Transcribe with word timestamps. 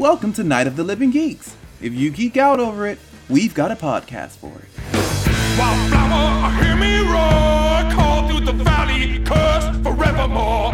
Welcome 0.00 0.32
to 0.32 0.42
Night 0.42 0.66
of 0.66 0.74
the 0.76 0.82
Living 0.82 1.10
Geeks. 1.10 1.54
If 1.82 1.92
you 1.92 2.10
geek 2.10 2.38
out 2.38 2.58
over 2.58 2.86
it, 2.86 2.98
we've 3.28 3.52
got 3.52 3.70
a 3.70 3.76
podcast 3.76 4.38
for 4.38 4.46
it. 4.46 4.64
Wildflower, 5.58 6.64
hear 6.64 6.74
me 6.74 7.00
roar, 7.00 7.92
call 7.92 8.26
through 8.26 8.46
the 8.46 8.54
valley, 8.64 9.22
cursed 9.26 9.82
forevermore. 9.82 10.72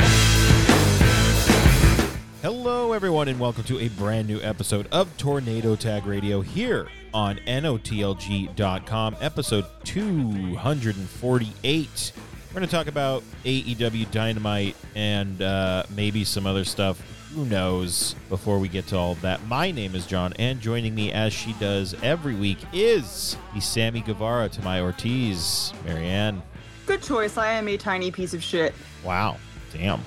Hello, 2.41 2.93
everyone, 2.93 3.27
and 3.27 3.41
welcome 3.41 3.65
to 3.65 3.81
a 3.81 3.89
brand 3.89 4.29
new 4.29 4.41
episode 4.43 4.87
of 4.93 5.17
Tornado 5.17 5.75
Tag 5.75 6.07
Radio 6.07 6.41
here 6.41 6.87
on 7.13 7.41
NOTLG.com, 7.49 9.17
episode 9.21 9.65
248. 9.83 12.13
We're 12.15 12.55
going 12.55 12.65
to 12.65 12.71
talk 12.71 12.87
about 12.87 13.25
AEW 13.45 14.09
Dynamite 14.13 14.77
and 14.95 15.43
uh, 15.43 15.83
maybe 15.97 16.23
some 16.23 16.47
other 16.47 16.65
stuff. 16.65 17.03
Who 17.37 17.45
knows? 17.45 18.15
Before 18.31 18.59
we 18.59 18.67
get 18.67 18.87
to 18.87 18.97
all 18.97 19.13
of 19.13 19.21
that, 19.21 19.45
my 19.47 19.71
name 19.71 19.95
is 19.95 20.07
John, 20.07 20.33
and 20.39 20.59
joining 20.59 20.95
me 20.95 21.13
as 21.13 21.35
she 21.35 21.53
does 21.61 21.95
every 22.03 22.35
week 22.35 22.57
is 22.73 23.37
the 23.55 23.61
Sammy 23.61 24.01
Guevara 24.01 24.49
to 24.49 24.63
my 24.63 24.81
Ortiz, 24.81 25.71
Marianne. 25.85 26.43
Good 26.87 27.03
choice. 27.03 27.37
I 27.37 27.53
am 27.53 27.69
a 27.69 27.77
tiny 27.77 28.11
piece 28.11 28.33
of 28.33 28.43
shit. 28.43 28.75
Wow, 29.05 29.37
damn. 29.71 30.01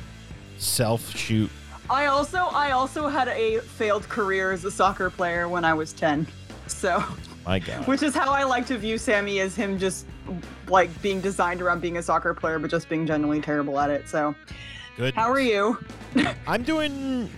Self 0.58 1.16
shoot. 1.16 1.52
I 1.88 2.08
also 2.08 2.46
I 2.48 2.72
also 2.72 3.08
had 3.08 3.28
a 3.28 3.60
failed 3.60 4.10
career 4.10 4.52
as 4.52 4.66
a 4.66 4.72
soccer 4.72 5.12
player 5.12 5.48
when 5.48 5.64
I 5.64 5.76
was 5.76 5.94
10. 5.94 6.26
So, 6.66 7.04
My 7.46 7.60
God. 7.60 7.86
which 7.88 8.02
is 8.02 8.16
how 8.16 8.32
I 8.32 8.44
like 8.44 8.66
to 8.68 8.78
view 8.80 8.98
Sammy 8.98 9.40
as 9.40 9.56
him 9.56 9.78
just 9.78 10.08
like 10.68 10.90
being 11.04 11.22
designed 11.22 11.62
around 11.62 11.80
being 11.80 11.98
a 11.98 12.02
soccer 12.02 12.34
player 12.34 12.58
but 12.58 12.72
just 12.72 12.90
being 12.90 13.06
genuinely 13.06 13.40
terrible 13.40 13.80
at 13.80 13.92
it. 13.92 14.10
So, 14.10 14.34
Good. 15.00 15.14
how 15.14 15.32
are 15.32 15.40
you? 15.40 15.78
I'm 16.48 16.64
doing 16.64 17.30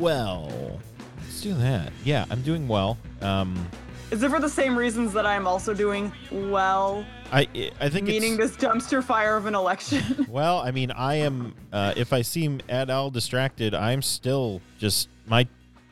well. 0.00 0.80
Let's 1.16 1.40
do 1.40 1.54
that. 1.54 1.92
Yeah, 2.02 2.24
I'm 2.28 2.42
doing 2.42 2.66
well. 2.66 2.98
Um, 3.20 3.68
Is 4.10 4.24
it 4.24 4.30
for 4.30 4.40
the 4.40 4.48
same 4.48 4.76
reasons 4.76 5.12
that 5.12 5.24
I'm 5.24 5.46
also 5.46 5.74
doing 5.74 6.10
well, 6.32 7.06
I 7.30 7.46
I 7.80 7.88
think 7.88 8.08
meaning 8.08 8.36
this 8.36 8.56
dumpster 8.56 9.00
fire 9.00 9.36
of 9.36 9.46
an 9.46 9.54
election? 9.54 10.26
well. 10.28 10.58
I 10.58 10.72
mean, 10.72 10.90
I 10.90 11.14
am. 11.16 11.54
Uh, 11.72 11.94
if 11.96 12.12
I 12.12 12.22
seem 12.22 12.60
at 12.68 12.90
all 12.90 13.12
distracted, 13.12 13.74
I'm 13.74 14.02
still 14.02 14.60
just 14.80 15.08
my 15.28 15.46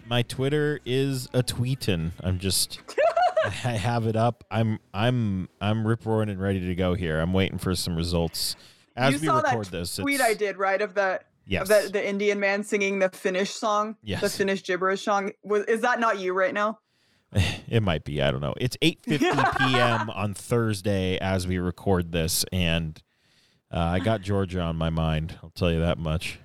my 0.08 0.22
Twitter 0.22 0.80
is 0.84 1.28
a 1.32 1.44
tweetin'. 1.44 2.10
I'm 2.18 2.40
just. 2.40 2.80
I 3.44 3.74
have 3.74 4.08
it 4.08 4.16
up. 4.16 4.42
I'm 4.50 4.80
I'm 4.92 5.48
I'm 5.60 5.86
rip 5.86 6.04
roaring 6.04 6.30
and 6.30 6.40
ready 6.40 6.66
to 6.66 6.74
go 6.74 6.94
here. 6.94 7.20
I'm 7.20 7.32
waiting 7.32 7.58
for 7.58 7.76
some 7.76 7.94
results 7.94 8.56
as 8.96 9.14
you 9.14 9.20
we 9.20 9.26
saw 9.26 9.36
record 9.40 9.66
that 9.66 9.70
this. 9.70 9.96
tweet 9.96 10.16
it's- 10.16 10.30
I 10.30 10.34
did, 10.34 10.56
right? 10.58 10.80
Of 10.80 10.94
the 10.94 11.20
Yes. 11.46 11.62
of 11.62 11.68
the, 11.68 11.88
the 11.92 12.06
Indian 12.08 12.38
man 12.38 12.62
singing 12.62 13.00
the 13.00 13.08
Finnish 13.08 13.50
song, 13.50 13.96
the 14.04 14.28
Finnish 14.28 14.62
gibberish 14.62 15.02
song. 15.04 15.32
Was 15.42 15.64
is 15.64 15.80
that 15.80 15.98
not 15.98 16.18
you 16.18 16.32
right 16.32 16.54
now? 16.54 16.78
It 17.68 17.82
might 17.84 18.04
be. 18.04 18.20
I 18.20 18.30
don't 18.32 18.40
know. 18.40 18.54
It's 18.60 18.76
8:50 18.82 19.58
p.m. 19.58 20.10
on 20.10 20.34
Thursday 20.34 21.18
as 21.18 21.46
we 21.46 21.58
record 21.58 22.10
this, 22.12 22.44
and 22.52 23.00
uh, 23.72 23.78
I 23.78 24.00
got 24.00 24.22
Georgia 24.22 24.60
on 24.60 24.74
my 24.76 24.90
mind. 24.90 25.38
I'll 25.42 25.50
tell 25.50 25.70
you 25.72 25.78
that 25.80 25.96
much. 25.98 26.40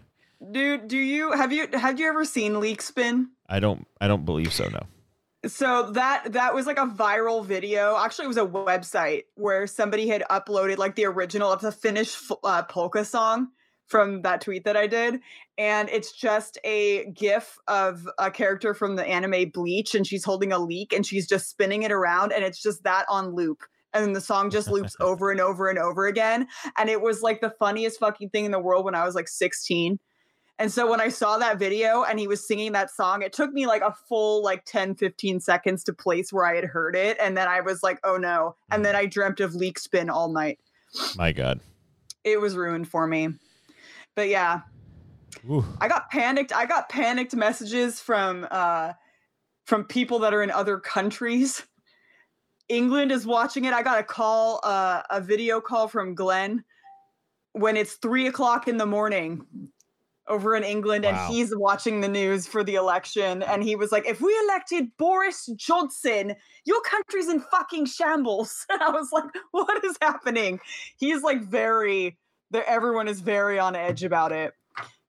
Dude, 0.51 0.87
do 0.87 0.97
you 0.97 1.31
have 1.31 1.51
you 1.51 1.67
have 1.73 1.99
you 1.99 2.07
ever 2.07 2.25
seen 2.25 2.59
Leek 2.59 2.81
Spin? 2.83 3.29
I 3.49 3.59
don't. 3.59 3.87
I 3.99 4.07
don't 4.07 4.23
believe 4.25 4.53
so. 4.53 4.67
No. 4.69 4.81
So 5.47 5.91
that 5.91 6.33
that 6.33 6.55
was 6.55 6.65
like 6.65 6.79
a 6.79 6.87
viral 6.87 7.45
video. 7.45 7.97
Actually, 7.97 8.25
it 8.25 8.29
was 8.29 8.37
a 8.37 8.45
website 8.45 9.23
where 9.35 9.67
somebody 9.67 10.07
had 10.07 10.23
uploaded 10.29 10.77
like 10.77 10.95
the 10.95 11.05
original 11.05 11.51
of 11.51 11.61
the 11.61 11.71
Finnish 11.71 12.17
uh, 12.43 12.63
polka 12.63 13.05
song 13.05 13.49
from 13.85 14.23
that 14.23 14.41
tweet 14.41 14.63
that 14.63 14.75
I 14.75 14.87
did, 14.87 15.19
and 15.57 15.89
it's 15.89 16.11
just 16.11 16.57
a 16.63 17.05
GIF 17.11 17.57
of 17.67 18.09
a 18.17 18.31
character 18.31 18.73
from 18.73 18.95
the 18.95 19.05
anime 19.05 19.51
Bleach, 19.51 19.93
and 19.93 20.07
she's 20.07 20.23
holding 20.23 20.51
a 20.51 20.57
leek 20.57 20.91
and 20.93 21.05
she's 21.05 21.27
just 21.27 21.49
spinning 21.49 21.83
it 21.83 21.91
around, 21.91 22.31
and 22.31 22.43
it's 22.43 22.61
just 22.61 22.83
that 22.83 23.05
on 23.09 23.35
loop. 23.35 23.61
And 23.93 24.03
then 24.03 24.13
the 24.13 24.21
song 24.21 24.49
just 24.49 24.69
loops 24.69 24.95
over 24.99 25.31
and 25.31 25.39
over 25.39 25.69
and 25.69 25.77
over 25.77 26.07
again. 26.07 26.47
And 26.77 26.89
it 26.89 27.01
was 27.01 27.21
like 27.21 27.39
the 27.39 27.53
funniest 27.59 27.99
fucking 27.99 28.29
thing 28.29 28.45
in 28.45 28.51
the 28.51 28.59
world 28.59 28.83
when 28.83 28.95
I 28.95 29.05
was 29.05 29.15
like 29.15 29.29
16. 29.29 29.99
And 30.57 30.71
so 30.71 30.89
when 30.89 31.01
I 31.01 31.09
saw 31.09 31.37
that 31.37 31.59
video 31.59 32.03
and 32.03 32.17
he 32.17 32.27
was 32.27 32.45
singing 32.45 32.71
that 32.71 32.89
song, 32.89 33.21
it 33.21 33.33
took 33.33 33.51
me 33.51 33.67
like 33.67 33.81
a 33.81 33.93
full 34.07 34.41
like 34.41 34.63
10, 34.65 34.95
15 34.95 35.41
seconds 35.41 35.83
to 35.83 35.93
place 35.93 36.31
where 36.31 36.45
I 36.45 36.55
had 36.55 36.63
heard 36.63 36.95
it. 36.95 37.17
And 37.19 37.35
then 37.35 37.47
I 37.47 37.59
was 37.59 37.83
like, 37.83 37.99
oh 38.05 38.17
no. 38.17 38.55
And 38.71 38.85
then 38.85 38.95
I 38.95 39.05
dreamt 39.05 39.41
of 39.41 39.53
leek 39.53 39.77
spin 39.77 40.09
all 40.09 40.31
night. 40.31 40.59
My 41.17 41.33
God. 41.33 41.59
It 42.23 42.39
was 42.39 42.55
ruined 42.55 42.87
for 42.87 43.05
me. 43.05 43.29
But 44.15 44.29
yeah, 44.29 44.61
Ooh. 45.49 45.65
I 45.81 45.89
got 45.89 46.09
panicked. 46.09 46.55
I 46.55 46.65
got 46.65 46.87
panicked 46.87 47.35
messages 47.35 47.99
from 47.99 48.47
uh 48.49 48.93
from 49.65 49.83
people 49.83 50.19
that 50.19 50.33
are 50.33 50.41
in 50.41 50.51
other 50.51 50.79
countries. 50.79 51.63
England 52.69 53.11
is 53.11 53.25
watching 53.25 53.65
it. 53.65 53.73
I 53.73 53.83
got 53.83 53.99
a 53.99 54.03
call, 54.03 54.59
uh, 54.63 55.03
a 55.09 55.21
video 55.21 55.59
call 55.61 55.87
from 55.87 56.15
Glenn 56.15 56.63
when 57.51 57.77
it's 57.77 57.93
three 57.93 58.27
o'clock 58.27 58.67
in 58.67 58.77
the 58.77 58.85
morning 58.85 59.45
over 60.27 60.55
in 60.55 60.63
England, 60.63 61.05
Wow. 61.05 61.11
and 61.11 61.33
he's 61.33 61.55
watching 61.55 62.01
the 62.01 62.07
news 62.07 62.47
for 62.47 62.63
the 62.63 62.75
election. 62.75 63.43
And 63.43 63.63
he 63.63 63.75
was 63.75 63.91
like, 63.91 64.07
"If 64.07 64.21
we 64.21 64.35
elected 64.45 64.87
Boris 64.97 65.45
Johnson, 65.55 66.35
your 66.65 66.81
country's 66.81 67.29
in 67.29 67.39
fucking 67.39 67.85
shambles." 67.85 68.65
And 68.69 68.81
I 68.81 68.89
was 68.89 69.09
like, 69.11 69.25
"What 69.51 69.83
is 69.85 69.97
happening?" 70.01 70.59
He's 70.97 71.21
like 71.23 71.43
very. 71.43 72.17
There, 72.51 72.67
everyone 72.67 73.07
is 73.07 73.21
very 73.21 73.57
on 73.59 73.75
edge 73.75 74.03
about 74.03 74.31
it. 74.31 74.53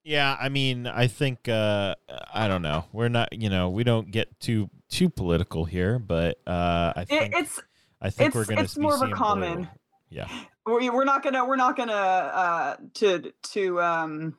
Yeah. 0.03 0.35
I 0.39 0.49
mean, 0.49 0.87
I 0.87 1.07
think. 1.07 1.47
Uh, 1.49 1.95
I 2.33 2.47
don't 2.47 2.61
know. 2.61 2.85
We're 2.93 3.09
not. 3.09 3.29
You 3.33 3.49
know, 3.49 3.69
we 3.69 3.83
don't 3.83 4.09
get 4.11 4.39
too 4.39 4.69
too 4.89 5.09
political 5.09 5.65
here, 5.65 5.99
but 5.99 6.37
uh, 6.47 6.93
I 6.95 7.01
It, 7.01 7.07
think. 7.07 7.33
it's 7.37 7.61
I 8.01 8.09
think 8.09 8.35
we're 8.35 8.45
gonna 8.45 8.61
it's 8.61 8.75
be 8.75 8.81
more 8.81 8.93
of 8.95 9.01
a 9.01 9.11
common. 9.11 9.55
blue. 9.55 9.67
Yeah. 10.09 10.27
we- 10.65 10.89
we're 10.89 11.03
not 11.03 11.23
gonna 11.23 11.43
we're 11.45 11.55
not 11.57 11.75
gonna 11.75 11.91
uh 11.93 12.75
to 12.95 13.33
to 13.51 13.81
um 13.81 14.37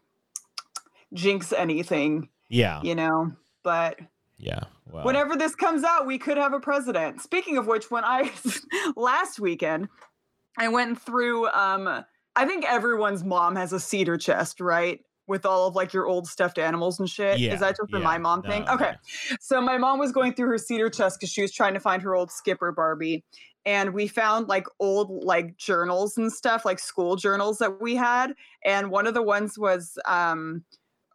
jinx 1.15 1.53
anything 1.53 2.29
Yeah. 2.49 2.81
you 2.83 2.95
know 2.95 3.33
but 3.63 3.99
Yeah. 4.37 4.61
Well. 4.91 5.05
whenever 5.05 5.37
this 5.37 5.55
comes 5.55 5.85
out 5.85 6.07
we 6.07 6.19
could 6.19 6.37
have 6.39 6.53
a 6.55 6.61
president. 6.61 7.21
Speaking 7.21 7.57
of 7.59 7.67
which 7.67 7.91
when 7.91 8.05
i 8.05 8.31
last 8.97 9.39
weekend 9.41 9.89
i 10.59 10.69
went 10.69 11.01
through 11.01 11.49
um 11.49 12.05
i 12.37 12.45
think 12.47 12.65
everyone's 12.65 13.23
mom 13.25 13.57
has 13.57 13.73
a 13.73 13.81
cedar 13.81 14.17
chest 14.17 14.61
right? 14.61 15.01
With 15.27 15.45
all 15.45 15.67
of 15.69 15.75
like 15.77 15.93
your 15.93 16.07
old 16.07 16.27
stuffed 16.27 16.57
animals 16.59 16.99
and 16.99 17.07
shit. 17.07 17.39
Yeah, 17.39 17.53
is 17.53 17.61
that 17.61 17.77
just 17.77 17.93
yeah, 17.93 17.99
my 17.99 18.17
mom 18.17 18.41
thing? 18.43 18.65
no, 18.65 18.73
okay. 18.73 18.95
So 19.41 19.61
my 19.61 19.77
mom 19.77 19.99
was 19.99 20.11
going 20.11 20.33
through 20.33 20.49
her 20.49 20.57
cedar 20.57 20.89
chest 20.89 21.21
because 21.21 21.31
she 21.31 21.43
was 21.43 21.53
trying 21.53 21.75
to 21.75 21.81
find 21.81 22.01
her 22.01 22.15
old 22.15 22.31
skipper 22.31 22.73
barbie. 22.73 23.25
And 23.67 23.93
we 23.93 24.07
found 24.09 24.49
like 24.49 24.65
old 24.81 25.11
like 25.23 25.59
journals 25.59 26.17
and 26.17 26.33
stuff 26.33 26.65
like 26.65 26.79
school 26.79 27.17
journals 27.17 27.59
that 27.59 27.79
we 27.79 27.95
had. 27.95 28.33
And 28.65 28.91
one 28.91 29.07
of 29.07 29.13
the 29.13 29.21
ones 29.21 29.59
was 29.59 29.99
um 30.07 30.65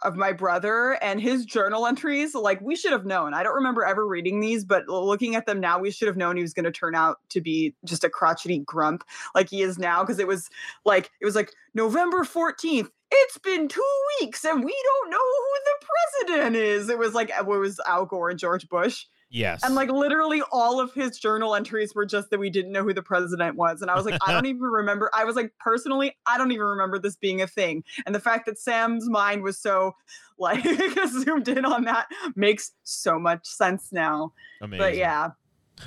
of 0.04 0.16
my 0.16 0.32
brother 0.32 0.98
and 1.02 1.22
his 1.22 1.46
journal 1.46 1.88
entries 1.88 2.36
like 2.36 2.62
we 2.62 2.76
should 2.76 2.92
have 2.92 3.06
known. 3.06 3.34
I 3.34 3.44
don't 3.44 3.56
remember 3.56 3.84
ever 3.84 4.06
reading 4.06 4.40
these 4.40 4.66
but 4.66 4.88
looking 4.88 5.36
at 5.36 5.46
them 5.46 5.60
now 5.60 5.80
we 5.80 5.92
should 5.92 6.08
have 6.08 6.18
known 6.18 6.36
he 6.36 6.42
was 6.42 6.54
going 6.54 6.66
to 6.66 6.72
turn 6.72 6.96
out 6.96 7.20
to 7.30 7.42
be 7.42 7.76
just 7.86 8.04
a 8.04 8.10
crotchety 8.10 8.60
grump 8.60 9.04
like 9.34 9.50
he 9.50 9.62
is 9.62 9.78
now 9.78 10.04
because 10.04 10.20
it 10.20 10.28
was 10.28 10.50
like 10.86 11.12
it 11.22 11.26
was 11.26 11.36
like 11.36 11.52
november 11.74 12.24
14th 12.24 12.90
it's 13.16 13.38
been 13.38 13.68
two 13.68 13.82
weeks 14.20 14.44
and 14.44 14.64
we 14.64 14.76
don't 14.84 15.12
know 15.12 15.18
who 15.18 15.54
the 15.66 15.86
president 16.26 16.56
is. 16.56 16.90
It 16.90 16.98
was 16.98 17.14
like 17.14 17.30
it 17.30 17.46
was 17.46 17.80
al 17.88 18.06
gore 18.06 18.30
and 18.30 18.40
george 18.40 18.68
bush 18.70 19.06
Yes. 19.34 19.64
and 19.64 19.74
like 19.74 19.90
literally 19.90 20.44
all 20.52 20.80
of 20.80 20.94
his 20.94 21.18
journal 21.18 21.56
entries 21.56 21.96
were 21.96 22.06
just 22.06 22.30
that 22.30 22.40
we 22.40 22.52
didn't 22.52 22.72
know 22.72 22.84
who 22.84 22.94
the 22.94 23.02
president 23.02 23.56
was. 23.56 23.82
And 23.82 23.90
I 23.90 23.96
was 23.96 24.06
like, 24.06 24.20
I 24.26 24.32
don't 24.32 24.46
even 24.54 24.62
remember. 24.62 25.10
I 25.14 25.24
was 25.26 25.36
like, 25.36 25.52
personally, 25.60 26.16
I 26.28 26.38
don't 26.38 26.52
even 26.52 26.66
remember 26.66 27.00
this 27.00 27.16
being 27.16 27.42
a 27.42 27.48
thing. 27.48 27.84
And 28.06 28.14
the 28.14 28.20
fact 28.20 28.46
that 28.46 28.60
Sam's 28.60 29.10
mind 29.10 29.42
was 29.42 29.58
so 29.58 29.96
like 30.38 30.64
zoomed 31.10 31.48
in 31.48 31.66
on 31.66 31.86
that 31.86 32.08
makes 32.36 32.74
so 32.84 33.18
much 33.18 33.48
sense 33.48 33.92
now. 33.92 34.34
Amazing. 34.62 34.80
But 34.80 34.98
yeah. 34.98 35.30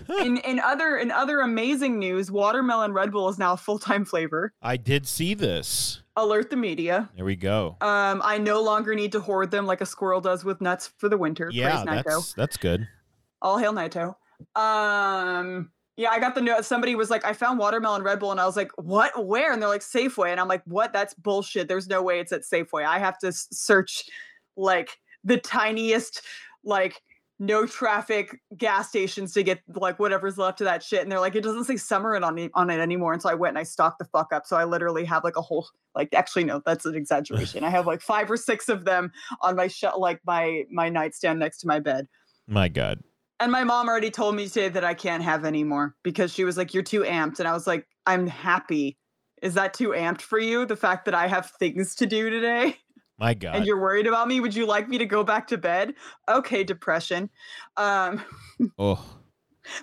in 0.20 0.38
in 0.38 0.58
other 0.58 0.96
in 0.96 1.12
other 1.12 1.40
amazing 1.40 2.00
news, 2.00 2.28
watermelon 2.28 2.92
Red 2.92 3.12
Bull 3.12 3.28
is 3.28 3.38
now 3.38 3.52
a 3.52 3.56
full-time 3.56 4.04
flavor. 4.04 4.52
I 4.60 4.76
did 4.76 5.06
see 5.06 5.34
this. 5.34 6.02
Alert 6.16 6.50
the 6.50 6.56
media. 6.56 7.08
There 7.14 7.24
we 7.24 7.36
go. 7.36 7.76
Um, 7.80 8.20
I 8.24 8.38
no 8.38 8.60
longer 8.60 8.96
need 8.96 9.12
to 9.12 9.20
hoard 9.20 9.52
them 9.52 9.64
like 9.64 9.80
a 9.80 9.86
squirrel 9.86 10.20
does 10.20 10.44
with 10.44 10.60
nuts 10.60 10.90
for 10.98 11.08
the 11.08 11.16
winter. 11.16 11.50
yeah, 11.52 11.84
Praise 11.84 12.02
that's 12.04 12.32
that's 12.32 12.56
good. 12.56 12.88
All 13.42 13.58
hail 13.58 13.72
Naito. 13.72 14.14
Um, 14.54 15.70
yeah, 15.96 16.10
I 16.10 16.18
got 16.18 16.34
the 16.34 16.42
note. 16.42 16.64
Somebody 16.64 16.94
was 16.94 17.10
like, 17.10 17.24
I 17.24 17.32
found 17.32 17.58
watermelon 17.58 18.02
Red 18.02 18.18
Bull, 18.18 18.30
and 18.30 18.40
I 18.40 18.46
was 18.46 18.56
like, 18.56 18.70
what? 18.76 19.26
Where? 19.26 19.52
And 19.52 19.62
they're 19.62 19.68
like, 19.68 19.80
Safeway. 19.80 20.30
And 20.30 20.38
I'm 20.40 20.48
like, 20.48 20.62
what? 20.64 20.92
That's 20.92 21.14
bullshit. 21.14 21.68
There's 21.68 21.88
no 21.88 22.02
way 22.02 22.20
it's 22.20 22.32
at 22.32 22.42
Safeway. 22.42 22.84
I 22.84 22.98
have 22.98 23.18
to 23.18 23.28
s- 23.28 23.48
search 23.50 24.04
like 24.56 24.98
the 25.24 25.38
tiniest, 25.38 26.22
like 26.64 27.00
no 27.38 27.66
traffic 27.66 28.40
gas 28.56 28.88
stations 28.88 29.32
to 29.34 29.42
get 29.42 29.60
like 29.74 29.98
whatever's 29.98 30.38
left 30.38 30.60
of 30.60 30.66
that 30.66 30.82
shit. 30.82 31.02
And 31.02 31.12
they're 31.12 31.20
like, 31.20 31.34
it 31.34 31.42
doesn't 31.42 31.64
say 31.64 31.76
summer 31.76 32.16
on 32.16 32.38
it, 32.38 32.50
on 32.54 32.70
it 32.70 32.80
anymore. 32.80 33.12
And 33.12 33.20
so 33.20 33.28
I 33.28 33.34
went 33.34 33.50
and 33.50 33.58
I 33.58 33.62
stocked 33.62 33.98
the 33.98 34.06
fuck 34.06 34.32
up. 34.32 34.46
So 34.46 34.56
I 34.56 34.64
literally 34.64 35.04
have 35.04 35.24
like 35.24 35.36
a 35.36 35.42
whole 35.42 35.68
like 35.94 36.14
actually 36.14 36.44
no, 36.44 36.62
that's 36.64 36.86
an 36.86 36.94
exaggeration. 36.94 37.64
I 37.64 37.70
have 37.70 37.86
like 37.86 38.00
five 38.00 38.30
or 38.30 38.36
six 38.38 38.68
of 38.70 38.84
them 38.86 39.12
on 39.42 39.56
my 39.56 39.68
sh- 39.68 39.84
like 39.98 40.20
my 40.26 40.64
my 40.70 40.88
nightstand 40.88 41.38
next 41.38 41.58
to 41.58 41.66
my 41.66 41.78
bed. 41.80 42.08
My 42.46 42.68
God. 42.68 43.00
And 43.40 43.52
my 43.52 43.64
mom 43.64 43.88
already 43.88 44.10
told 44.10 44.34
me 44.34 44.48
today 44.48 44.68
that 44.70 44.84
I 44.84 44.94
can't 44.94 45.22
have 45.22 45.44
any 45.44 45.64
more 45.64 45.94
because 46.02 46.32
she 46.32 46.44
was 46.44 46.56
like, 46.56 46.72
You're 46.74 46.82
too 46.82 47.02
amped. 47.02 47.38
And 47.38 47.48
I 47.48 47.52
was 47.52 47.66
like, 47.66 47.86
I'm 48.06 48.26
happy. 48.26 48.96
Is 49.42 49.54
that 49.54 49.74
too 49.74 49.88
amped 49.90 50.22
for 50.22 50.38
you? 50.38 50.64
The 50.64 50.76
fact 50.76 51.04
that 51.04 51.14
I 51.14 51.26
have 51.26 51.50
things 51.58 51.94
to 51.96 52.06
do 52.06 52.30
today? 52.30 52.76
My 53.18 53.34
God. 53.34 53.56
and 53.56 53.66
you're 53.66 53.80
worried 53.80 54.06
about 54.06 54.28
me 54.28 54.40
would 54.40 54.54
you 54.54 54.66
like 54.66 54.88
me 54.90 54.98
to 54.98 55.06
go 55.06 55.24
back 55.24 55.46
to 55.48 55.56
bed 55.56 55.94
okay 56.28 56.62
depression 56.62 57.30
um 57.78 58.22
oh. 58.78 59.02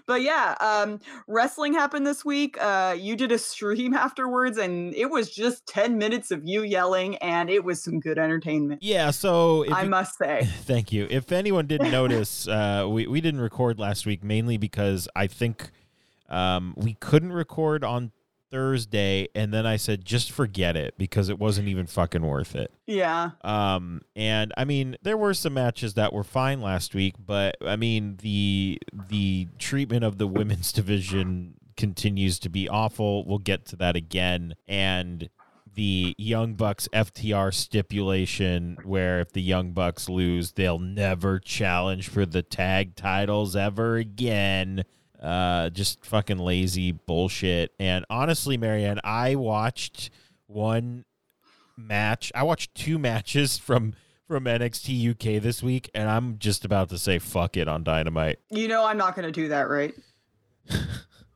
But 0.05 0.21
yeah 0.21 0.55
um 0.59 0.99
wrestling 1.27 1.73
happened 1.73 2.05
this 2.07 2.23
week 2.25 2.57
uh 2.61 2.95
you 2.97 3.15
did 3.15 3.31
a 3.31 3.37
stream 3.53 3.93
afterwards 3.93 4.57
and 4.57 4.93
it 4.95 5.09
was 5.09 5.29
just 5.29 5.65
10 5.67 5.97
minutes 5.97 6.31
of 6.31 6.41
you 6.45 6.63
yelling 6.63 7.15
and 7.17 7.49
it 7.49 7.63
was 7.63 7.83
some 7.83 7.99
good 7.99 8.17
entertainment 8.17 8.81
Yeah, 8.83 9.11
so 9.11 9.63
if 9.63 9.73
i 9.73 9.83
you- 9.83 9.89
must 9.89 10.17
say 10.17 10.43
Thank 10.63 10.91
you. 10.91 11.07
If 11.09 11.31
anyone 11.31 11.67
didn't 11.67 11.91
notice, 12.01 12.47
uh, 12.47 12.85
we 12.89 13.05
we 13.07 13.19
didn't 13.21 13.41
record 13.41 13.79
last 13.79 14.05
week 14.05 14.23
mainly 14.23 14.57
because 14.57 15.07
I 15.15 15.27
think 15.27 15.71
um, 16.29 16.73
we 16.77 16.93
couldn't 16.95 17.33
record 17.33 17.83
on 17.83 18.11
Thursday, 18.53 19.27
and 19.33 19.51
then 19.51 19.65
I 19.65 19.77
said 19.77 20.05
just 20.05 20.31
forget 20.31 20.77
it 20.77 20.93
because 20.97 21.27
it 21.29 21.39
wasn't 21.39 21.67
even 21.69 21.87
fucking 21.87 22.21
worth 22.21 22.55
it. 22.55 22.71
yeah 22.85 23.31
Um, 23.43 24.01
and 24.15 24.53
I 24.55 24.63
mean, 24.63 24.95
there 25.01 25.17
were 25.17 25.33
some 25.33 25.55
matches 25.55 25.95
that 25.95 26.13
were 26.13 26.23
fine 26.23 26.61
last 26.61 26.93
week, 26.93 27.15
but 27.19 27.57
I 27.65 27.75
mean 27.75 28.17
the 28.21 28.79
the 29.09 29.47
treatment 29.57 30.03
of 30.03 30.19
the 30.19 30.27
women's 30.27 30.71
division 30.79 31.55
continues 31.75 32.37
to 32.39 32.49
be 32.49 32.69
awful. 32.69 33.25
We'll 33.25 33.39
get 33.39 33.65
to 33.67 33.75
that 33.77 33.95
again, 33.95 34.53
and 34.67 35.29
the 35.75 36.13
Young 36.17 36.53
Bucks 36.53 36.87
FTR 36.93 37.53
stipulation, 37.53 38.77
where 38.83 39.19
if 39.21 39.31
the 39.31 39.41
Young 39.41 39.71
Bucks 39.71 40.07
lose, 40.07 40.51
they'll 40.51 40.79
never 40.79 41.39
challenge 41.39 42.09
for 42.09 42.25
the 42.25 42.43
tag 42.43 42.95
titles 42.95 43.55
ever 43.55 43.97
again. 43.97 44.83
Uh, 45.23 45.69
just 45.69 46.05
fucking 46.05 46.37
lazy 46.37 46.91
bullshit. 46.91 47.71
And 47.79 48.05
honestly, 48.09 48.57
Marianne, 48.57 48.99
I 49.05 49.35
watched 49.35 50.09
one 50.47 51.05
match. 51.77 52.31
I 52.35 52.43
watched 52.43 52.75
two 52.75 52.99
matches 53.09 53.57
from 53.57 53.93
from 54.27 54.45
NXT 54.45 55.11
UK 55.11 55.41
this 55.41 55.63
week, 55.63 55.89
and 55.93 56.09
I'm 56.09 56.37
just 56.39 56.65
about 56.65 56.89
to 56.89 56.97
say 56.97 57.19
fuck 57.19 57.55
it 57.57 57.67
on 57.67 57.83
Dynamite. 57.83 58.39
you 58.49 58.67
know 58.67 58.85
i'm 58.85 58.97
not 58.97 59.15
gonna 59.15 59.31
do 59.31 59.47
that 59.49 59.69
right 59.69 59.93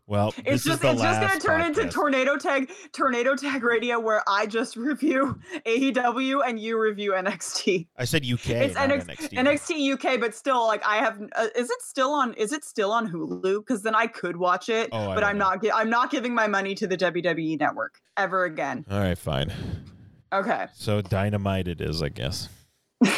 Well, 0.07 0.29
it's 0.37 0.63
this 0.63 0.75
is 0.75 0.79
just 0.79 0.83
it's 0.83 1.01
just 1.01 1.21
gonna 1.21 1.39
turn 1.39 1.61
into 1.61 1.87
tornado 1.89 2.37
tag 2.37 2.71
tornado 2.93 3.35
tag 3.35 3.61
radio 3.63 3.99
where 3.99 4.23
i 4.27 4.45
just 4.45 4.75
review 4.89 5.37
aew 5.65 6.41
and 6.47 6.57
you 6.59 6.79
review 6.79 7.11
nxt 7.11 7.87
I 7.97 8.05
said 8.05 8.25
UK, 8.25 8.49
it's 8.51 8.75
NXT, 8.77 9.29
NXT. 9.29 9.29
NXT 9.37 9.93
UK, 10.15 10.19
but 10.19 10.33
still, 10.33 10.65
like 10.65 10.85
I 10.85 10.97
have. 10.97 11.21
Uh, 11.35 11.47
is 11.55 11.69
it 11.69 11.81
still 11.81 12.11
on? 12.11 12.33
Is 12.35 12.53
it 12.53 12.63
still 12.63 12.91
on 12.91 13.11
Hulu? 13.11 13.59
Because 13.59 13.81
then 13.83 13.95
I 13.95 14.07
could 14.07 14.37
watch 14.37 14.69
it, 14.69 14.89
Oh, 14.91 15.13
but 15.13 15.23
I'm 15.23 15.37
know. 15.37 15.49
not. 15.49 15.65
I'm 15.73 15.89
not 15.89 16.11
giving 16.11 16.33
my 16.33 16.47
money 16.47 16.75
to 16.75 16.87
the 16.87 16.95
WWE 16.95 17.59
Network 17.59 17.99
ever 18.15 18.45
again. 18.45 18.85
All 18.89 18.99
right, 18.99 19.17
fine. 19.17 19.51
Okay, 20.31 20.67
So 20.73 21.01
Dynamite 21.01 21.67
it 21.67 21.81
is, 21.81 22.01
I 22.03 22.09
guess. 22.09 22.49
and 23.01 23.11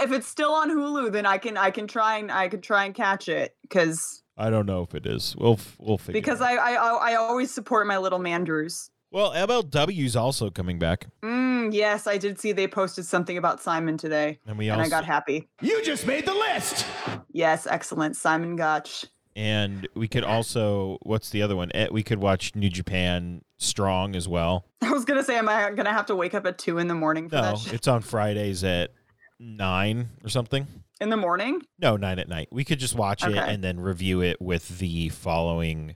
if 0.00 0.12
it's 0.12 0.26
still 0.26 0.52
on 0.52 0.70
Hulu, 0.70 1.12
then 1.12 1.26
I 1.26 1.38
can. 1.38 1.56
I 1.56 1.70
can 1.70 1.86
try 1.86 2.18
and 2.18 2.30
I 2.30 2.48
can 2.48 2.60
try 2.60 2.84
and 2.84 2.94
catch 2.94 3.28
it 3.28 3.56
because 3.62 4.22
I 4.38 4.50
don't 4.50 4.66
know 4.66 4.82
if 4.82 4.94
it 4.94 5.04
is. 5.04 5.34
We'll 5.36 5.58
we'll 5.78 5.98
figure. 5.98 6.20
because 6.20 6.40
it 6.40 6.44
out. 6.44 6.58
I, 6.58 6.74
I 6.76 7.10
I 7.12 7.14
always 7.16 7.50
support 7.50 7.86
my 7.86 7.98
little 7.98 8.20
Mandrews. 8.20 8.90
well 9.10 9.32
MLW's 9.32 10.14
also 10.16 10.48
coming 10.50 10.78
back, 10.78 11.06
Mm, 11.22 11.72
yes, 11.74 12.06
I 12.06 12.16
did 12.18 12.38
see 12.40 12.52
they 12.52 12.68
posted 12.68 13.04
something 13.04 13.36
about 13.36 13.60
Simon 13.60 13.98
today, 13.98 14.38
and 14.46 14.56
we 14.56 14.68
and 14.68 14.80
I 14.80 14.88
got 14.88 15.04
happy. 15.04 15.48
You 15.60 15.82
just 15.84 16.06
made 16.06 16.24
the 16.24 16.34
list. 16.34 16.86
Yes, 17.32 17.66
excellent, 17.66 18.16
Simon 18.16 18.54
Gotch. 18.56 19.04
and 19.36 19.86
we 19.94 20.08
could 20.08 20.24
also 20.24 20.98
what's 21.02 21.30
the 21.30 21.42
other 21.42 21.56
one? 21.56 21.70
Eh, 21.74 21.88
We 21.90 22.02
could 22.02 22.18
watch 22.20 22.54
New 22.54 22.70
Japan 22.70 23.42
Strong 23.58 24.14
as 24.14 24.28
well. 24.28 24.64
I 24.82 24.90
was 24.92 25.04
gonna 25.04 25.24
say, 25.24 25.36
am 25.36 25.48
I 25.48 25.70
gonna 25.70 25.92
have 25.92 26.06
to 26.06 26.14
wake 26.16 26.34
up 26.34 26.46
at 26.46 26.58
two 26.58 26.78
in 26.78 26.86
the 26.86 26.94
morning 26.94 27.28
for 27.28 27.36
No, 27.36 27.42
that 27.56 27.72
it's 27.72 27.88
on 27.88 28.02
Fridays 28.02 28.62
at 28.62 28.92
nine 29.40 30.10
or 30.24 30.28
something. 30.28 30.66
In 31.00 31.10
the 31.10 31.16
morning? 31.16 31.62
No, 31.78 31.96
nine 31.96 32.18
at 32.18 32.28
night. 32.28 32.48
We 32.50 32.64
could 32.64 32.80
just 32.80 32.94
watch 32.94 33.24
it 33.24 33.36
and 33.36 33.62
then 33.62 33.78
review 33.78 34.20
it 34.20 34.40
with 34.40 34.78
the 34.78 35.08
following 35.10 35.94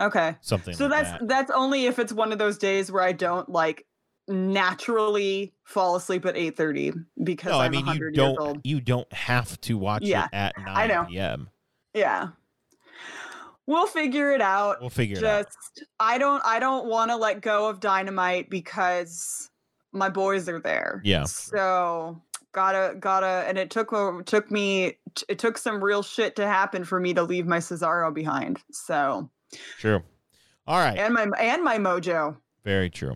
Okay. 0.00 0.36
something. 0.40 0.74
So 0.74 0.86
like 0.86 1.02
that's 1.02 1.18
that. 1.18 1.28
that's 1.28 1.50
only 1.50 1.86
if 1.86 1.98
it's 1.98 2.12
one 2.12 2.30
of 2.32 2.38
those 2.38 2.56
days 2.56 2.90
where 2.92 3.02
I 3.02 3.12
don't 3.12 3.48
like 3.48 3.84
naturally 4.28 5.54
fall 5.64 5.96
asleep 5.96 6.24
at 6.26 6.36
8:30 6.36 6.92
because 7.24 7.50
no. 7.50 7.58
I'm 7.60 7.66
I 7.66 7.68
mean, 7.70 7.80
you 7.80 7.86
100 7.86 8.14
years 8.14 8.16
don't. 8.16 8.38
old. 8.38 8.60
You 8.62 8.80
don't 8.80 9.12
have 9.12 9.60
to 9.62 9.76
watch 9.76 10.02
Yeah, 10.04 10.26
it 10.26 10.30
at 10.34 10.54
nine 10.58 10.68
I 10.76 10.86
know. 10.86 11.04
p.m. 11.08 11.50
Yeah. 11.94 12.28
We'll 13.66 13.86
figure 13.86 14.32
it 14.32 14.40
out. 14.40 14.80
We'll 14.80 14.88
figure 14.90 15.18
it 15.18 15.24
out. 15.24 15.46
Just 15.46 15.84
I 15.98 16.16
don't 16.18 16.42
I 16.44 16.58
don't 16.58 16.86
want 16.86 17.10
to 17.10 17.16
let 17.16 17.40
go 17.40 17.68
of 17.68 17.80
Dynamite 17.80 18.48
because 18.50 19.50
my 19.92 20.08
boys 20.08 20.48
are 20.48 20.60
there. 20.60 21.02
Yeah. 21.04 21.24
So 21.24 22.22
gotta 22.58 22.96
gotta 22.98 23.44
and 23.46 23.56
it 23.56 23.70
took 23.70 23.94
took 24.26 24.50
me 24.50 24.98
it 25.28 25.38
took 25.38 25.56
some 25.56 25.82
real 25.82 26.02
shit 26.02 26.34
to 26.34 26.44
happen 26.44 26.84
for 26.84 26.98
me 26.98 27.14
to 27.14 27.22
leave 27.22 27.46
my 27.46 27.58
Cesaro 27.58 28.12
behind. 28.12 28.60
So 28.72 29.30
True. 29.78 30.02
All 30.66 30.78
right. 30.78 30.98
and 30.98 31.14
my 31.14 31.22
and 31.38 31.62
my 31.62 31.78
mojo. 31.78 32.36
Very 32.64 32.90
true. 32.90 33.14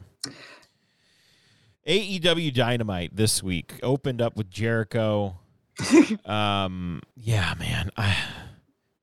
AEW 1.88 2.54
Dynamite 2.54 3.16
this 3.16 3.42
week 3.42 3.80
opened 3.82 4.22
up 4.22 4.36
with 4.36 4.48
Jericho. 4.48 5.40
um, 6.24 7.02
yeah, 7.16 7.54
man. 7.58 7.90
I, 7.96 8.16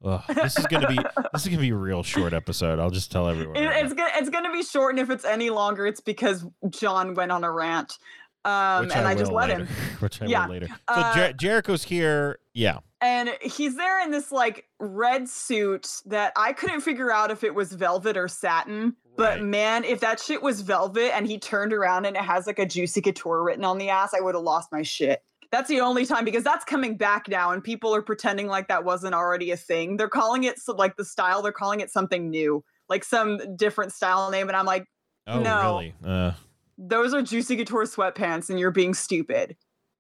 ugh, 0.02 0.24
this 0.34 0.58
is 0.58 0.66
gonna 0.68 0.88
be 0.88 0.98
this 1.34 1.42
is 1.42 1.50
gonna 1.50 1.60
be 1.60 1.72
a 1.72 1.76
real 1.76 2.02
short 2.02 2.32
episode. 2.32 2.80
I'll 2.80 2.90
just 2.90 3.12
tell 3.12 3.28
everyone. 3.28 3.58
It, 3.58 3.66
right 3.66 3.84
it's 3.84 3.94
gonna 3.94 4.12
it's 4.16 4.30
gonna 4.30 4.54
be 4.54 4.64
short, 4.64 4.94
and 4.94 5.00
if 5.02 5.10
it's 5.10 5.26
any 5.26 5.50
longer, 5.50 5.86
it's 5.86 6.00
because 6.00 6.46
John 6.70 7.14
went 7.14 7.34
on 7.34 7.44
a 7.44 7.52
rant, 7.52 7.98
um, 8.46 8.86
which 8.86 8.96
and 8.96 9.08
I, 9.08 9.16
just 9.16 9.32
let 9.32 9.50
later. 9.50 9.66
him. 9.66 9.68
Which 10.00 10.22
I 10.22 10.26
Yeah, 10.26 10.46
will 10.46 10.54
later. 10.54 10.68
So 10.68 10.74
uh, 10.88 11.14
Jer- 11.14 11.34
Jericho's 11.34 11.84
here. 11.84 12.40
Yeah. 12.54 12.80
And 13.02 13.30
he's 13.42 13.76
there 13.76 14.02
in 14.04 14.12
this 14.12 14.32
like 14.32 14.66
red 14.80 15.28
suit 15.30 15.88
that 16.06 16.34
I 16.36 16.54
couldn't 16.54 16.82
figure 16.82 17.12
out 17.12 17.32
if 17.32 17.44
it 17.44 17.54
was 17.56 17.72
velvet 17.74 18.16
or 18.18 18.28
satin. 18.28 18.96
But 19.18 19.40
Right. 19.40 19.44
man, 19.44 19.84
if 19.84 20.00
that 20.02 20.20
shit 20.20 20.42
was 20.42 20.62
velvet 20.62 21.14
and 21.16 21.28
he 21.28 21.38
turned 21.40 21.74
around 21.74 22.06
and 22.06 22.16
it 22.16 22.24
has 22.24 22.48
like 22.48 22.60
a 22.60 22.66
juicy 22.66 23.02
couture 23.02 23.44
written 23.44 23.66
on 23.66 23.78
the 23.78 23.90
ass, 23.90 24.14
I 24.14 24.22
would 24.22 24.36
have 24.36 24.44
lost 24.44 24.72
my 24.72 24.82
shit. 24.82 25.22
That's 25.52 25.68
the 25.68 25.82
only 25.82 26.06
time 26.06 26.24
because 26.26 26.44
that's 26.44 26.64
coming 26.64 26.96
back 26.96 27.28
now 27.28 27.52
and 27.52 27.64
people 27.64 27.94
are 27.96 28.02
pretending 28.02 28.48
like 28.48 28.68
that 28.70 28.84
wasn't 28.86 29.16
already 29.16 29.52
a 29.52 29.58
thing. 29.58 29.98
They're 29.98 30.08
calling 30.08 30.44
it 30.46 30.60
so- 30.60 30.76
like 30.76 30.96
the 30.96 31.04
style, 31.06 31.42
they're 31.42 31.52
calling 31.52 31.80
it 31.82 31.90
something 31.92 32.30
new, 32.30 32.64
like 32.88 33.04
some 33.04 33.56
different 33.58 33.92
style 33.92 34.30
name. 34.32 34.48
And 34.48 34.56
I'm 34.56 34.66
like, 34.66 34.86
Oh, 35.28 35.40
No. 35.42 35.62
really? 35.62 35.96
Uh, 36.06 36.32
those 36.80 37.14
are 37.14 37.22
juicy 37.22 37.58
couture 37.58 37.84
sweatpants 37.84 38.50
and 38.50 38.60
you're 38.60 38.72
being 38.72 38.94
stupid. 38.94 39.56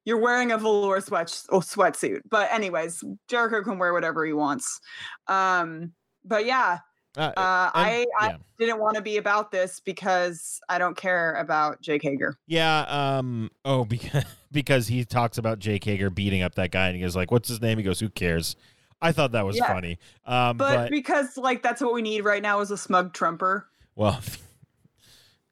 You're 0.06 0.18
wearing 0.18 0.52
a 0.52 0.58
velour 0.58 1.02
sweat 1.02 1.44
oh, 1.52 1.60
sweatsuit. 1.60 2.22
But 2.30 2.52
anyways, 2.52 3.04
Jericho 3.28 3.62
can 3.62 3.78
wear 3.78 3.94
whatever 3.94 4.26
he 4.26 4.34
wants. 4.34 4.80
Um, 5.28 5.92
but 6.24 6.46
yeah, 6.46 6.80
uh, 7.18 7.32
uh, 7.36 7.72
and- 7.76 7.86
I, 7.86 8.06
I 8.18 8.28
yeah. 8.30 8.38
didn't 8.58 8.80
want 8.80 8.96
to 8.96 9.02
be 9.02 9.18
about 9.18 9.52
this 9.52 9.82
because 9.82 10.60
I 10.70 10.78
don't 10.78 10.96
care 10.96 11.34
about 11.36 11.82
Jake 11.82 12.02
Hager. 12.02 12.38
Yeah. 12.48 12.86
Um. 12.88 13.52
Oh, 13.66 13.84
because 13.84 14.24
because 14.52 14.88
he 14.88 15.04
talks 15.04 15.38
about 15.38 15.60
Jake 15.60 15.84
Hager 15.84 16.10
beating 16.10 16.42
up 16.42 16.56
that 16.56 16.72
guy, 16.72 16.88
and 16.88 16.96
he 16.96 17.02
goes 17.02 17.16
like, 17.16 17.30
"What's 17.30 17.50
his 17.50 17.62
name?" 17.62 17.78
He 17.78 17.84
goes, 17.84 18.00
"Who 18.00 18.10
cares?" 18.10 18.56
I 19.02 19.12
thought 19.12 19.34
that 19.34 19.46
was 19.46 19.58
Yeah. 19.58 19.68
funny. 19.68 20.00
Um. 20.26 20.58
But, 20.58 20.76
But, 20.76 20.92
because 20.92 21.36
like 21.38 21.62
that's 21.62 21.82
what 21.82 21.94
we 21.94 22.02
need 22.02 22.22
right 22.22 22.42
now 22.42 22.62
is 22.62 22.72
a 22.72 22.78
smug 22.78 23.14
trumper. 23.14 23.68
well, 23.96 24.20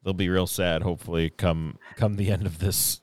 they'll 0.03 0.13
be 0.13 0.29
real 0.29 0.47
sad. 0.47 0.81
Hopefully, 0.83 1.29
come 1.29 1.77
come 1.95 2.15
the 2.15 2.31
end 2.31 2.45
of 2.45 2.59
this 2.59 3.01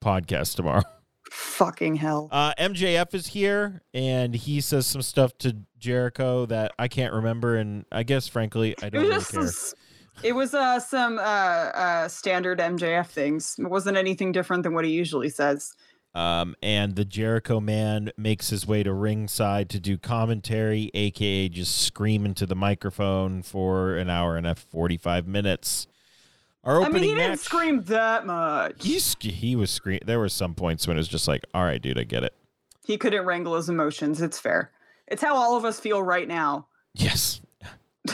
podcast 0.00 0.56
tomorrow. 0.56 0.82
Fucking 1.30 1.96
hell. 1.96 2.28
Uh, 2.30 2.54
MJF 2.58 3.12
is 3.14 3.26
here, 3.28 3.82
and 3.92 4.34
he 4.34 4.60
says 4.60 4.86
some 4.86 5.02
stuff 5.02 5.36
to 5.38 5.56
Jericho 5.78 6.46
that 6.46 6.72
I 6.78 6.88
can't 6.88 7.12
remember, 7.12 7.56
and 7.56 7.84
I 7.90 8.04
guess 8.04 8.28
frankly, 8.28 8.74
I 8.82 8.88
don't 8.90 9.02
was 9.08 9.10
really 9.10 9.24
care. 9.24 9.42
s- 9.48 9.74
it 10.22 10.32
was 10.32 10.54
uh 10.54 10.80
some 10.80 11.18
uh 11.18 11.22
uh 11.22 12.08
standard 12.08 12.58
MJF 12.58 13.08
things. 13.08 13.56
It 13.58 13.68
wasn't 13.68 13.96
anything 13.98 14.32
different 14.32 14.62
than 14.62 14.72
what 14.72 14.84
he 14.84 14.92
usually 14.92 15.28
says. 15.28 15.74
Um, 16.14 16.56
and 16.62 16.96
the 16.96 17.04
Jericho 17.04 17.60
man 17.60 18.10
makes 18.16 18.48
his 18.48 18.66
way 18.66 18.82
to 18.82 18.94
ringside 18.94 19.68
to 19.70 19.80
do 19.80 19.98
commentary, 19.98 20.90
aka 20.94 21.50
just 21.50 21.82
scream 21.82 22.24
into 22.24 22.46
the 22.46 22.54
microphone 22.56 23.42
for 23.42 23.96
an 23.96 24.08
hour 24.08 24.38
and 24.38 24.46
a 24.46 24.54
forty-five 24.54 25.26
minutes. 25.26 25.86
Our 26.66 26.82
I 26.82 26.88
mean, 26.88 27.04
he 27.04 27.14
match. 27.14 27.28
didn't 27.28 27.40
scream 27.40 27.82
that 27.84 28.26
much. 28.26 28.84
He 28.84 28.98
he 28.98 29.54
was 29.56 29.70
screaming. 29.70 30.02
There 30.04 30.18
were 30.18 30.28
some 30.28 30.54
points 30.54 30.86
when 30.86 30.96
it 30.96 31.00
was 31.00 31.08
just 31.08 31.28
like, 31.28 31.44
"All 31.54 31.62
right, 31.64 31.80
dude, 31.80 31.98
I 31.98 32.02
get 32.02 32.24
it." 32.24 32.34
He 32.84 32.98
couldn't 32.98 33.24
wrangle 33.24 33.54
his 33.54 33.68
emotions. 33.68 34.20
It's 34.20 34.38
fair. 34.38 34.72
It's 35.06 35.22
how 35.22 35.36
all 35.36 35.56
of 35.56 35.64
us 35.64 35.78
feel 35.80 36.02
right 36.02 36.26
now. 36.26 36.66
Yes. 36.92 37.40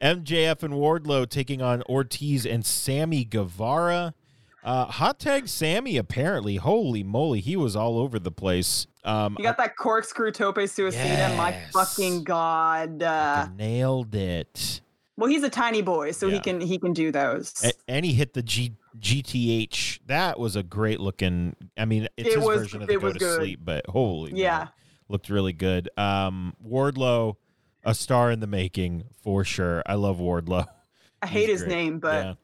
MJF 0.00 0.62
and 0.62 0.74
Wardlow 0.74 1.28
taking 1.28 1.62
on 1.62 1.82
Ortiz 1.88 2.44
and 2.46 2.64
Sammy 2.64 3.24
Guevara. 3.24 4.14
Uh, 4.62 4.86
hot 4.86 5.18
tag 5.18 5.48
Sammy, 5.48 5.96
apparently. 5.96 6.56
Holy 6.56 7.02
moly, 7.02 7.40
he 7.40 7.56
was 7.56 7.76
all 7.76 7.98
over 7.98 8.18
the 8.18 8.30
place. 8.30 8.86
Um, 9.04 9.36
You 9.38 9.44
got 9.44 9.56
that 9.58 9.76
corkscrew 9.76 10.30
tope 10.32 10.56
suicida. 10.56 11.36
My 11.36 11.52
fucking 11.72 12.24
god. 12.24 13.02
Uh, 13.02 13.48
nailed 13.56 14.14
it. 14.14 14.80
Well, 15.16 15.28
he's 15.30 15.42
a 15.42 15.50
tiny 15.50 15.82
boy, 15.82 16.10
so 16.12 16.26
Yeah. 16.26 16.34
he 16.34 16.40
can 16.40 16.60
he 16.60 16.78
can 16.78 16.92
do 16.92 17.10
those. 17.12 17.72
And 17.88 18.04
he 18.04 18.12
hit 18.14 18.34
the 18.34 18.42
G- 18.42 18.76
GTH. 18.98 20.00
That 20.06 20.38
was 20.38 20.56
a 20.56 20.62
great 20.62 21.00
looking. 21.00 21.56
I 21.76 21.84
mean, 21.84 22.08
it's 22.16 22.28
It 22.30 22.34
his 22.36 22.44
was- 22.44 22.58
version 22.60 22.82
of 22.82 22.88
the 22.88 22.96
go 22.98 23.12
to 23.12 23.18
good. 23.18 23.36
sleep, 23.40 23.60
but 23.62 23.86
holy, 23.88 24.32
Yeah. 24.34 24.58
man, 24.58 24.68
looked 25.08 25.28
really 25.30 25.52
good. 25.52 25.88
Um, 25.96 26.54
Wardlow, 26.66 27.36
a 27.84 27.94
star 27.94 28.30
in 28.30 28.40
the 28.40 28.46
making 28.46 29.04
for 29.22 29.44
sure. 29.44 29.82
I 29.86 29.94
love 29.94 30.18
Wardlow. 30.18 30.66
I 31.22 31.26
hate 31.26 31.48
his 31.48 31.66
name, 31.66 31.98
but 32.00 32.24
Yeah. 32.24 32.34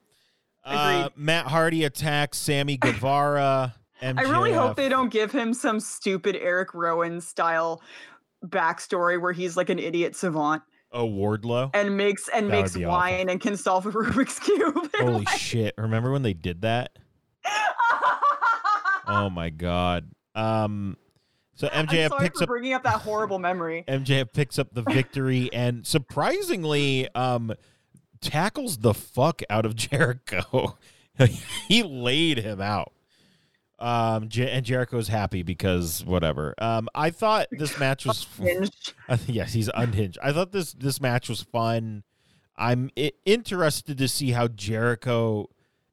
Uh. 0.63 1.09
Matt 1.17 1.47
Hardy 1.47 1.85
attacks 1.85 2.39
Sammy 2.39 2.77
Guevara. 2.77 3.75
I 4.03 4.23
really 4.23 4.53
hope 4.53 4.77
they 4.77 4.89
don't 4.89 5.11
give 5.11 5.31
him 5.33 5.53
some 5.55 5.79
stupid 5.81 6.35
Eric 6.37 6.73
Rowan 6.75 7.21
style 7.21 7.83
backstory 8.45 9.21
where 9.21 9.33
he's 9.33 9.57
like 9.57 9.69
an 9.69 9.79
idiot 9.79 10.17
savant 10.17 10.63
Oh, 10.93 11.07
Wardlow. 11.09 11.71
and 11.75 11.97
makes 11.97 12.29
and 12.29 12.47
That 12.49 12.51
makes 12.53 12.75
be 12.77 12.85
awful. 12.85 12.99
wine 12.99 13.29
and 13.29 13.41
can 13.41 13.57
solve 13.57 13.87
a 13.87 13.91
Rubik's 13.93 14.39
cube. 14.41 14.91
Holy 14.97 15.25
shit! 15.37 15.75
Remember 15.79 16.11
when 16.11 16.23
they 16.23 16.35
did 16.35 16.63
that? 16.63 16.99
Oh 19.07 19.29
my 19.29 19.51
god. 19.51 20.09
Um, 20.37 20.97
so 21.57 21.67
MJF 21.69 22.11
sorry 22.11 22.23
picks 22.23 22.39
for 22.39 22.45
up 22.45 22.49
bringing 22.49 22.75
up 22.75 22.85
that 22.85 23.01
horrible 23.01 23.41
memory. 23.41 23.85
MJF 23.89 24.33
picks 24.33 24.57
up 24.59 24.73
the 24.73 24.83
victory 24.83 25.51
and 25.53 25.85
surprisingly 25.85 27.13
um 27.17 27.53
tackles 28.21 28.79
the 28.79 28.95
fuck 28.95 29.43
out 29.51 29.67
of 29.67 29.75
Jericho. 29.75 30.79
he 31.67 31.83
laid 31.83 32.39
him 32.39 32.61
out. 32.61 32.93
Um 33.81 34.29
Jer- 34.29 34.49
and 34.49 34.65
Jericho's 34.65 35.09
happy 35.09 35.43
because 35.43 36.05
whatever. 36.05 36.55
Um 36.59 36.89
I 36.95 37.11
thought 37.11 37.47
this 37.51 37.79
match 37.79 38.05
was 38.07 38.27
Hinged. 38.39 38.95
I 39.09 39.17
think 39.17 39.37
yes, 39.37 39.53
he's 39.53 39.71
unhinged. 39.75 40.19
I 40.23 40.33
thought 40.33 40.53
this 40.53 40.73
this 40.75 41.01
match 41.01 41.29
was 41.29 41.43
fun. 41.43 42.03
I'm 42.57 42.91
I- 42.99 43.13
interested 43.25 43.97
to 43.99 44.09
see 44.09 44.33
how 44.33 44.49
Jericho 44.49 45.49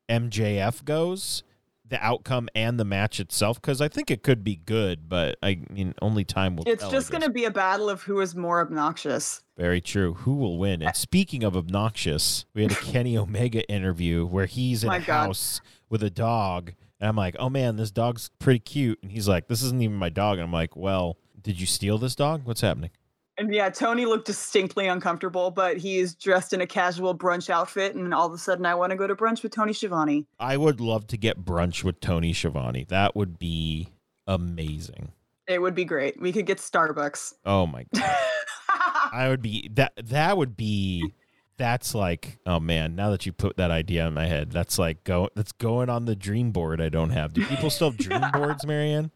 MJF 0.10 0.84
goes, 0.86 1.44
the 1.88 2.02
outcome 2.04 2.50
and 2.56 2.80
the 2.80 2.86
match 2.86 3.20
itself, 3.20 3.62
because 3.62 3.80
I 3.82 3.88
think 3.88 4.10
it 4.12 4.24
could 4.24 4.44
be 4.44 4.56
good, 4.58 5.08
but 5.10 5.38
I 5.42 5.62
mean, 5.70 5.94
only 6.02 6.24
time 6.26 6.56
will 6.56 6.64
It's 6.68 6.82
tell. 6.82 6.92
Just 6.92 7.12
going 7.12 7.24
to 7.24 7.30
be 7.30 7.46
a 7.46 7.52
battle 7.52 7.90
of 7.90 8.04
who 8.04 8.20
is 8.22 8.36
more 8.36 8.60
obnoxious. 8.62 9.44
Very 9.58 9.82
true. 9.82 10.14
Who 10.16 10.36
will 10.36 10.58
win? 10.58 10.82
And 10.82 10.96
speaking 10.96 11.44
of 11.44 11.56
obnoxious, 11.58 12.46
we 12.54 12.64
had 12.64 12.72
a 12.72 12.76
Kenny 12.76 13.18
Omega 13.18 13.68
interview 13.70 14.26
where 14.26 14.46
he's 14.46 14.84
in 14.84 14.88
My 14.88 14.98
a 14.98 15.02
God. 15.02 15.28
house 15.28 15.62
with 15.90 16.04
a 16.04 16.10
dog, 16.10 16.74
and 17.00 17.10
I'm 17.10 17.16
like, 17.16 17.36
"Oh 17.40 17.50
man, 17.50 17.76
this 17.76 17.92
dog's 17.92 18.30
pretty 18.40 18.60
cute." 18.60 19.00
And 19.02 19.12
he's 19.12 19.28
like, 19.28 19.48
"This 19.48 19.62
isn't 19.62 19.82
even 19.82 19.98
my 19.98 20.10
dog." 20.10 20.38
And 20.38 20.46
I'm 20.46 20.54
like, 20.54 20.76
"Well, 20.76 21.18
did 21.42 21.60
you 21.60 21.66
steal 21.68 21.98
this 21.98 22.16
dog? 22.16 22.42
What's 22.46 22.62
happening?" 22.62 22.92
And 23.40 23.54
yeah, 23.54 23.70
Tony 23.70 24.06
looked 24.06 24.26
distinctly 24.26 24.88
uncomfortable, 24.88 25.52
but 25.52 25.78
he's 25.78 26.16
dressed 26.16 26.54
in 26.54 26.62
a 26.62 26.66
casual 26.68 27.16
brunch 27.16 27.52
outfit, 27.52 27.94
and 27.94 28.12
all 28.14 28.26
of 28.26 28.34
a 28.34 28.38
sudden, 28.38 28.66
I 28.66 28.74
want 28.74 28.90
to 28.92 28.96
go 28.96 29.06
to 29.06 29.16
brunch 29.16 29.44
with 29.44 29.54
Tony 29.54 29.74
Schiavone. 29.74 30.26
I 30.40 30.58
would 30.58 30.82
love 30.82 31.06
to 31.08 31.18
get 31.18 31.46
brunch 31.46 31.84
with 31.84 32.00
Tony 32.00 32.34
Schiavone. 32.34 32.86
That 32.90 33.16
would 33.16 33.38
be 33.38 33.90
amazing. 34.26 35.12
It 35.48 35.62
would 35.62 35.76
be 35.76 35.86
great. 35.86 36.20
We 36.20 36.34
could 36.34 36.46
get 36.48 36.58
Starbucks. 36.58 37.34
Oh 37.46 37.68
my 37.68 37.86
god. 37.96 38.04
I 39.14 39.28
would 39.30 39.42
be 39.42 39.70
that 39.76 39.94
that 39.98 40.36
would 40.38 40.58
be 40.58 41.14
that's 41.58 41.94
like 41.96 42.40
oh 42.46 42.60
man, 42.60 42.96
now 42.96 43.12
that 43.12 43.26
you 43.26 43.32
put 43.32 43.58
that 43.58 43.72
idea 43.72 44.08
in 44.08 44.14
my 44.14 44.26
head, 44.26 44.52
that's 44.52 44.78
like 44.78 45.04
go 45.04 45.30
that's 45.36 45.52
going 45.52 45.90
on 45.90 46.06
the 46.06 46.16
dream 46.16 46.52
board 46.52 46.82
I 46.82 46.90
don't 46.90 47.10
have. 47.12 47.34
Do 47.34 47.46
people 47.46 47.70
still 47.70 47.92
have 47.92 47.98
dream 48.00 48.22
boards, 48.34 48.66
Marianne? 48.66 49.12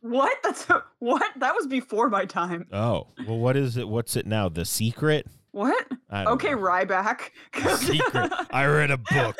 what? 0.00 0.36
That's 0.42 0.66
what? 0.98 1.24
That 1.36 1.54
was 1.54 1.66
before 1.66 2.08
my 2.08 2.24
time. 2.24 2.66
Oh. 2.72 3.08
Well 3.26 3.38
what 3.38 3.56
is 3.56 3.76
it? 3.76 3.88
What's 3.88 4.16
it 4.16 4.26
now? 4.26 4.48
The 4.48 4.64
secret? 4.64 5.26
What? 5.52 5.86
Okay, 6.12 6.50
know. 6.50 6.58
Ryback. 6.58 7.30
The 7.54 7.76
secret. 7.76 8.32
I 8.50 8.66
read 8.66 8.90
a 8.90 8.98
book. 8.98 9.36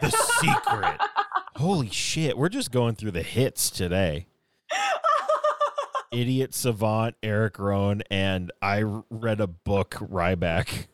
The 0.00 0.10
secret. 0.40 1.00
Holy 1.56 1.88
shit. 1.90 2.36
We're 2.36 2.50
just 2.50 2.70
going 2.70 2.94
through 2.94 3.12
the 3.12 3.22
hits 3.22 3.70
today. 3.70 4.26
Idiot 6.12 6.54
Savant, 6.54 7.16
Eric 7.22 7.58
Rowan, 7.58 8.02
and 8.10 8.50
i 8.60 8.82
read 8.82 9.40
a 9.40 9.46
book, 9.46 9.92
Ryback. 10.00 10.88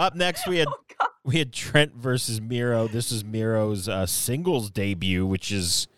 Up 0.00 0.14
next, 0.14 0.48
we 0.48 0.56
had 0.56 0.68
we 1.24 1.36
had 1.36 1.52
Trent 1.52 1.94
versus 1.94 2.40
Miro. 2.40 2.88
This 2.88 3.12
is 3.12 3.22
Miro's 3.22 3.86
uh, 3.86 4.06
singles 4.06 4.70
debut, 4.70 5.26
which 5.26 5.52
is 5.52 5.88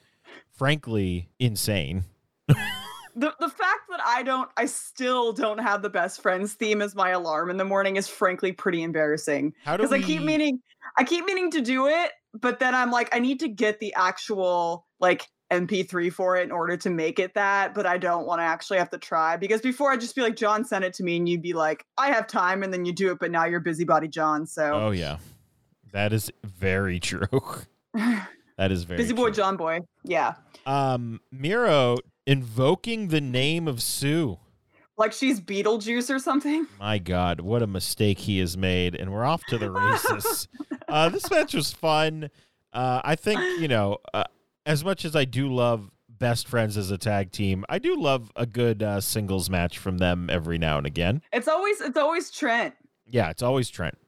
frankly 0.50 1.28
insane. 1.38 2.02
the 2.48 3.32
the 3.38 3.48
fact 3.48 3.82
that 3.90 4.00
I 4.04 4.24
don't, 4.24 4.50
I 4.56 4.64
still 4.66 5.32
don't 5.32 5.58
have 5.58 5.82
the 5.82 5.88
best 5.88 6.20
friends 6.20 6.54
theme 6.54 6.82
as 6.82 6.96
my 6.96 7.10
alarm 7.10 7.48
in 7.48 7.58
the 7.58 7.64
morning 7.64 7.94
is 7.94 8.08
frankly 8.08 8.50
pretty 8.50 8.82
embarrassing. 8.82 9.54
How 9.64 9.76
do 9.76 9.84
Because 9.84 9.92
we? 9.92 10.02
I 10.02 10.06
keep 10.06 10.22
meaning, 10.22 10.58
I 10.98 11.04
keep 11.04 11.24
meaning 11.24 11.52
to 11.52 11.60
do 11.60 11.86
it, 11.86 12.10
but 12.34 12.58
then 12.58 12.74
I'm 12.74 12.90
like, 12.90 13.14
I 13.14 13.20
need 13.20 13.38
to 13.38 13.48
get 13.48 13.78
the 13.78 13.94
actual 13.94 14.84
like 14.98 15.28
MP3 15.52 16.12
for 16.12 16.36
it 16.36 16.44
in 16.44 16.50
order 16.50 16.76
to 16.78 16.90
make 16.90 17.18
it 17.18 17.34
that, 17.34 17.74
but 17.74 17.86
I 17.86 17.98
don't 17.98 18.26
want 18.26 18.40
to 18.40 18.44
actually 18.44 18.78
have 18.78 18.90
to 18.90 18.98
try 18.98 19.36
because 19.36 19.60
before 19.60 19.92
I'd 19.92 20.00
just 20.00 20.16
be 20.16 20.22
like, 20.22 20.36
John 20.36 20.64
sent 20.64 20.84
it 20.84 20.94
to 20.94 21.04
me, 21.04 21.16
and 21.18 21.28
you'd 21.28 21.42
be 21.42 21.52
like, 21.52 21.84
I 21.98 22.08
have 22.08 22.26
time, 22.26 22.62
and 22.62 22.72
then 22.72 22.84
you 22.84 22.92
do 22.92 23.12
it, 23.12 23.18
but 23.20 23.30
now 23.30 23.44
you're 23.44 23.60
busybody 23.60 24.08
John, 24.08 24.46
so 24.46 24.72
oh 24.72 24.90
yeah, 24.90 25.18
that 25.92 26.12
is 26.12 26.30
very 26.44 26.98
true. 26.98 27.28
that 27.94 28.70
is 28.72 28.84
very 28.84 28.96
busy 28.98 29.12
boy 29.14 29.26
true. 29.26 29.34
John 29.34 29.56
boy, 29.56 29.80
yeah, 30.04 30.34
Um, 30.66 31.20
Miro 31.30 31.98
invoking 32.26 33.08
the 33.08 33.20
name 33.20 33.66
of 33.68 33.82
Sue. 33.82 34.38
like 34.96 35.12
she's 35.12 35.40
Beetlejuice 35.40 36.14
or 36.14 36.18
something. 36.18 36.66
My 36.78 36.98
God, 36.98 37.40
what 37.40 37.62
a 37.62 37.66
mistake 37.66 38.18
he 38.18 38.38
has 38.38 38.56
made, 38.56 38.94
and 38.94 39.12
we're 39.12 39.24
off 39.24 39.42
to 39.48 39.58
the 39.58 39.70
races. 39.82 40.48
uh, 40.88 41.08
this 41.08 41.30
match 41.30 41.54
was 41.54 41.72
fun. 41.72 42.30
Uh, 42.72 43.00
I 43.04 43.16
think 43.16 43.40
you 43.60 43.68
know, 43.68 43.98
uh, 44.14 44.24
as 44.66 44.84
much 44.84 45.04
as 45.04 45.16
I 45.16 45.24
do 45.24 45.52
love 45.52 45.90
best 46.08 46.46
friends 46.46 46.76
as 46.76 46.90
a 46.90 46.98
tag 46.98 47.32
team, 47.32 47.64
I 47.68 47.78
do 47.78 47.96
love 47.96 48.30
a 48.36 48.46
good 48.46 48.82
uh, 48.82 49.00
singles 49.00 49.50
match 49.50 49.78
from 49.78 49.98
them 49.98 50.30
every 50.30 50.58
now 50.58 50.78
and 50.78 50.86
again. 50.86 51.22
It's 51.32 51.48
always 51.48 51.80
it's 51.80 51.98
always 51.98 52.30
Trent. 52.30 52.74
Yeah, 53.06 53.30
it's 53.30 53.42
always 53.42 53.68
Trent. 53.68 53.98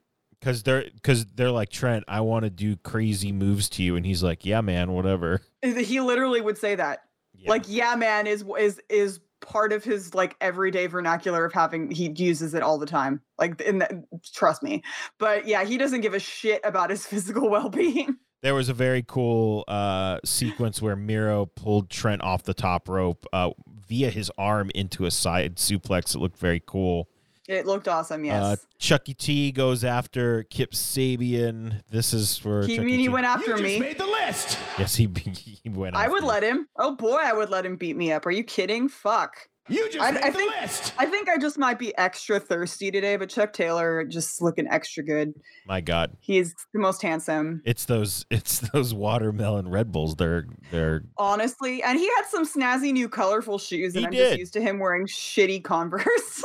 Cause 0.40 0.62
they're 0.62 0.84
cause 1.02 1.25
they're 1.34 1.50
like 1.50 1.70
Trent, 1.70 2.04
I 2.06 2.20
want 2.20 2.44
to 2.44 2.50
do 2.50 2.76
crazy 2.76 3.32
moves 3.32 3.68
to 3.70 3.82
you, 3.82 3.96
and 3.96 4.04
he's 4.04 4.23
like, 4.23 4.44
"Yeah, 4.44 4.61
man, 4.61 4.92
whatever." 4.92 5.40
He 5.62 6.00
literally 6.00 6.42
would 6.42 6.58
say 6.58 6.75
that. 6.75 7.00
Yeah. 7.34 7.50
Like, 7.50 7.64
yeah, 7.66 7.96
man, 7.96 8.26
is 8.26 8.44
is 8.58 8.80
is 8.90 9.20
part 9.40 9.73
of 9.73 9.84
his 9.84 10.14
like 10.14 10.37
everyday 10.40 10.87
vernacular 10.87 11.44
of 11.44 11.52
having 11.52 11.90
he 11.90 12.11
uses 12.11 12.54
it 12.54 12.62
all 12.62 12.78
the 12.78 12.87
time. 12.87 13.23
Like, 13.38 13.61
in 13.61 13.78
the, 13.78 14.04
trust 14.34 14.62
me. 14.62 14.82
But 15.18 15.46
yeah, 15.46 15.64
he 15.64 15.78
doesn't 15.78 16.02
give 16.02 16.14
a 16.14 16.18
shit 16.18 16.61
about 16.64 16.90
his 16.90 17.06
physical 17.06 17.49
well 17.49 17.70
being. 17.70 18.16
There 18.44 18.54
was 18.54 18.68
a 18.68 18.74
very 18.74 19.02
cool 19.02 19.64
uh, 19.66 20.18
sequence 20.22 20.82
where 20.82 20.96
Miro 20.96 21.46
pulled 21.46 21.88
Trent 21.88 22.20
off 22.22 22.42
the 22.42 22.52
top 22.52 22.90
rope 22.90 23.24
uh, 23.32 23.52
via 23.88 24.10
his 24.10 24.30
arm 24.36 24.70
into 24.74 25.06
a 25.06 25.10
side 25.10 25.56
suplex. 25.56 26.14
It 26.14 26.18
looked 26.18 26.36
very 26.38 26.62
cool. 26.64 27.08
It 27.48 27.64
looked 27.64 27.88
awesome. 27.88 28.20
Uh, 28.22 28.26
Yes. 28.26 28.66
Chucky 28.78 29.14
T 29.14 29.50
goes 29.50 29.82
after 29.82 30.42
Kip 30.44 30.72
Sabian. 30.72 31.80
This 31.90 32.12
is 32.12 32.36
for 32.36 32.66
he 32.66 32.76
Chucky 32.76 32.86
mean 32.86 32.98
he 33.00 33.06
T. 33.06 33.08
went 33.08 33.24
after 33.24 33.56
me. 33.56 33.78
Just 33.78 33.80
made 33.80 33.98
the 33.98 34.06
list. 34.06 34.58
Yes, 34.78 34.94
he, 34.94 35.08
he 35.62 35.70
went. 35.70 35.96
I 35.96 36.08
would 36.08 36.22
him. 36.22 36.28
let 36.28 36.42
him. 36.42 36.68
Oh 36.76 36.94
boy, 36.96 37.16
I 37.22 37.32
would 37.32 37.48
let 37.48 37.64
him 37.64 37.76
beat 37.76 37.96
me 37.96 38.12
up. 38.12 38.26
Are 38.26 38.30
you 38.30 38.44
kidding? 38.44 38.90
Fuck. 38.90 39.48
You 39.68 39.88
just 39.90 40.04
I- 40.04 40.11
made 40.11 40.23
I 40.23 40.30
the 40.30 40.37
think- 40.38 40.54
list. 40.61 40.92
I 40.99 41.06
think 41.06 41.28
I 41.28 41.38
just 41.38 41.56
might 41.59 41.78
be 41.78 41.97
extra 41.97 42.38
thirsty 42.38 42.90
today, 42.90 43.16
but 43.16 43.30
Chuck 43.30 43.52
Taylor 43.54 44.04
just 44.04 44.42
looking 44.42 44.66
extra 44.68 45.02
good. 45.02 45.35
My 45.66 45.80
God, 45.80 46.16
He's 46.21 46.54
the 46.75 46.78
most 46.78 47.00
handsome. 47.00 47.62
it's 47.64 47.87
those 47.87 48.26
it's 48.30 48.59
those 48.73 48.92
watermelon 48.92 49.68
Red 49.68 49.90
Bulls. 49.90 50.16
They're 50.16 50.47
they're 50.71 51.04
Honestly, 51.16 51.83
and 51.83 51.99
he 51.99 52.06
had 52.16 52.25
some 52.28 52.44
snazzy 52.47 52.92
new 52.92 53.09
colorful 53.09 53.59
shoes, 53.59 53.94
and 53.94 54.00
He 54.00 54.06
I'm 54.06 54.12
did. 54.12 54.28
just 54.28 54.38
used 54.38 54.52
to 54.54 54.61
him 54.61 54.78
wearing 54.78 55.06
shitty 55.06 55.64
Converse. 55.64 56.04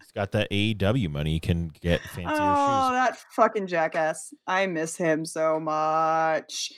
he's 0.00 0.12
got 0.14 0.32
that 0.32 0.50
AEW 0.50 1.08
money. 1.08 1.32
He 1.34 1.40
can 1.40 1.68
get 1.80 2.00
fancier 2.00 2.26
oh, 2.32 2.88
shoes. 2.88 2.92
that 2.96 3.18
fucking 3.36 3.68
jackass! 3.68 4.34
I 4.48 4.66
miss 4.66 4.96
him 4.96 5.24
so 5.24 5.60
much. 5.60 6.72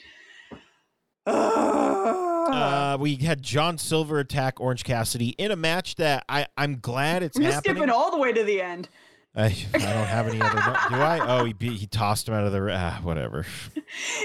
Uh, 1.29 2.97
we 2.99 3.15
had 3.15 3.41
John 3.41 3.77
Silver 3.77 4.19
attack 4.19 4.59
Orange 4.59 4.83
Cassidy 4.83 5.29
in 5.37 5.51
a 5.51 5.55
match 5.55 5.95
that 5.95 6.25
I 6.27 6.47
I'm 6.57 6.79
glad 6.79 7.21
it's 7.23 7.37
We're 7.37 7.51
happening. 7.51 7.75
skipping 7.75 7.89
all 7.91 8.11
the 8.11 8.17
way 8.17 8.33
to 8.33 8.43
the 8.43 8.61
end. 8.61 8.89
I, 9.35 9.45
I 9.45 9.77
don't 9.77 10.07
have 10.07 10.27
any 10.27 10.41
other. 10.41 10.55
Do 10.89 10.95
I? 10.95 11.19
Oh, 11.21 11.45
he 11.45 11.53
beat, 11.53 11.73
he 11.73 11.85
tossed 11.85 12.27
him 12.27 12.33
out 12.33 12.45
of 12.45 12.51
the. 12.51 12.67
Ah, 12.73 12.99
whatever. 13.03 13.45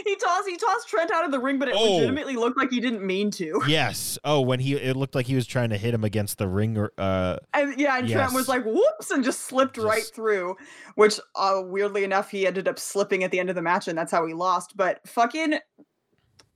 He 0.05 0.17
tossed 0.17 0.47
he 0.47 0.59
tossed 0.59 0.89
Trent 0.89 1.11
out 1.11 1.25
of 1.25 1.31
the 1.31 1.39
ring, 1.39 1.59
but 1.59 1.69
it 1.69 1.75
Oh. 1.77 1.95
legitimately 1.97 2.37
looked 2.37 2.59
like 2.59 2.71
he 2.71 2.81
didn't 2.81 3.03
mean 3.07 3.31
to. 3.33 3.63
Yes. 3.69 4.19
Oh, 4.25 4.43
when 4.43 4.61
he 4.61 4.75
it 4.75 4.95
looked 4.97 5.15
like 5.15 5.25
he 5.27 5.35
was 5.35 5.47
trying 5.47 5.71
to 5.71 5.79
hit 5.79 5.95
him 5.95 6.05
against 6.05 6.37
the 6.37 6.47
ring. 6.49 6.77
Or, 6.77 6.93
uh, 6.99 7.37
And 7.55 7.79
yeah, 7.81 7.97
and 7.99 8.07
Trent 8.09 8.33
was 8.35 8.47
like, 8.49 8.65
whoops, 8.65 9.11
and 9.11 9.25
just 9.25 9.41
slipped 9.43 9.79
right 9.79 10.05
through. 10.15 10.57
Which, 10.97 11.19
uh, 11.35 11.63
weirdly 11.65 12.05
enough, 12.05 12.31
he 12.31 12.47
ended 12.47 12.69
up 12.69 12.79
slipping 12.79 13.25
at 13.25 13.31
the 13.31 13.41
end 13.41 13.49
of 13.49 13.57
the 13.57 13.63
match, 13.63 13.89
and 13.89 13.97
that's 13.97 14.13
how 14.13 14.27
he 14.27 14.35
lost. 14.35 14.77
But 14.77 15.07
fucking 15.09 15.59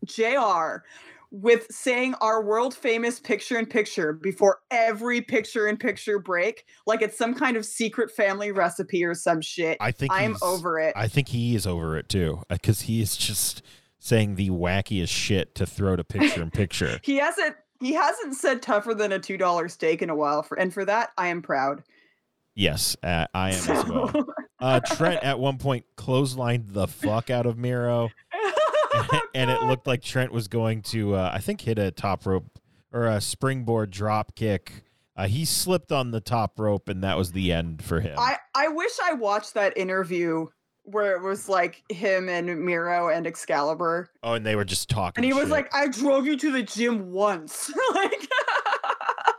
JR 0.09 0.85
with 1.31 1.67
saying 1.71 2.15
our 2.21 2.43
world 2.43 2.75
famous 2.75 3.21
picture 3.21 3.59
in 3.59 3.67
picture 3.67 4.13
before 4.13 4.61
every 4.71 5.21
picture 5.21 5.69
in 5.69 5.77
picture 5.77 6.19
break, 6.19 6.65
like 6.87 7.03
it's 7.03 7.19
some 7.19 7.35
kind 7.35 7.57
of 7.57 7.67
secret 7.67 8.11
family 8.11 8.51
recipe 8.51 9.05
or 9.05 9.15
some 9.15 9.41
shit. 9.41 9.77
I 9.81 9.93
think 9.93 10.13
I'm 10.13 10.37
over 10.43 10.79
it. 10.79 10.95
I 10.97 11.09
think 11.09 11.29
he 11.29 11.55
is 11.55 11.67
over 11.67 11.97
it 11.99 12.09
too, 12.09 12.43
because 12.49 12.83
he 12.83 13.03
is 13.03 13.17
just 13.17 13.63
saying 13.99 14.37
the 14.37 14.51
wackiest 14.51 15.11
shit 15.11 15.55
to 15.57 15.67
throw 15.67 15.97
to 15.97 16.05
picture 16.05 16.43
in 16.43 16.51
picture. 16.51 16.99
he 17.03 17.17
hasn't 17.17 17.57
he 17.81 17.93
hasn't 17.93 18.35
said 18.35 18.63
tougher 18.63 18.95
than 18.95 19.13
a 19.13 19.19
two 19.19 19.37
dollar 19.37 19.69
steak 19.69 20.03
in 20.03 20.11
a 20.11 20.17
while 20.17 20.43
for 20.43 20.59
and 20.59 20.73
for 20.73 20.85
that 20.85 21.11
I 21.19 21.29
am 21.29 21.43
proud. 21.43 21.83
Yes, 22.55 22.97
uh, 23.05 23.27
I 23.33 23.51
am 23.51 23.71
as 23.71 23.85
well. 23.87 24.27
Uh, 24.61 24.81
Trent 24.81 25.23
at 25.23 25.39
one 25.39 25.57
point 25.57 25.85
clotheslined 25.97 26.73
the 26.73 26.89
fuck 26.89 27.31
out 27.31 27.47
of 27.47 27.57
Miro, 27.57 28.11
and 29.35 29.51
it 29.51 29.63
looked 29.63 29.87
like 29.87 30.03
Trent 30.03 30.33
was 30.33 30.49
going 30.49 30.83
to, 30.83 31.15
uh, 31.15 31.31
I 31.33 31.39
think, 31.39 31.63
hit 31.63 31.79
a 31.79 31.91
top 31.91 32.27
rope 32.27 32.59
or 32.93 33.07
a 33.07 33.21
springboard 33.21 33.91
drop 33.91 34.35
kick. 34.35 34.85
Uh, 35.17 35.27
he 35.27 35.45
slipped 35.45 35.91
on 35.91 36.13
the 36.13 36.21
top 36.21 36.59
rope, 36.59 36.89
and 36.89 37.03
that 37.03 37.19
was 37.19 37.33
the 37.33 37.53
end 37.53 37.83
for 37.83 38.01
him. 38.01 38.17
I, 38.19 38.37
I 38.55 38.69
wish 38.69 38.93
I 39.03 39.15
watched 39.15 39.55
that 39.55 39.77
interview 39.77 40.47
where 40.85 41.17
it 41.17 41.23
was 41.23 41.49
like 41.49 41.83
him 41.91 42.29
and 42.29 42.65
Miro 42.65 43.09
and 43.09 43.27
Excalibur. 43.27 44.11
oh, 44.23 44.35
and 44.35 44.47
they 44.47 44.57
were 44.57 44.65
just 44.65 44.89
talking. 44.89 45.23
And 45.23 45.25
he 45.25 45.39
was 45.39 45.51
like, 45.51 45.75
I 45.75 45.89
drove 45.89 46.27
you 46.27 46.37
to 46.39 46.51
the 46.51 46.63
gym 46.63 47.13
once. 47.13 47.71
like, 47.95 48.29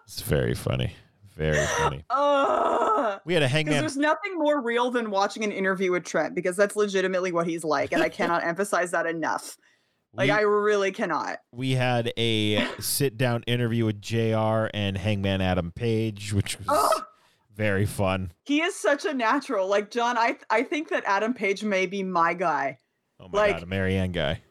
"It's 0.03 0.21
very 0.21 0.53
funny, 0.53 0.93
very 1.39 1.65
funny." 1.77 2.03
ugh. 2.09 3.19
We 3.25 3.33
had 3.33 3.41
a 3.43 3.45
Because 3.47 3.51
hangman. 3.53 3.79
there's 3.79 3.97
nothing 3.97 4.37
more 4.37 4.61
real 4.61 4.91
than 4.91 5.09
watching 5.09 5.43
an 5.43 5.51
interview 5.51 5.91
with 5.91 6.03
Trent 6.03 6.35
because 6.35 6.55
that's 6.55 6.75
legitimately 6.75 7.31
what 7.31 7.47
he's 7.47 7.63
like. 7.63 7.91
And 7.91 8.03
I 8.03 8.09
cannot 8.09 8.43
emphasize 8.45 8.91
that 8.91 9.05
enough. 9.07 9.57
Like, 10.13 10.27
we, 10.27 10.31
I 10.31 10.41
really 10.41 10.91
cannot. 10.91 11.37
we 11.51 11.71
had 11.71 12.11
a 12.17 12.65
sit 12.79 13.15
down 13.17 13.43
interview 13.47 13.85
with 13.85 14.01
JR 14.01 14.67
and 14.73 14.97
Hangman 14.97 15.39
Adam 15.41 15.71
Page, 15.71 16.33
which 16.33 16.57
was 16.59 17.01
very 17.55 17.85
fun. 17.85 18.31
He 18.45 18.61
is 18.61 18.75
such 18.75 19.05
a 19.05 19.13
natural. 19.13 19.67
Like, 19.67 19.91
John, 19.91 20.17
I, 20.17 20.37
I 20.49 20.63
think 20.63 20.89
that 20.89 21.03
Adam 21.05 21.33
Page 21.35 21.63
may 21.63 21.85
be 21.85 22.01
my 22.03 22.33
guy. 22.33 22.79
Oh 23.19 23.27
my 23.31 23.39
Like- 23.39 23.51
god, 23.57 23.63
a 23.63 23.65
Marianne 23.67 24.11
guy. 24.11 24.41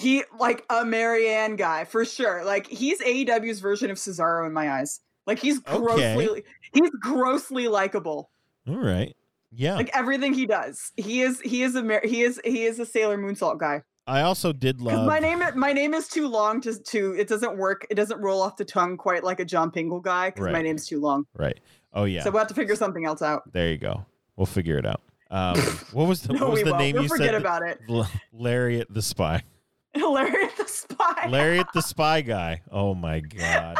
He, 0.00 0.22
like, 0.38 0.64
a 0.70 0.84
Marianne 0.84 1.56
guy 1.56 1.84
for 1.84 2.04
sure. 2.04 2.44
Like, 2.44 2.66
he's 2.68 3.00
AEW's 3.02 3.58
version 3.60 3.90
of 3.90 3.98
Cesaro 3.98 4.46
in 4.46 4.52
my 4.52 4.70
eyes. 4.70 5.00
Like, 5.26 5.38
he's 5.38 5.58
Okay. 5.68 5.76
grossly, 5.78 6.44
he's 6.72 6.90
grossly 7.00 7.68
likable. 7.68 8.30
All 8.68 8.76
right, 8.76 9.14
yeah. 9.50 9.74
like 9.76 9.90
everything 9.94 10.34
he 10.34 10.46
does. 10.46 10.92
He 10.96 11.22
is 11.22 11.40
he 11.40 11.62
is 11.62 11.74
a 11.76 12.00
he 12.04 12.22
is 12.22 12.40
he 12.44 12.64
is 12.64 12.78
a 12.78 12.86
Sailor 12.86 13.16
Moon 13.16 13.34
Salt 13.34 13.58
guy. 13.58 13.82
I 14.06 14.22
also 14.22 14.52
did 14.52 14.80
love. 14.80 15.06
my 15.06 15.18
name 15.20 15.42
my 15.56 15.72
name 15.72 15.94
is 15.94 16.08
too 16.08 16.26
long 16.28 16.60
to 16.62 16.76
to 16.76 17.12
it 17.18 17.28
doesn't 17.28 17.56
work. 17.56 17.86
It 17.90 17.94
doesn't 17.94 18.20
roll 18.20 18.40
off 18.42 18.56
the 18.56 18.64
tongue 18.64 18.96
quite 18.96 19.22
like 19.24 19.38
a 19.40 19.44
John 19.44 19.70
Pingle 19.70 20.00
guy 20.02 20.30
because 20.30 20.50
my 20.52 20.62
name's 20.62 20.86
too 20.86 21.00
long. 21.00 21.24
Right. 21.36 21.58
Oh 21.92 22.04
yeah. 22.04 22.22
So 22.24 22.30
we'll 22.30 22.38
have 22.40 22.48
to 22.48 22.54
figure 22.54 22.74
something 22.76 23.04
else 23.04 23.22
out. 23.22 23.42
there 23.52 23.68
you 23.70 23.78
go. 23.78 24.04
We'll 24.36 24.46
figure 24.46 24.76
it 24.78 24.86
out. 24.86 25.00
Um, 25.30 25.56
what 25.92 26.08
was 26.08 26.22
the, 26.22 26.32
No, 26.34 26.40
what 26.46 26.50
was 26.52 26.62
the 26.62 26.70
won't. 26.70 26.78
name 26.82 26.94
We'll 26.94 27.02
you 27.04 27.08
forget 27.08 27.28
said? 27.28 27.34
about 27.36 27.62
it. 27.62 27.80
L- 27.88 28.10
Lariat 28.32 28.92
the 28.92 29.02
spy. 29.02 29.42
Lariat 29.96 30.56
the 30.56 30.66
spy. 30.68 31.28
Lariat 31.28 31.66
the 31.74 31.82
spy 31.82 32.20
guy. 32.22 32.62
Oh 32.70 32.94
my 32.94 33.20
god. 33.20 33.76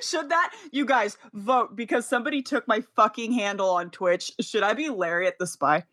Should 0.08 0.28
that 0.30 0.52
you 0.72 0.84
guys 0.84 1.16
vote 1.32 1.76
because 1.76 2.06
somebody 2.08 2.42
took 2.42 2.66
my 2.68 2.82
fucking 2.96 3.32
handle 3.32 3.70
on 3.70 3.90
Twitch? 3.90 4.32
Should 4.40 4.62
I 4.62 4.74
be 4.74 4.88
Lariat 4.88 5.38
the 5.38 5.46
spy? 5.46 5.84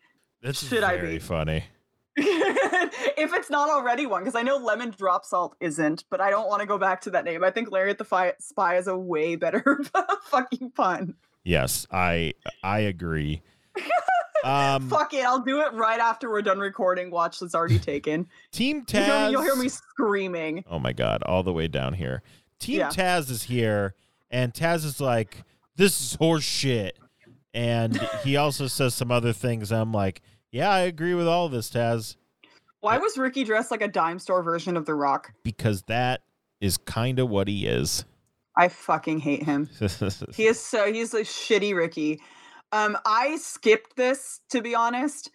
This 0.42 0.62
is 0.62 0.68
Should 0.68 0.84
I 0.84 0.96
be? 0.98 1.18
funny. 1.18 1.64
if 2.20 3.32
it's 3.34 3.48
not 3.50 3.68
already 3.70 4.06
one, 4.06 4.22
because 4.22 4.34
I 4.34 4.42
know 4.42 4.56
lemon 4.56 4.90
drop 4.96 5.24
salt 5.24 5.56
isn't, 5.60 6.04
but 6.10 6.20
I 6.20 6.30
don't 6.30 6.48
want 6.48 6.60
to 6.60 6.66
go 6.66 6.76
back 6.78 7.00
to 7.02 7.10
that 7.10 7.24
name. 7.24 7.44
I 7.44 7.50
think 7.50 7.70
Lariat 7.70 7.98
the 7.98 8.04
Fi- 8.04 8.32
Spy 8.40 8.76
is 8.76 8.88
a 8.88 8.96
way 8.96 9.36
better 9.36 9.80
fucking 10.24 10.72
pun. 10.72 11.14
Yes, 11.44 11.86
I 11.92 12.34
I 12.62 12.80
agree. 12.80 13.42
Um, 14.44 14.88
Fuck 14.88 15.14
it, 15.14 15.24
I'll 15.24 15.40
do 15.40 15.60
it 15.62 15.72
right 15.74 15.98
after 15.98 16.30
we're 16.30 16.42
done 16.42 16.58
recording. 16.60 17.10
Watch 17.10 17.42
it's 17.42 17.54
already 17.56 17.78
taken. 17.78 18.28
Team 18.52 18.84
You'll 18.88 19.02
Taz. 19.02 19.26
me, 19.26 19.32
you'll 19.32 19.42
hear 19.42 19.56
me 19.56 19.68
screaming. 19.68 20.64
Oh 20.70 20.78
my 20.78 20.92
god, 20.92 21.22
all 21.24 21.42
the 21.42 21.52
way 21.52 21.66
down 21.68 21.92
here. 21.94 22.22
Team 22.58 22.80
Yeah. 22.80 22.88
Taz 22.88 23.30
is 23.30 23.44
here, 23.44 23.94
and 24.30 24.52
Taz 24.52 24.84
is 24.84 25.00
like, 25.00 25.44
"This 25.76 26.00
is 26.00 26.14
horse 26.16 26.44
shit," 26.44 26.98
and 27.54 27.96
he 28.24 28.36
also 28.36 28.66
says 28.66 28.94
some 28.94 29.10
other 29.10 29.32
things. 29.32 29.70
I'm 29.72 29.92
like, 29.92 30.20
"Yeah, 30.50 30.70
I 30.70 30.80
agree 30.80 31.14
with 31.14 31.28
all 31.28 31.48
this, 31.48 31.70
Taz, 31.70 32.16
Why 32.80 32.98
was 32.98 33.18
Ricky 33.18 33.44
dressed 33.44 33.70
like 33.70 33.82
a 33.82 33.88
dime 33.88 34.18
store 34.18 34.42
version 34.42 34.76
of 34.76 34.86
The 34.86 34.94
Rock? 34.94 35.32
because 35.42 35.82
that 35.82 36.22
is 36.60 36.76
kind 36.78 37.18
of 37.18 37.28
what 37.28 37.48
he 37.48 37.66
is." 37.66 38.04
I 38.56 38.68
fucking 38.68 39.20
hate 39.20 39.44
him. 39.44 39.68
He 40.34 40.46
is 40.46 40.58
so 40.60 40.92
he's 40.92 41.14
a 41.14 41.20
shitty 41.20 41.76
Ricky. 41.76 42.20
Um, 42.72 42.98
I 43.06 43.36
skipped 43.36 43.96
this 43.96 44.40
to 44.50 44.60
be 44.60 44.74
honest, 44.74 45.30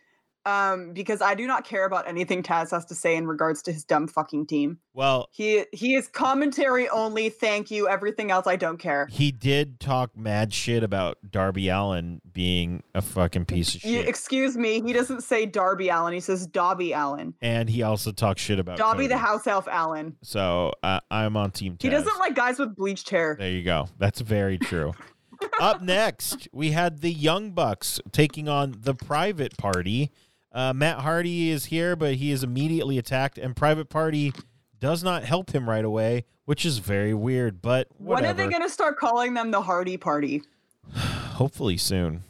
um, 0.46 0.94
because 0.94 1.22
I 1.22 1.36
do 1.36 1.48
not 1.48 1.66
care 1.66 1.86
about 1.86 2.08
anything 2.08 2.44
Taz 2.44 2.72
has 2.72 2.86
to 2.86 2.96
say 2.96 3.16
in 3.16 3.28
regards 3.28 3.62
to 3.64 3.72
his 3.72 3.84
dumb 3.84 4.08
fucking 4.08 4.48
team. 4.48 4.80
well, 4.94 5.28
He 5.32 5.66
he 5.72 5.96
is 5.96 6.08
commentary 6.08 6.90
only. 6.90 7.30
Thank 7.30 7.72
you. 7.72 7.88
Everything 7.88 8.32
else 8.32 8.46
I 8.48 8.56
don't 8.56 8.78
care. 8.78 9.08
he 9.10 9.32
did 9.32 9.80
talk 9.80 10.18
mad 10.18 10.54
shit 10.54 10.84
about 10.84 11.18
Darby 11.30 11.70
Allin 11.70 12.22
being 12.32 12.84
a 12.94 13.02
fucking 13.02 13.46
piece 13.46 13.76
of 13.76 13.82
shit, 13.82 14.08
excuse 14.08 14.58
me. 14.58 14.82
He 14.82 14.94
doesn't 14.94 15.22
say 15.22 15.46
Darby 15.46 15.90
Allin. 15.90 16.14
He 16.14 16.20
says 16.20 16.46
Dobby 16.48 16.94
Allen. 16.94 17.34
and 17.42 17.70
he 17.70 17.84
also 17.84 18.12
talks 18.12 18.42
shit 18.42 18.60
about 18.60 18.78
Dobby 18.78 19.08
the 19.08 19.18
house 19.18 19.48
elf 19.48 19.68
Allen. 19.68 20.16
So 20.24 20.74
uh, 20.84 21.00
I'm 21.10 21.38
on 21.38 21.52
Team 21.52 21.74
Taz. 21.78 21.84
He 21.84 21.90
doesn't 21.90 22.20
like 22.20 22.36
guys 22.36 22.60
with 22.60 22.76
bleached 22.76 23.10
hair. 23.10 23.36
There 23.40 23.50
you 23.50 23.64
go. 23.64 23.88
That's 23.98 24.20
very 24.22 24.58
true. 24.58 24.94
Up 25.60 25.82
next, 25.82 26.48
we 26.54 26.72
had 26.72 27.02
the 27.02 27.12
Young 27.12 27.52
Bucks 27.52 28.00
taking 28.12 28.48
on 28.48 28.76
the 28.80 28.94
Private 28.96 29.58
Party. 29.58 30.12
Uh, 30.54 30.72
Matt 30.74 31.00
Hardy 31.00 31.50
is 31.50 31.66
here, 31.66 31.96
but 31.96 32.16
he 32.16 32.32
is 32.32 32.44
immediately 32.44 32.98
attacked, 32.98 33.38
and 33.38 33.56
Private 33.56 33.90
Party 33.90 34.34
does 34.80 35.04
not 35.04 35.24
help 35.24 35.54
him 35.54 35.68
right 35.68 35.84
away, 35.86 36.26
which 36.46 36.66
is 36.66 36.78
very 36.78 37.14
weird. 37.14 37.62
But 37.62 37.88
When 37.98 38.26
are 38.26 38.34
they 38.34 38.48
gonna 38.48 38.70
start 38.70 38.98
calling 39.00 39.34
them 39.34 39.50
the 39.52 39.62
Hardy 39.62 39.98
Party? 39.98 40.44
Hopefully 40.96 41.78
soon. 41.78 42.24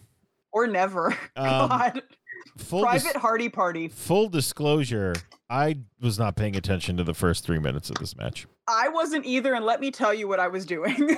Or 0.51 0.67
never? 0.67 1.17
Um, 1.35 1.67
God. 1.69 2.01
Full 2.57 2.81
dis- 2.91 3.03
Private 3.03 3.19
Hardy 3.19 3.49
Party. 3.49 3.87
full 3.87 4.29
disclosure, 4.29 5.15
I 5.49 5.79
was 5.99 6.19
not 6.19 6.35
paying 6.35 6.55
attention 6.55 6.95
to 6.97 7.03
the 7.03 7.13
first 7.15 7.43
three 7.43 7.57
minutes 7.57 7.89
of 7.89 7.95
this 7.97 8.15
match. 8.15 8.45
I 8.67 8.89
wasn't 8.89 9.25
either, 9.25 9.55
and 9.55 9.65
let 9.65 9.79
me 9.81 9.89
tell 9.91 10.13
you 10.13 10.27
what 10.27 10.39
I 10.39 10.47
was 10.47 10.65
doing. 10.65 11.17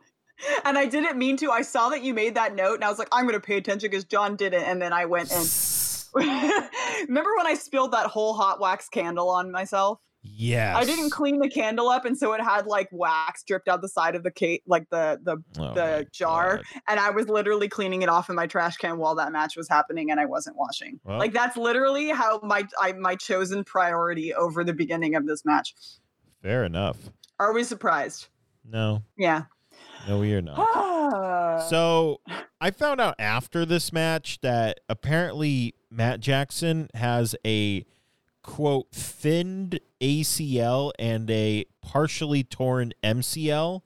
and 0.64 0.78
I 0.78 0.86
didn't 0.86 1.18
mean 1.18 1.36
to. 1.38 1.50
I 1.50 1.62
saw 1.62 1.88
that 1.88 2.02
you 2.04 2.14
made 2.14 2.36
that 2.36 2.54
note, 2.54 2.74
and 2.76 2.84
I 2.84 2.88
was 2.88 2.98
like, 2.98 3.08
I'm 3.10 3.26
gonna 3.26 3.40
pay 3.40 3.56
attention 3.56 3.90
because 3.90 4.04
John 4.04 4.36
didn't. 4.36 4.62
And 4.62 4.80
then 4.80 4.92
I 4.92 5.04
went 5.06 5.32
and 5.32 5.44
remember 6.14 7.30
when 7.36 7.46
I 7.46 7.54
spilled 7.54 7.92
that 7.92 8.06
whole 8.06 8.34
hot 8.34 8.60
wax 8.60 8.88
candle 8.88 9.28
on 9.30 9.50
myself? 9.50 10.00
Yes. 10.22 10.76
I 10.76 10.84
didn't 10.84 11.10
clean 11.10 11.38
the 11.38 11.48
candle 11.48 11.88
up, 11.88 12.04
and 12.04 12.18
so 12.18 12.32
it 12.32 12.40
had 12.42 12.66
like 12.66 12.88
wax 12.90 13.44
dripped 13.44 13.68
out 13.68 13.80
the 13.82 13.88
side 13.88 14.14
of 14.16 14.24
the 14.24 14.30
cake, 14.30 14.62
like 14.66 14.88
the 14.90 15.18
the 15.22 15.36
Oh 15.60 15.74
the 15.74 16.06
jar. 16.12 16.56
God. 16.56 16.64
and 16.88 17.00
I 17.00 17.10
was 17.10 17.28
literally 17.28 17.68
cleaning 17.68 18.02
it 18.02 18.08
off 18.08 18.28
in 18.28 18.34
my 18.36 18.46
trash 18.46 18.76
can 18.76 18.98
while 18.98 19.14
that 19.14 19.30
match 19.32 19.56
was 19.56 19.68
happening, 19.68 20.10
and 20.10 20.18
I 20.18 20.26
wasn't 20.26 20.56
washing. 20.56 20.98
Well- 21.04 21.18
like 21.18 21.32
that's 21.32 21.56
literally 21.56 22.08
how 22.10 22.40
my 22.42 22.64
I, 22.80 22.92
my 22.92 23.14
chosen 23.14 23.62
priority 23.64 24.34
over 24.34 24.64
the 24.64 24.74
beginning 24.74 25.14
of 25.14 25.26
this 25.26 25.44
match. 25.44 25.74
Fair 26.42 26.64
enough. 26.64 26.96
Are 27.38 27.52
we 27.52 27.62
surprised? 27.64 28.26
No, 28.68 29.02
Yeah. 29.16 29.44
no, 30.08 30.18
we 30.18 30.34
are 30.34 30.42
not. 30.42 31.62
so 31.62 32.18
So 32.28 32.36
I 32.60 32.70
found 32.72 33.00
out 33.00 33.14
after 33.18 33.64
this 33.64 33.92
match 33.92 34.40
that 34.42 34.80
apparently 34.88 35.74
Matt 35.90 36.20
Jackson 36.20 36.88
has 36.94 37.34
a 37.44 37.84
quote 38.42 38.90
thinned 38.92 39.80
ACL 40.00 40.92
and 40.98 41.30
a 41.30 41.64
partially 41.82 42.44
torn 42.44 42.92
MCL, 43.02 43.82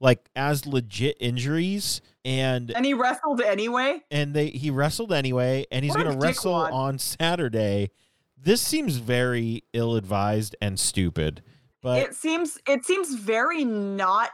like 0.00 0.28
as 0.34 0.66
legit 0.66 1.16
injuries. 1.20 2.00
And 2.24 2.70
and 2.72 2.84
he 2.84 2.94
wrestled 2.94 3.40
anyway. 3.40 4.02
and 4.10 4.34
they 4.34 4.48
he 4.48 4.70
wrestled 4.70 5.12
anyway, 5.12 5.66
and 5.70 5.84
he's 5.84 5.94
What 5.94 6.04
gonna 6.04 6.18
wrestle 6.18 6.54
on 6.54 6.98
Saturday. 6.98 7.90
This 8.36 8.60
seems 8.60 8.96
very 8.96 9.64
ill 9.72 9.96
advised 9.96 10.56
and 10.60 10.78
stupid. 10.78 11.42
But 11.82 12.02
it 12.02 12.14
seems 12.14 12.58
it 12.66 12.84
seems 12.84 13.14
very 13.14 13.64
not 13.64 14.30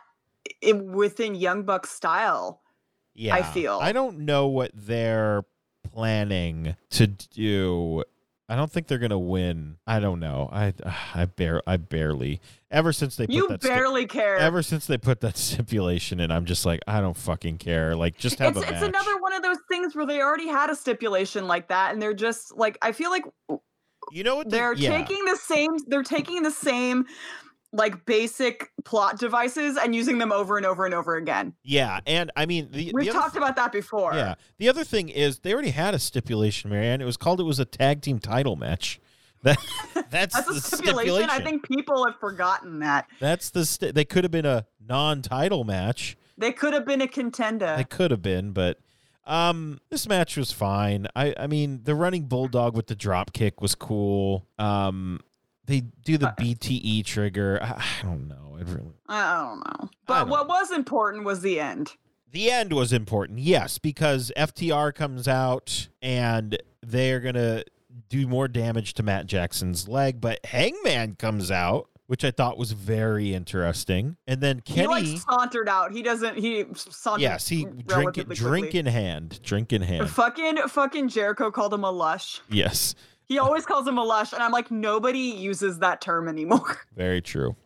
within 0.74 1.34
Young 1.34 1.64
Buck's 1.64 1.90
style. 1.90 2.62
Yeah. 3.14 3.34
I 3.34 3.42
feel. 3.42 3.78
I 3.80 3.92
don't 3.92 4.20
know 4.20 4.46
what 4.48 4.70
they're 4.74 5.44
planning 5.82 6.76
to 6.90 7.06
do. 7.06 8.04
I 8.48 8.56
don't 8.56 8.70
think 8.70 8.86
they're 8.86 8.98
gonna 8.98 9.18
win. 9.18 9.78
I 9.86 9.98
don't 10.00 10.20
know. 10.20 10.48
I 10.52 10.74
I 11.14 11.24
bare 11.26 11.62
I 11.66 11.76
barely 11.78 12.40
ever 12.70 12.92
since 12.92 13.16
they 13.16 13.26
put 13.26 13.34
You 13.34 13.48
that 13.48 13.62
sti- 13.62 13.74
barely 13.74 14.06
care. 14.06 14.36
ever 14.36 14.62
since 14.62 14.86
they 14.86 14.98
put 14.98 15.20
that 15.20 15.36
stipulation 15.38 16.20
in, 16.20 16.30
I'm 16.30 16.44
just 16.44 16.66
like 16.66 16.80
I 16.86 17.00
don't 17.00 17.16
fucking 17.16 17.58
care. 17.58 17.96
Like 17.96 18.18
just 18.18 18.38
have 18.40 18.56
it's, 18.56 18.66
a 18.66 18.68
it's 18.68 18.80
match. 18.80 18.88
another 18.90 19.18
one 19.20 19.32
of 19.32 19.42
those 19.42 19.58
things 19.70 19.94
where 19.94 20.06
they 20.06 20.20
already 20.20 20.48
had 20.48 20.68
a 20.70 20.76
stipulation 20.76 21.46
like 21.46 21.68
that, 21.68 21.92
and 21.92 22.02
they're 22.02 22.14
just 22.14 22.56
like 22.56 22.76
I 22.82 22.92
feel 22.92 23.10
like 23.10 23.24
you 24.10 24.24
know 24.24 24.36
what 24.36 24.50
the- 24.50 24.56
they're 24.56 24.74
yeah. 24.74 24.98
taking 24.98 25.24
the 25.24 25.36
same 25.36 25.70
they're 25.86 26.02
taking 26.02 26.42
the 26.42 26.50
same 26.50 27.06
like 27.72 28.04
basic 28.04 28.70
plot 28.84 29.18
devices 29.18 29.76
and 29.76 29.94
using 29.94 30.18
them 30.18 30.30
over 30.30 30.56
and 30.56 30.66
over 30.66 30.84
and 30.84 30.94
over 30.94 31.16
again. 31.16 31.54
Yeah, 31.62 32.00
and 32.06 32.30
I 32.36 32.46
mean 32.46 32.68
the 32.70 32.92
We've 32.94 33.06
the 33.06 33.12
talked 33.12 33.36
about 33.36 33.56
that 33.56 33.72
before. 33.72 34.14
Yeah. 34.14 34.34
The 34.58 34.68
other 34.68 34.84
thing 34.84 35.08
is 35.08 35.38
they 35.40 35.52
already 35.52 35.70
had 35.70 35.94
a 35.94 35.98
stipulation, 35.98 36.70
Marianne. 36.70 37.00
It 37.00 37.06
was 37.06 37.16
called 37.16 37.40
it 37.40 37.44
was 37.44 37.58
a 37.58 37.64
tag 37.64 38.02
team 38.02 38.18
title 38.18 38.56
match. 38.56 39.00
That 39.44 39.58
that's, 40.10 40.36
That's 40.36 40.46
the 40.46 40.52
a 40.52 40.60
stipulation. 40.60 41.28
I 41.28 41.40
think 41.40 41.66
people 41.66 42.06
have 42.06 42.14
forgotten 42.20 42.78
that. 42.78 43.08
that's 43.18 43.50
the 43.50 43.90
they 43.92 44.04
could 44.04 44.22
have 44.22 44.30
been 44.30 44.46
a 44.46 44.66
non-title 44.86 45.64
match. 45.64 46.16
They 46.38 46.52
could 46.52 46.72
have 46.74 46.86
been 46.86 47.00
a 47.00 47.08
contender. 47.08 47.74
They 47.76 47.82
could 47.82 48.12
have 48.12 48.22
been, 48.22 48.52
but 48.52 48.78
um 49.26 49.80
this 49.90 50.06
match 50.08 50.36
was 50.36 50.52
fine. 50.52 51.08
I 51.16 51.34
I 51.36 51.48
mean 51.48 51.80
the 51.82 51.96
running 51.96 52.26
bulldog 52.26 52.76
with 52.76 52.86
the 52.86 52.94
drop 52.94 53.32
kick 53.32 53.60
was 53.60 53.74
cool. 53.74 54.46
Um 54.60 55.18
they 55.66 55.80
do 56.04 56.18
the 56.18 56.28
Uh, 56.28 56.34
BTE 56.36 57.04
trigger. 57.04 57.58
I, 57.62 57.72
I 58.00 58.02
don't 58.02 58.28
know. 58.28 58.56
It 58.60 58.66
really 58.68 58.92
I 59.08 59.44
don't 59.46 59.58
know. 59.60 59.90
But 60.06 60.20
don't 60.20 60.28
what 60.30 60.48
was 60.48 60.70
important 60.70 61.24
was 61.24 61.40
the 61.42 61.58
end. 61.60 61.92
The 62.30 62.50
end 62.50 62.72
was 62.72 62.92
important, 62.92 63.40
yes, 63.40 63.76
because 63.78 64.32
FTR 64.36 64.94
comes 64.94 65.28
out 65.28 65.88
and 66.00 66.56
they're 66.82 67.20
gonna 67.20 67.64
do 68.08 68.26
more 68.26 68.48
damage 68.48 68.94
to 68.94 69.02
Matt 69.02 69.26
Jackson's 69.26 69.86
leg, 69.88 70.20
but 70.20 70.44
Hangman 70.46 71.16
comes 71.16 71.50
out, 71.50 71.88
which 72.06 72.24
I 72.24 72.30
thought 72.30 72.56
was 72.56 72.72
very 72.72 73.34
interesting. 73.34 74.16
And 74.26 74.40
then 74.40 74.62
He 74.64 74.74
Kenny, 74.74 74.86
like 74.88 75.20
sauntered 75.20 75.68
out. 75.68 75.92
He 75.92 76.02
doesn't. 76.02 76.38
He 76.38 76.64
sauntered. 76.74 77.20
yes, 77.22 77.48
he 77.48 77.64
drink 77.86 78.14
drink 78.14 78.64
quickly. 78.64 78.78
in 78.78 78.86
hand, 78.86 79.40
drink 79.42 79.72
in 79.72 79.82
hand. 79.82 80.08
Fucking 80.08 80.56
fucking 80.68 81.08
Jericho 81.08 81.50
called 81.50 81.74
him 81.74 81.84
a 81.84 81.90
lush. 81.90 82.40
yes, 82.48 82.94
He 83.32 83.38
always 83.38 83.64
calls 83.64 83.88
him 83.88 83.96
a 83.96 84.04
lush, 84.04 84.34
and 84.34 84.42
I'm 84.42 84.52
like, 84.52 84.70
nobody 84.70 85.18
uses 85.18 85.78
that 85.78 86.02
term 86.02 86.28
anymore. 86.28 86.76
very 86.94 87.22
true. 87.22 87.56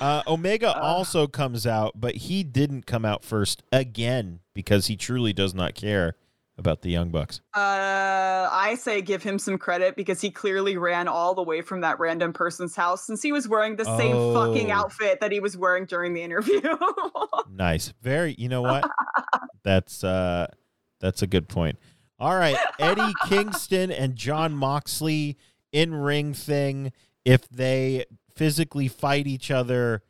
Uh, 0.00 0.24
Omega 0.26 0.76
also 0.76 1.28
comes 1.28 1.68
out, 1.68 1.92
but 1.94 2.16
he 2.16 2.42
didn't 2.42 2.84
come 2.86 3.04
out 3.04 3.24
first 3.24 3.62
again 3.70 4.40
because 4.54 4.88
he 4.88 4.96
truly 4.96 5.32
does 5.32 5.54
not 5.54 5.76
care 5.76 6.16
about 6.58 6.82
the 6.82 6.90
Young 6.90 7.10
Bucks. 7.10 7.40
Uh, 7.54 8.48
I 8.50 8.74
say 8.76 9.02
give 9.02 9.22
him 9.22 9.38
some 9.38 9.56
credit 9.56 9.94
because 9.94 10.20
he 10.20 10.32
clearly 10.32 10.76
ran 10.76 11.06
all 11.06 11.32
the 11.36 11.42
way 11.44 11.60
from 11.62 11.80
that 11.82 12.00
random 12.00 12.32
person's 12.32 12.74
house 12.74 13.04
since 13.06 13.22
he 13.22 13.30
was 13.30 13.48
wearing 13.48 13.76
the 13.76 13.84
same 13.84 14.34
fucking 14.34 14.72
Oh. 14.72 14.74
outfit 14.74 15.20
that 15.20 15.30
he 15.30 15.38
was 15.38 15.56
wearing 15.56 15.84
during 15.86 16.12
the 16.14 16.22
interview. 16.22 16.60
Nice. 17.56 17.92
Very 18.02 18.34
you 18.36 18.48
know 18.48 18.62
what? 18.62 18.88
that's 19.62 20.02
uh 20.02 20.48
that's 21.00 21.22
a 21.22 21.26
good 21.28 21.48
point. 21.48 21.78
All 22.24 22.36
right. 22.36 22.56
Eddie 22.78 23.12
Kingston 23.26 23.90
and 23.90 24.16
Jon 24.16 24.54
Moxley 24.54 25.36
in 25.72 25.94
ring 25.94 26.32
thing. 26.32 26.90
If 27.22 27.46
they 27.50 28.06
physically 28.34 28.88
fight 28.88 29.26
each 29.26 29.50
other, 29.50 30.02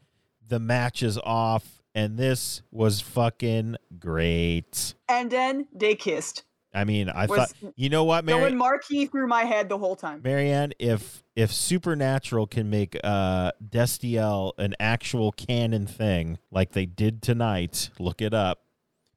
the 0.46 0.60
match 0.60 1.02
is 1.02 1.18
off. 1.18 1.82
And 1.92 2.16
this 2.16 2.62
was 2.70 3.00
fucking 3.00 3.74
great. 3.98 4.94
and 5.08 5.28
then 5.28 5.66
they 5.72 5.96
kissed. 5.96 6.44
I 6.72 6.84
mean, 6.84 7.08
I 7.08 7.26
Was 7.26 7.52
thought 7.52 7.72
you 7.74 7.88
know 7.88 8.04
what, 8.04 8.24
Mary 8.24 8.38
Going 8.38 8.58
marquee 8.58 9.06
through 9.06 9.26
my 9.26 9.42
head 9.42 9.68
the 9.68 9.78
whole 9.78 9.96
time. 9.96 10.20
Marianne, 10.22 10.72
if 10.78 11.24
if 11.34 11.52
Supernatural 11.52 12.46
can 12.46 12.70
make 12.70 12.96
uh 13.02 13.50
Destiel 13.68 14.52
an 14.56 14.74
actual 14.78 15.32
canon 15.32 15.88
thing 15.88 16.38
like 16.52 16.72
they 16.72 16.86
did 16.86 17.22
tonight, 17.22 17.90
look 17.98 18.22
it 18.22 18.34
up, 18.34 18.60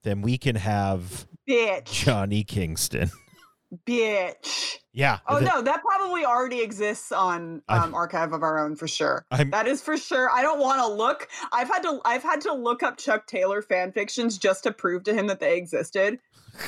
then 0.01 0.23
we 0.23 0.39
can 0.39 0.55
have 0.55 1.27
Bitch. 1.47 1.85
Johnny 1.85 2.43
Kingston. 2.43 3.09
Bitch. 3.85 4.77
yeah. 4.93 5.19
Oh 5.27 5.39
th- 5.39 5.51
no, 5.51 5.61
that 5.61 5.81
probably 5.81 6.23
already 6.23 6.61
exists 6.61 7.11
on 7.11 7.61
um, 7.67 7.93
Archive 7.93 8.31
of 8.33 8.41
Our 8.41 8.59
Own 8.59 8.75
for 8.75 8.87
sure. 8.87 9.25
I'm- 9.31 9.49
That 9.51 9.67
is 9.67 9.81
for 9.81 9.97
sure. 9.97 10.29
I 10.31 10.41
don't 10.41 10.59
want 10.59 10.79
to 10.79 10.87
look. 10.87 11.27
I've 11.51 11.67
had 11.67 11.81
to. 11.83 11.99
I've 12.05 12.23
had 12.23 12.41
to 12.41 12.53
look 12.53 12.81
up 12.81 12.97
Chuck 12.97 13.27
Taylor 13.27 13.61
fan 13.61 13.91
fictions 13.91 14.37
just 14.37 14.63
to 14.63 14.71
prove 14.71 15.03
to 15.03 15.13
him 15.13 15.27
that 15.27 15.39
they 15.39 15.57
existed. 15.57 16.19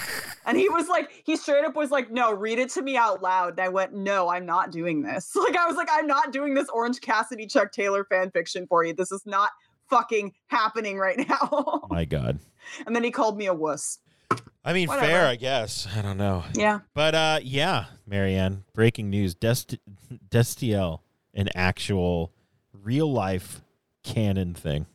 And 0.45 0.57
he 0.57 0.67
was 0.69 0.87
like, 0.87 1.11
he 1.25 1.35
straight 1.35 1.63
up 1.63 1.75
was 1.75 1.91
like, 1.91 2.09
"No, 2.09 2.33
read 2.33 2.57
it 2.57 2.69
to 2.71 2.81
me 2.81 2.95
out 2.97 3.21
loud." 3.21 3.51
And 3.51 3.59
I 3.59 3.69
went, 3.69 3.93
"No, 3.93 4.29
I'm 4.29 4.45
not 4.47 4.71
doing 4.71 5.03
this." 5.03 5.31
Like 5.35 5.55
I 5.55 5.67
was 5.67 5.75
like, 5.75 5.89
"I'm 5.91 6.07
not 6.07 6.31
doing 6.31 6.55
this 6.55 6.67
Orange 6.69 7.01
Cassidy 7.01 7.45
Chuck 7.45 7.71
Taylor 7.71 8.03
fan 8.05 8.31
fiction 8.31 8.65
for 8.67 8.83
you. 8.83 8.93
This 8.93 9.11
is 9.11 9.21
not 9.27 9.51
fucking 9.91 10.33
happening 10.47 10.97
right 10.97 11.17
now." 11.27 11.81
My 11.89 12.05
God. 12.05 12.39
and 12.87 12.95
then 12.95 13.03
he 13.03 13.11
called 13.11 13.37
me 13.37 13.45
a 13.45 13.53
wuss. 13.53 13.99
I 14.69 14.73
mean, 14.73 14.87
Whatever. 14.87 15.07
fair, 15.07 15.25
I 15.27 15.35
guess. 15.35 15.87
I 15.95 16.03
don't 16.03 16.17
know. 16.17 16.43
Yeah. 16.53 16.79
But 16.93 17.15
uh 17.15 17.39
yeah, 17.41 17.85
Marianne, 18.05 18.65
breaking 18.75 19.09
news. 19.09 19.33
Dest- 19.33 19.77
Destiel, 20.29 20.99
an 21.33 21.49
actual 21.55 22.31
real 22.71 23.11
life 23.11 23.61
canon 24.03 24.53
thing. 24.53 24.85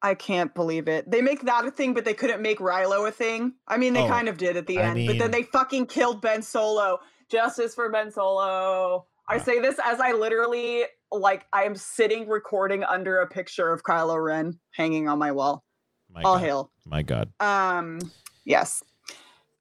I 0.00 0.14
can't 0.14 0.54
believe 0.54 0.86
it. 0.86 1.10
They 1.10 1.22
make 1.22 1.42
that 1.42 1.64
a 1.64 1.72
thing, 1.72 1.92
but 1.92 2.04
they 2.04 2.14
couldn't 2.14 2.40
make 2.40 2.60
Reylo 2.60 3.08
a 3.08 3.10
thing. 3.10 3.54
I 3.66 3.78
mean, 3.78 3.94
they 3.94 4.04
Oh, 4.04 4.08
kind 4.08 4.28
of 4.28 4.36
did 4.38 4.56
at 4.56 4.68
the 4.68 4.78
I 4.78 4.82
end, 4.82 5.06
but 5.08 5.18
then 5.18 5.32
they 5.32 5.42
fucking 5.42 5.86
killed 5.86 6.20
Ben 6.22 6.42
Solo. 6.42 7.00
Justice 7.28 7.74
for 7.74 7.90
Ben 7.90 8.12
Solo. 8.12 9.06
I 9.28 9.38
say 9.38 9.58
this 9.58 9.76
as 9.84 9.98
I 9.98 10.12
literally 10.12 10.84
like 11.10 11.46
I 11.52 11.64
am 11.64 11.74
sitting 11.74 12.28
recording 12.28 12.84
under 12.84 13.18
a 13.18 13.26
picture 13.26 13.72
of 13.72 13.82
Kylo 13.82 14.22
Ren 14.22 14.60
hanging 14.70 15.08
on 15.08 15.18
my 15.18 15.32
wall. 15.32 15.64
My 16.12 16.22
All 16.22 16.36
God. 16.36 16.44
hail. 16.44 16.70
My 16.84 17.02
God. 17.02 17.32
Um, 17.40 17.98
yes. 18.44 18.84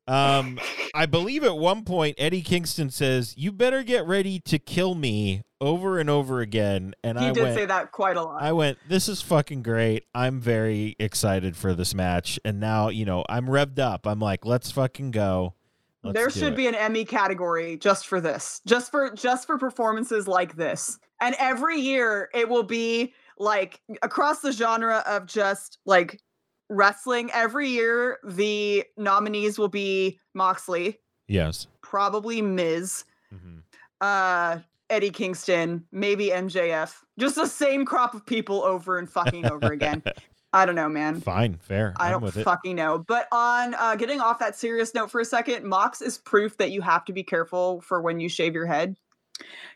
Um, 0.08 0.60
I 0.94 1.06
believe 1.08 1.44
at 1.44 1.58
one 1.58 1.84
point 1.84 2.16
Eddie 2.18 2.42
Kingston 2.42 2.90
says, 2.90 3.34
"You 3.38 3.52
better 3.52 3.84
get 3.84 4.06
ready 4.06 4.40
to 4.42 4.60
kill 4.60 4.94
me 4.94 5.44
over 5.60 6.00
and 6.00 6.10
over 6.10 6.42
again." 6.42 6.94
And 7.04 7.18
He 7.20 7.28
I 7.28 7.32
did 7.32 7.44
went, 7.44 7.56
say 7.56 7.66
that 7.66 7.92
quite 7.92 8.16
a 8.16 8.24
lot. 8.24 8.42
I 8.42 8.52
went, 8.52 8.78
"This 8.88 9.10
is 9.10 9.22
fucking 9.22 9.64
great. 9.64 10.06
I'm 10.14 10.40
very 10.40 10.96
excited 11.00 11.58
for 11.58 11.74
this 11.74 11.96
match." 11.96 12.40
And 12.46 12.60
now, 12.60 12.90
you 12.90 13.06
know, 13.06 13.26
I'm 13.28 13.48
revved 13.48 13.80
up. 13.80 14.06
I'm 14.06 14.20
like, 14.20 14.46
"Let's 14.46 14.72
fucking 14.72 15.12
go." 15.12 15.56
Let's 16.04 16.16
there 16.16 16.30
should 16.30 16.54
it." 16.54 16.56
be 16.56 16.68
an 16.68 16.76
Emmy 16.76 17.04
category 17.04 17.78
just 17.78 18.06
for 18.06 18.22
this, 18.22 18.62
just 18.68 18.92
for 18.92 19.12
just 19.12 19.48
for 19.48 19.58
performances 19.58 20.28
like 20.28 20.56
this. 20.56 21.00
And 21.20 21.36
every 21.40 21.80
year 21.80 22.30
it 22.34 22.48
will 22.48 22.64
be 22.64 23.14
like 23.40 23.82
across 24.04 24.42
the 24.42 24.52
genre 24.52 25.04
of 25.08 25.26
just 25.26 25.80
like 25.86 26.22
wrestling. 26.70 27.30
Every 27.34 27.70
year 27.70 28.20
the 28.24 28.84
nominees 28.98 29.58
will 29.60 29.68
be 29.70 30.20
Moxley, 30.34 31.00
yes. 31.28 31.68
probably 31.82 32.42
Miz, 32.42 33.04
Mhm. 33.34 33.62
uh 34.02 34.60
Eddie 34.90 35.10
Kingston, 35.10 35.84
maybe 35.92 36.28
MJF. 36.30 37.04
Just 37.18 37.36
the 37.36 37.48
same 37.48 37.86
crop 37.86 38.14
of 38.14 38.24
people 38.26 38.64
over 38.64 39.00
and 39.00 39.10
fucking 39.10 39.46
over 39.52 39.72
again. 39.72 40.04
I 40.54 40.66
don't 40.66 40.76
know, 40.76 40.88
man. 40.88 41.20
Fine, 41.22 41.56
fair. 41.58 41.94
I 41.98 42.06
I'm 42.06 42.12
don't 42.14 42.22
with 42.22 42.38
it. 42.38 42.44
fucking 42.44 42.76
know. 42.76 43.00
But 43.00 43.28
on 43.32 43.74
uh, 43.74 43.96
getting 43.96 44.22
off 44.22 44.38
that 44.40 44.56
serious 44.56 44.94
note 44.94 45.10
for 45.12 45.20
a 45.20 45.26
second, 45.26 45.66
Mox 45.66 46.02
is 46.02 46.18
proof 46.20 46.56
that 46.58 46.72
you 46.72 46.82
have 46.82 47.04
to 47.06 47.14
be 47.14 47.24
careful 47.24 47.82
for 47.82 48.00
when 48.02 48.20
you 48.20 48.30
shave 48.30 48.54
your 48.54 48.68
head. 48.68 48.96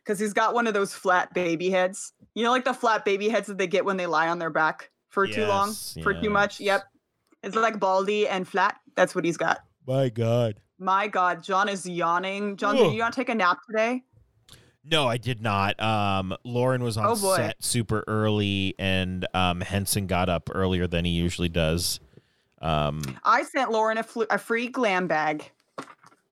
Because 0.04 0.20
he's 0.20 0.32
got 0.32 0.54
one 0.54 0.68
of 0.68 0.74
those 0.74 0.94
flat 0.94 1.34
baby 1.34 1.70
heads. 1.70 2.14
You 2.36 2.44
know, 2.44 2.52
like 2.52 2.64
the 2.64 2.74
flat 2.74 3.04
baby 3.04 3.28
heads 3.30 3.48
that 3.48 3.58
they 3.58 3.68
get 3.68 3.84
when 3.84 3.98
they 3.98 4.06
lie 4.06 4.30
on 4.30 4.40
their 4.40 4.50
back 4.52 4.90
for 5.10 5.28
too 5.28 5.46
long, 5.46 5.70
Yes, 5.70 5.98
for 6.02 6.14
too 6.14 6.30
much. 6.30 6.60
Yep. 6.60 6.84
It's 7.44 7.56
like 7.56 7.80
baldy 7.80 8.28
and 8.28 8.48
flat. 8.48 8.78
That's 8.96 9.14
what 9.16 9.26
he's 9.26 9.38
got. 9.38 9.60
My 9.88 10.10
God. 10.10 10.60
My 10.78 11.08
God, 11.08 11.44
John 11.44 11.68
is 11.70 11.86
yawning. 11.88 12.56
John, 12.58 12.78
Ugh. 12.78 12.86
did 12.86 12.94
you 12.94 13.00
not 13.00 13.14
take 13.14 13.30
a 13.30 13.36
nap 13.36 13.60
today? 13.66 14.04
No, 14.86 15.08
I 15.08 15.18
did 15.18 15.42
not. 15.42 15.80
Um, 15.82 16.36
Lauren 16.44 16.84
was 16.84 16.98
on 16.98 17.06
Oh, 17.08 17.16
set 17.36 17.62
super 17.64 18.04
early, 18.08 18.76
and 18.80 19.28
um, 19.34 19.62
Henson 19.62 20.08
got 20.08 20.30
up 20.30 20.50
earlier 20.54 20.88
than 20.88 21.04
he 21.06 21.12
usually 21.12 21.50
does. 21.50 22.00
Um, 22.62 23.02
I 23.24 23.44
sent 23.44 23.72
Lauren 23.72 23.98
a, 23.98 24.04
fl- 24.04 24.24
a 24.30 24.38
free 24.38 24.68
glam 24.68 25.08
bag. 25.08 25.50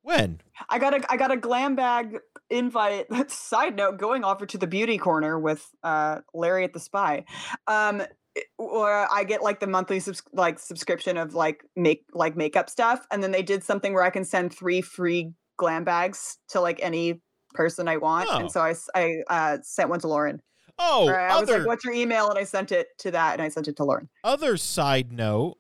when? 0.02 0.40
I 0.70 0.80
got 0.80 0.94
a 0.94 1.12
I 1.12 1.18
got 1.18 1.32
a 1.32 1.38
glam 1.38 1.76
bag 1.76 2.18
invite. 2.50 3.08
Side 3.32 3.76
note: 3.76 3.98
going 3.98 4.24
over 4.24 4.46
to 4.46 4.58
the 4.58 4.68
beauty 4.68 4.98
corner 4.98 5.38
with 5.40 5.70
uh, 5.84 6.20
Larry 6.34 6.64
at 6.64 6.74
the 6.74 6.80
Spy, 6.80 7.26
um, 7.68 8.02
it- 8.02 8.18
or 8.58 9.08
I 9.12 9.24
get 9.24 9.42
like 9.44 9.60
the 9.60 9.68
monthly 9.68 10.00
subs- 10.00 10.24
like 10.34 10.60
subscription 10.60 11.18
of 11.18 11.34
like 11.34 11.64
make 11.76 12.06
like 12.14 12.36
makeup 12.36 12.70
stuff, 12.70 13.06
and 13.12 13.22
then 13.24 13.32
they 13.32 13.44
did 13.44 13.64
something 13.64 13.94
where 13.94 14.04
I 14.04 14.10
can 14.10 14.24
send 14.26 14.54
three 14.54 14.82
free 14.82 15.32
glam 15.58 15.84
bags 15.84 16.38
to 16.50 16.62
like 16.62 16.80
any 16.82 17.22
person 17.54 17.88
I 17.88 17.98
want, 17.98 18.28
Oh. 18.32 18.38
and 18.40 18.52
so 18.52 18.62
I 18.96 19.22
uh, 19.30 19.58
sent 19.64 19.90
one 19.90 20.00
to 20.02 20.08
Lauren. 20.08 20.42
Oh, 20.80 21.08
Or 21.08 21.20
I 21.20 21.40
was 21.40 21.50
like, 21.50 21.66
"What's 21.66 21.84
your 21.86 21.94
email?" 21.94 22.30
and 22.30 22.38
I 22.38 22.44
sent 22.44 22.72
it 22.72 22.90
to 23.00 23.12
that, 23.12 23.34
and 23.34 23.42
I 23.42 23.50
sent 23.50 23.68
it 23.68 23.76
to 23.78 23.84
Lauren. 23.84 24.10
other 24.24 24.58
side 24.58 25.12
note. 25.12 25.58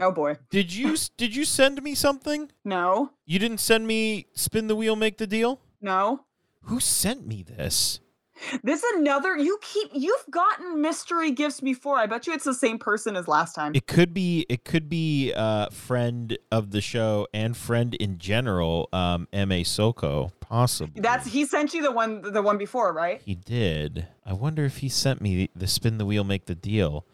Oh 0.00 0.10
boy. 0.10 0.36
Did 0.50 0.74
you 0.74 0.96
did 1.16 1.34
you 1.36 1.44
send 1.44 1.82
me 1.82 1.94
something? 1.94 2.50
No. 2.64 3.10
You 3.24 3.38
didn't 3.38 3.58
send 3.60 3.86
me 3.86 4.26
spin 4.34 4.66
the 4.66 4.74
wheel, 4.76 4.96
make 4.96 5.18
the 5.18 5.26
deal. 5.26 5.60
No. 5.80 6.24
Who 6.62 6.80
sent 6.80 7.26
me 7.26 7.42
this? 7.42 8.00
This 8.62 8.84
another 8.94 9.36
you 9.36 9.58
keep 9.60 9.90
you've 9.92 10.24
gotten 10.30 10.80
mystery 10.80 11.30
gifts 11.30 11.60
before. 11.60 11.98
I 11.98 12.06
bet 12.06 12.26
you 12.26 12.32
it's 12.32 12.44
the 12.44 12.54
same 12.54 12.78
person 12.78 13.16
as 13.16 13.28
last 13.28 13.54
time. 13.54 13.72
It 13.74 13.86
could 13.86 14.12
be 14.12 14.46
it 14.48 14.64
could 14.64 14.88
be 14.88 15.32
uh 15.34 15.70
friend 15.70 16.36
of 16.50 16.70
the 16.70 16.80
show 16.80 17.26
and 17.32 17.56
friend 17.56 17.94
in 17.94 18.18
general, 18.18 18.88
um, 18.92 19.28
M. 19.32 19.52
A. 19.52 19.64
Soko, 19.64 20.32
possibly. 20.40 21.00
That's 21.00 21.26
he 21.26 21.44
sent 21.44 21.74
you 21.74 21.82
the 21.82 21.92
one 21.92 22.22
the 22.22 22.42
one 22.42 22.58
before, 22.58 22.92
right? 22.92 23.20
he 23.24 23.34
did. 23.34 24.06
I 24.24 24.32
wonder 24.32 24.64
if 24.64 24.78
he 24.78 24.88
sent 24.88 25.20
me 25.20 25.50
the 25.54 25.66
spin 25.66 25.98
the 25.98 26.06
wheel, 26.06 26.24
make 26.24 26.46
the 26.46 26.54
deal. 26.54 27.06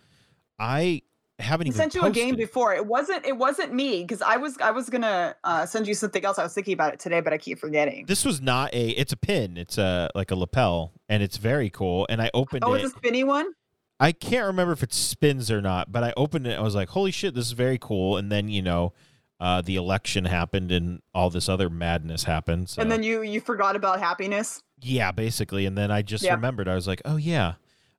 I 0.59 1.03
haven't 1.43 1.69
even 1.69 1.77
sent 1.77 1.95
you 1.95 2.03
a 2.03 2.11
game 2.11 2.37
before. 2.37 2.75
It 2.75 2.87
wasn't 2.87 3.25
it 3.25 3.37
wasn't 3.37 3.73
me 3.73 4.03
because 4.03 4.23
I 4.23 4.37
was 4.37 4.59
I 4.59 4.71
was 4.71 4.91
gonna 4.91 5.37
uh, 5.45 5.67
send 5.67 5.87
you 5.87 5.95
something 5.95 6.25
else. 6.25 6.39
I 6.39 6.43
was 6.43 6.53
thinking 6.53 6.75
about 6.75 6.95
it 6.95 7.01
today, 7.01 7.21
but 7.21 7.33
I 7.33 7.39
keep 7.39 7.59
forgetting. 7.59 8.07
This 8.07 8.25
was 8.25 8.41
not 8.41 8.75
a. 8.75 8.91
It's 8.91 9.13
a 9.13 9.17
pin. 9.17 9.57
It's 9.57 9.79
a 9.79 10.11
like 10.15 10.31
a 10.31 10.37
lapel, 10.37 10.93
and 11.09 11.23
it's 11.23 11.37
very 11.37 11.71
cool. 11.71 12.07
And 12.09 12.21
I 12.21 12.31
opened 12.35 12.65
oh, 12.65 12.75
it. 12.75 12.83
it's 12.83 12.95
a 12.95 12.97
spinny 12.97 13.25
one. 13.25 13.53
I 14.01 14.13
can't 14.13 14.47
remember 14.47 14.73
if 14.73 14.83
it 14.83 14.93
spins 14.93 15.51
or 15.51 15.61
not, 15.61 15.91
but 15.91 16.05
I 16.05 16.13
opened 16.17 16.47
it. 16.47 16.59
I 16.59 16.63
was 16.63 16.75
like, 16.75 16.89
"Holy 16.91 17.11
shit, 17.11 17.35
this 17.35 17.47
is 17.47 17.53
very 17.53 17.79
cool!" 17.79 18.17
And 18.17 18.31
then 18.31 18.49
you 18.49 18.63
know, 18.63 18.93
uh, 19.41 19.63
the 19.63 19.77
election 19.77 20.25
happened 20.25 20.73
and 20.73 21.03
all 21.15 21.31
this 21.31 21.49
other 21.49 21.71
madness 21.71 22.25
happened. 22.25 22.69
So. 22.69 22.83
And 22.83 22.91
then 22.91 23.03
you 23.03 23.23
you 23.23 23.41
forgot 23.41 23.77
about 23.77 24.01
happiness. 24.01 24.63
yeah, 24.81 25.11
basically, 25.13 25.67
and 25.67 25.77
then 25.77 25.91
I 25.91 26.03
just 26.03 26.25
Yep. 26.25 26.35
remembered. 26.37 26.69
I 26.69 26.75
was 26.75 26.87
like, 26.87 27.03
"Oh 27.05 27.17
yeah, 27.17 27.55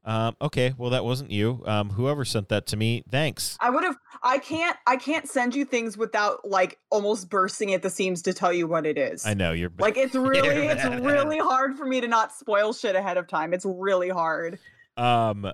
um, 0.10 0.36
okay, 0.41 0.74
well 0.76 0.89
that 0.89 1.06
wasn't 1.06 1.30
you. 1.30 1.62
Um, 1.67 1.91
whoever 1.91 2.26
sent 2.26 2.50
that 2.50 2.65
to 2.67 2.78
me, 2.78 3.04
thanks." 3.12 3.56
I 3.62 3.69
would 3.69 3.84
have. 3.84 3.95
I 4.24 4.39
can't. 4.39 4.76
I 4.88 4.95
can't 4.95 5.30
send 5.30 5.54
you 5.54 5.65
things 5.65 6.00
without 6.00 6.50
like 6.50 6.80
almost 6.89 7.30
bursting 7.30 7.76
at 7.76 7.84
the 7.84 7.91
seams 7.91 8.24
to 8.24 8.34
tell 8.34 8.52
you 8.52 8.65
what 8.65 8.88
it 8.88 8.98
is. 8.98 9.24
I 9.24 9.36
know 9.36 9.52
you're 9.52 9.72
Like 9.78 9.98
it's 9.98 10.15
really, 10.15 10.65
it's 10.65 10.84
really 10.84 11.38
hard 11.38 11.78
for 11.78 11.86
me 11.86 12.02
to 12.02 12.08
not 12.08 12.34
spoil 12.34 12.74
shit 12.74 12.95
ahead 12.95 13.17
of 13.17 13.28
time. 13.28 13.54
It's 13.54 13.65
really 13.65 14.10
hard. 14.10 14.58
Um, 14.98 15.52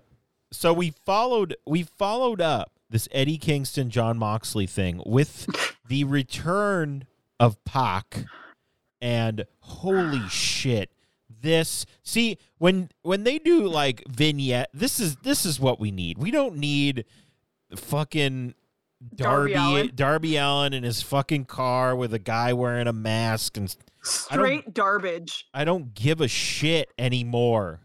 so 0.53 0.71
we 0.71 0.93
followed 1.05 1.57
we 1.67 1.83
followed 1.83 2.39
up 2.39 2.71
this 2.89 3.09
Eddie 3.11 3.37
Kingston 3.37 3.89
Jon 3.89 4.17
Moxley 4.17 4.67
thing 4.67 5.01
with 5.05 5.49
the 5.89 6.05
return 6.05 7.03
of 7.41 7.61
Pac, 7.65 8.23
and 9.01 9.45
holy 9.59 10.29
shit, 10.29 10.91
this 11.41 11.85
see 12.03 12.37
when 12.65 12.89
when 13.03 13.23
they 13.25 13.37
do 13.37 13.67
like 13.67 14.03
vignette, 14.09 14.69
this 14.73 14.99
is 14.99 15.17
this 15.17 15.45
is 15.45 15.59
what 15.59 15.79
we 15.79 15.91
need. 15.91 16.17
We 16.17 16.31
don't 16.31 16.57
need 16.57 17.05
fucking. 17.75 18.55
Darby 19.13 19.53
Darby 19.53 19.53
Allin. 19.53 19.91
Darby 19.93 20.37
Allin 20.37 20.73
in 20.73 20.81
his 20.81 21.03
fucking 21.03 21.45
car 21.45 21.95
with 21.95 22.11
a 22.11 22.17
guy 22.17 22.53
wearing 22.53 22.87
a 22.87 22.93
mask 22.93 23.55
and 23.57 23.75
I 23.99 24.07
Straight 24.07 24.73
garbage. 24.73 25.45
I 25.53 25.63
don't 25.63 25.93
give 25.93 26.21
a 26.21 26.27
shit 26.27 26.91
anymore. 26.97 27.81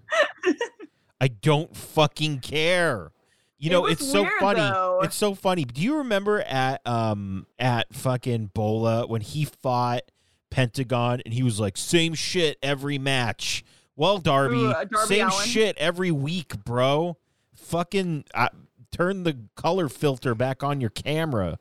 I 1.21 1.29
don't 1.29 1.77
fucking 1.77 2.41
care. 2.41 3.13
You 3.59 3.69
know, 3.69 3.83
was 3.83 3.93
it's 3.93 4.11
so 4.11 4.23
weird, 4.23 4.33
funny. 4.41 4.61
though. 4.61 5.01
It's 5.03 5.17
so 5.17 5.35
funny. 5.35 5.67
Do 5.67 5.83
you 5.83 5.99
remember 5.99 6.41
at 6.41 6.81
um 6.87 7.47
at 7.59 7.95
fucking 7.95 8.53
Bola 8.55 9.07
when 9.07 9.21
he 9.21 9.45
fought 9.45 10.05
Pentagon 10.49 11.21
and 11.27 11.35
he 11.35 11.43
was 11.43 11.61
like 11.61 11.77
same 11.77 12.15
shit 12.15 12.57
every 12.63 12.97
match? 12.97 13.63
Well, 14.01 14.17
Darby, 14.17 14.57
Ooh, 14.57 14.71
uh, 14.71 14.85
Darby 14.85 15.15
same 15.15 15.29
Allin? 15.29 15.47
shit 15.47 15.77
every 15.77 16.11
week, 16.11 16.65
bro. 16.65 17.19
Fucking 17.55 18.25
uh, 18.33 18.49
turn 18.91 19.25
the 19.25 19.37
color 19.57 19.91
filter 19.91 20.35
back 20.35 20.63
on 20.65 20.81
your 20.81 20.89
camera. 20.89 21.59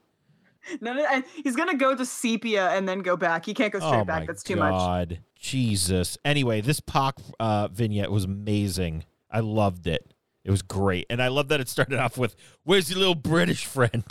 No, 0.80 0.94
no, 0.94 1.24
he's 1.44 1.58
gonna 1.58 1.76
go 1.76 1.96
to 1.96 2.06
sepia 2.06 2.70
and 2.70 2.88
then 2.88 3.00
go 3.00 3.18
back. 3.18 3.46
He 3.46 3.54
can't 3.54 3.74
go 3.74 3.80
straight 3.80 4.02
oh 4.02 4.06
back. 4.06 4.22
my 4.22 4.26
That's 4.28 4.44
too 4.44 4.56
much. 4.56 4.72
god, 4.72 5.20
Jesus. 5.36 6.18
Anyway, 6.24 6.62
this 6.62 6.80
Pac 6.80 7.16
uh, 7.42 7.68
vignette 7.68 8.10
was 8.10 8.24
amazing. 8.24 9.04
I 9.30 9.42
loved 9.42 9.86
it. 9.86 10.14
It 10.46 10.52
was 10.52 10.62
great, 10.62 11.08
and 11.10 11.22
I 11.22 11.28
love 11.28 11.50
that 11.50 11.60
it 11.60 11.68
started 11.68 12.00
off 12.00 12.18
with 12.18 12.38
"Where's 12.64 12.90
your 12.90 13.00
little 13.00 13.16
British 13.16 13.66
friend?" 13.66 14.06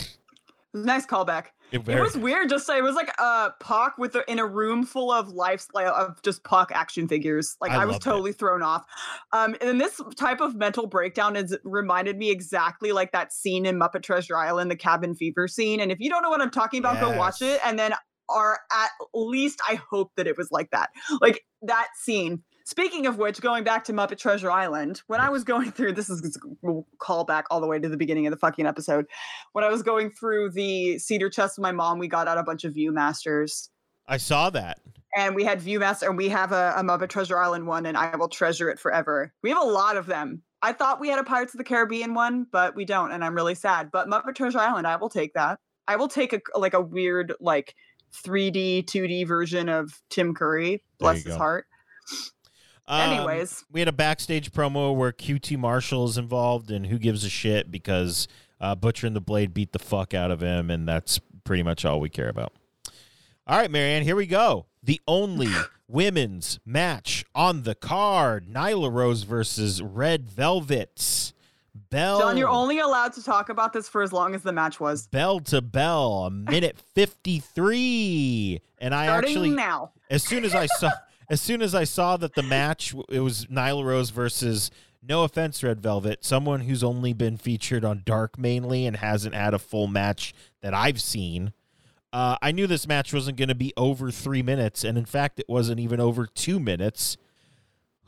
Nice 0.71 1.07
callback. 1.07 1.45
It 1.71 1.87
It 1.87 2.01
was 2.01 2.17
weird. 2.17 2.49
Just 2.49 2.69
it 2.69 2.83
was 2.83 2.95
like 2.95 3.11
uh 3.19 3.51
Pac 3.59 3.97
with 3.97 4.15
a, 4.15 4.29
in 4.29 4.39
a 4.39 4.45
room 4.45 4.85
full 4.85 5.11
of 5.11 5.29
life 5.29 5.67
like, 5.73 5.87
of 5.87 6.21
just 6.23 6.43
Pac 6.43 6.71
action 6.71 7.07
figures. 7.07 7.55
Like 7.61 7.71
I 7.71 7.83
I, 7.83 7.85
was 7.85 7.93
loved 7.93 8.07
it. 8.07 8.09
totally 8.09 8.33
thrown 8.33 8.61
off. 8.61 8.85
Um, 9.31 9.55
and 9.61 9.79
this 9.79 10.01
type 10.15 10.41
of 10.41 10.55
mental 10.55 10.87
breakdown 10.87 11.35
is 11.35 11.57
reminded 11.63 12.17
me 12.17 12.31
exactly 12.31 12.91
like 12.91 13.11
that 13.11 13.31
scene 13.31 13.65
in 13.65 13.79
Muppet 13.79 14.03
Treasure 14.03 14.37
Island, 14.37 14.71
the 14.71 14.75
cabin 14.75 15.15
fever 15.15 15.47
scene. 15.47 15.79
And 15.79 15.91
if 15.91 15.99
you 15.99 16.09
don't 16.09 16.23
know 16.23 16.29
what 16.29 16.41
I'm 16.41 16.51
talking 16.51 16.79
about, 16.79 16.99
go 16.99 17.15
watch 17.17 17.41
it. 17.41 17.59
And 17.65 17.77
then 17.77 17.93
are 18.29 18.59
at 18.71 18.89
least 19.13 19.59
I 19.67 19.75
hope 19.75 20.11
that 20.15 20.27
it 20.27 20.37
was 20.37 20.49
like 20.51 20.69
that. 20.71 20.89
Like 21.19 21.43
that 21.63 21.87
scene. 21.95 22.43
Speaking 22.69 23.07
of 23.07 23.17
which, 23.17 23.41
going 23.41 23.63
back 23.63 23.83
to 23.85 23.93
Muppet 23.93 24.19
Treasure 24.19 24.51
Island, 24.51 25.01
when 25.07 25.19
I 25.19 25.29
was 25.29 25.43
going 25.43 25.71
through 25.71 25.93
this 25.93 26.07
is 26.07 26.37
we'll 26.61 26.85
call 26.99 27.23
back 27.23 27.45
all 27.49 27.59
the 27.59 27.65
way 27.65 27.79
to 27.79 27.89
the 27.89 27.97
beginning 27.97 28.27
of 28.27 28.31
the 28.31 28.37
fucking 28.37 28.67
episode. 28.67 29.07
When 29.53 29.63
I 29.63 29.69
was 29.69 29.81
going 29.81 30.11
through 30.11 30.51
the 30.51 30.99
cedar 30.99 31.31
chest 31.31 31.57
with 31.57 31.63
my 31.63 31.71
mom, 31.71 31.97
we 31.97 32.07
got 32.07 32.27
out 32.27 32.37
a 32.37 32.43
bunch 32.43 32.65
of 32.65 32.75
Viewmasters. 32.75 33.69
I 34.07 34.17
saw 34.17 34.51
that. 34.51 34.81
And 35.17 35.33
we 35.33 35.43
had 35.43 35.59
Viewmaster, 35.59 36.09
and 36.09 36.15
we 36.15 36.29
have 36.29 36.51
a, 36.51 36.75
a 36.77 36.83
Muppet 36.83 37.09
Treasure 37.09 37.39
Island 37.39 37.65
one, 37.65 37.87
and 37.87 37.97
I 37.97 38.15
will 38.15 38.29
treasure 38.29 38.69
it 38.69 38.77
forever. 38.77 39.33
We 39.41 39.49
have 39.49 39.59
a 39.59 39.65
lot 39.65 39.97
of 39.97 40.05
them. 40.05 40.43
I 40.61 40.73
thought 40.73 40.99
we 40.99 41.09
had 41.09 41.17
a 41.17 41.23
Pirates 41.23 41.55
of 41.55 41.57
the 41.57 41.63
Caribbean 41.63 42.13
one, 42.13 42.45
but 42.51 42.75
we 42.75 42.85
don't, 42.85 43.11
and 43.11 43.25
I'm 43.25 43.33
really 43.33 43.55
sad. 43.55 43.89
But 43.89 44.07
Muppet 44.07 44.35
Treasure 44.35 44.59
Island, 44.59 44.85
I 44.85 44.97
will 44.97 45.09
take 45.09 45.33
that. 45.33 45.57
I 45.87 45.95
will 45.95 46.07
take 46.07 46.33
a 46.33 46.41
like 46.55 46.75
a 46.75 46.81
weird 46.81 47.33
like 47.39 47.73
3D, 48.13 48.85
2D 48.85 49.27
version 49.27 49.69
of 49.69 49.99
Tim 50.11 50.35
Curry. 50.35 50.83
Bless 50.99 51.23
his 51.23 51.33
go. 51.33 51.37
heart. 51.39 51.65
Um, 52.89 53.11
Anyways. 53.11 53.63
we 53.71 53.79
had 53.81 53.87
a 53.87 53.91
backstage 53.93 54.51
promo 54.51 54.95
where 54.95 55.11
QT 55.11 55.57
Marshall 55.59 56.05
is 56.05 56.17
involved, 56.17 56.71
and 56.71 56.87
who 56.87 56.97
gives 56.97 57.23
a 57.23 57.29
shit 57.29 57.69
because 57.69 58.27
uh, 58.59 58.73
Butcher 58.73 59.05
and 59.05 59.15
the 59.15 59.21
Blade 59.21 59.53
beat 59.53 59.71
the 59.73 59.79
fuck 59.79 60.13
out 60.15 60.31
of 60.31 60.41
him, 60.41 60.71
and 60.71 60.87
that's 60.87 61.19
pretty 61.43 61.61
much 61.61 61.85
all 61.85 61.99
we 61.99 62.09
care 62.09 62.29
about. 62.29 62.51
All 63.45 63.57
right, 63.57 63.69
Marianne, 63.69 64.03
here 64.03 64.15
we 64.15 64.25
go. 64.25 64.65
The 64.81 64.99
only 65.07 65.49
women's 65.87 66.59
match 66.65 67.23
on 67.35 67.61
the 67.61 67.75
card: 67.75 68.47
Nyla 68.47 68.91
Rose 68.91 69.21
versus 69.23 69.81
Red 69.83 70.27
Velvets. 70.29 71.33
Bell. 71.91 72.19
John, 72.19 72.37
you're 72.37 72.49
only 72.49 72.79
allowed 72.79 73.13
to 73.13 73.23
talk 73.23 73.49
about 73.49 73.73
this 73.73 73.87
for 73.87 74.01
as 74.03 74.11
long 74.11 74.35
as 74.35 74.43
the 74.43 74.51
match 74.51 74.79
was. 74.79 75.07
bell 75.07 75.39
to 75.41 75.61
bell, 75.61 76.25
a 76.25 76.29
minute 76.31 76.77
fifty-three, 76.95 78.61
and 78.79 78.93
I 78.93 79.05
Starting 79.05 79.29
actually 79.29 79.49
now. 79.51 79.91
as 80.09 80.23
soon 80.23 80.43
as 80.45 80.53
I 80.55 80.65
saw 80.65 80.91
as 81.29 81.41
soon 81.41 81.61
as 81.61 81.75
I 81.75 81.83
saw 81.83 82.17
that 82.17 82.35
the 82.35 82.43
match 82.43 82.93
it 83.09 83.19
was 83.19 83.45
Nyla 83.45 83.85
Rose 83.85 84.09
versus 84.09 84.71
no 85.01 85.23
offense 85.23 85.63
Red 85.63 85.81
Velvet, 85.81 86.25
someone 86.25 86.61
who's 86.61 86.83
only 86.83 87.13
been 87.13 87.37
featured 87.37 87.85
on 87.85 88.01
Dark 88.05 88.37
mainly 88.37 88.85
and 88.85 88.97
hasn't 88.97 89.35
had 89.35 89.53
a 89.53 89.59
full 89.59 89.87
match 89.87 90.33
that 90.61 90.73
I've 90.73 91.01
seen. 91.01 91.53
Uh, 92.11 92.37
I 92.41 92.51
knew 92.51 92.67
this 92.67 92.87
match 92.87 93.13
wasn't 93.13 93.37
going 93.37 93.49
to 93.49 93.55
be 93.55 93.71
over 93.77 94.11
three 94.11 94.41
minutes, 94.41 94.83
and 94.83 94.97
in 94.97 95.05
fact, 95.05 95.39
it 95.39 95.47
wasn't 95.47 95.79
even 95.79 95.99
over 95.99 96.25
two 96.25 96.59
minutes. 96.59 97.17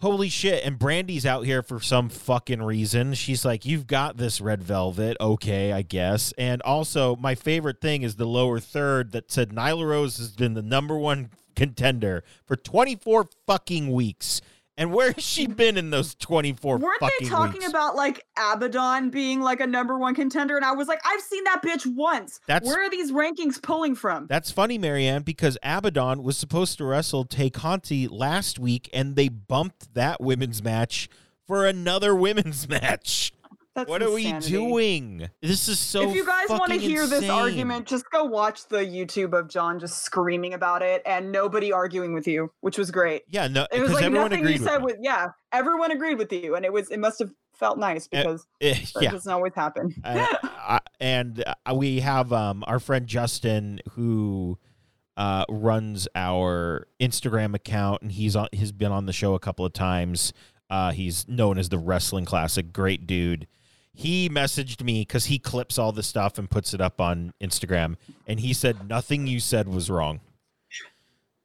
Holy 0.01 0.29
shit! 0.29 0.65
And 0.65 0.79
Brandi's 0.79 1.27
out 1.27 1.45
here 1.45 1.61
for 1.61 1.79
some 1.79 2.09
fucking 2.09 2.63
reason. 2.63 3.13
She's 3.13 3.45
like, 3.45 3.63
"You've 3.63 3.85
got 3.85 4.17
this, 4.17 4.41
Red 4.41 4.63
Velvet." 4.63 5.15
Okay, 5.21 5.71
I 5.71 5.83
guess. 5.83 6.33
And 6.39 6.59
also, 6.63 7.15
my 7.17 7.35
favorite 7.35 7.79
thing 7.79 8.01
is 8.01 8.15
the 8.15 8.25
lower 8.25 8.59
third 8.59 9.11
that 9.11 9.31
said 9.31 9.51
Nyla 9.51 9.87
Rose 9.87 10.17
has 10.17 10.31
been 10.31 10.55
the 10.55 10.63
number 10.63 10.97
one 10.97 11.29
contender 11.55 12.23
for 12.45 12.55
24 12.55 13.29
fucking 13.47 13.91
weeks. 13.91 14.41
And 14.77 14.93
where 14.93 15.11
has 15.11 15.23
she 15.23 15.45
been 15.47 15.77
in 15.77 15.91
those 15.91 16.15
24 16.15 16.77
Weren't 16.77 16.99
fucking 16.99 17.15
they 17.21 17.27
talking 17.29 17.59
weeks? 17.59 17.67
about 17.69 17.95
like 17.95 18.23
Abaddon 18.39 19.09
being 19.11 19.41
like 19.41 19.59
a 19.59 19.67
number 19.67 19.97
one 19.97 20.15
contender? 20.15 20.55
And 20.55 20.65
I 20.65 20.71
was 20.71 20.87
like, 20.87 21.01
I've 21.05 21.21
seen 21.21 21.43
that 21.43 21.61
bitch 21.63 21.85
once. 21.85 22.39
That's- 22.47 22.67
Where 22.67 22.83
are 22.85 22.89
these 22.89 23.11
rankings 23.11 23.61
pulling 23.61 23.93
from? 23.95 24.25
That's 24.27 24.49
funny, 24.49 24.77
Marianne, 24.79 25.21
because 25.23 25.57
Abaddon 25.61 26.23
was 26.23 26.37
supposed 26.37 26.77
to 26.79 26.85
wrestle 26.85 27.25
Tay 27.25 27.49
Conti 27.51 28.07
last 28.07 28.57
week, 28.57 28.89
and 28.93 29.15
they 29.15 29.27
bumped 29.29 29.93
that 29.93 30.19
women's 30.21 30.63
match 30.63 31.09
for 31.45 31.65
another 31.67 32.15
women's 32.15 32.67
match. 32.69 33.33
That's 33.73 33.89
what 33.89 34.03
are 34.03 34.11
we 34.11 34.31
doing? 34.39 35.29
This 35.41 35.67
is 35.69 35.79
so. 35.79 36.01
if 36.09 36.13
you 36.15 36.25
guys 36.25 36.49
want 36.49 36.65
to 36.65 36.73
fucking 36.73 36.81
hear 36.89 37.07
this 37.07 37.29
argument, 37.29 37.87
just 37.87 38.03
go 38.11 38.25
watch 38.25 38.67
the 38.67 38.79
YouTube 38.79 39.31
of 39.37 39.47
John 39.49 39.79
just 39.79 40.03
screaming 40.03 40.53
about 40.53 40.81
it 40.81 41.01
and 41.05 41.31
nobody 41.31 41.71
arguing 41.71 42.13
with 42.13 42.27
you, 42.27 42.51
which 42.59 42.77
was 42.77 42.91
great. 42.91 43.21
yeah, 43.29 43.47
no, 43.47 43.65
It 43.71 43.79
was 43.81 43.93
like 43.93 44.03
everyone 44.03 44.31
nothing 44.31 44.39
agreed 44.45 44.59
you 44.59 44.65
said 44.65 44.79
me. 44.79 44.85
with 44.87 44.97
yeah, 45.01 45.27
everyone 45.53 45.91
agreed 45.91 46.17
with 46.17 46.33
you, 46.33 46.55
and 46.55 46.65
it 46.65 46.73
was 46.73 46.91
it 46.91 46.99
must 46.99 47.19
have 47.19 47.31
felt 47.53 47.77
nice 47.77 48.09
Eh, 48.11 48.23
because 48.23 48.45
Eh, 48.59 48.73
that 48.95 49.03
yeah, 49.03 49.11
doesn't 49.11 49.31
always 49.31 49.53
happen. 49.55 49.95
Uh, 50.03 50.25
I- 50.43 50.79
and 50.99 51.41
uh, 51.47 51.73
we 51.73 52.01
have 52.01 52.33
um, 52.33 52.65
our 52.67 52.79
friend 52.79 53.07
Justin 53.07 53.79
who 53.91 54.57
uh, 55.15 55.45
runs 55.49 56.09
our 56.13 56.87
Instagram 56.99 57.55
account, 57.55 58.01
and 58.01 58.11
he's 58.11 58.35
on. 58.35 58.49
He's 58.51 58.71
been 58.73 58.91
on 58.91 59.05
the 59.05 59.13
show 59.13 59.33
a 59.33 59.39
couple 59.39 59.65
of 59.65 59.71
times. 59.71 60.33
Uh, 60.69 60.91
he's 60.91 61.25
known 61.27 61.57
as 61.57 61.69
the 61.69 61.77
Wrestling 61.77 62.25
Classic. 62.25 62.73
Great 62.73 63.07
dude. 63.07 63.47
He 63.93 64.29
messaged 64.29 64.83
me 64.83 65.01
because 65.01 65.25
he 65.25 65.37
clips 65.39 65.77
all 65.77 65.91
the 65.91 66.03
stuff 66.03 66.37
and 66.37 66.49
puts 66.49 66.73
it 66.73 66.81
up 66.81 67.01
on 67.01 67.33
Instagram, 67.41 67.95
and 68.27 68.39
he 68.39 68.53
said 68.53 68.87
nothing 68.87 69.27
you 69.27 69.39
said 69.39 69.67
was 69.67 69.89
wrong. 69.89 70.21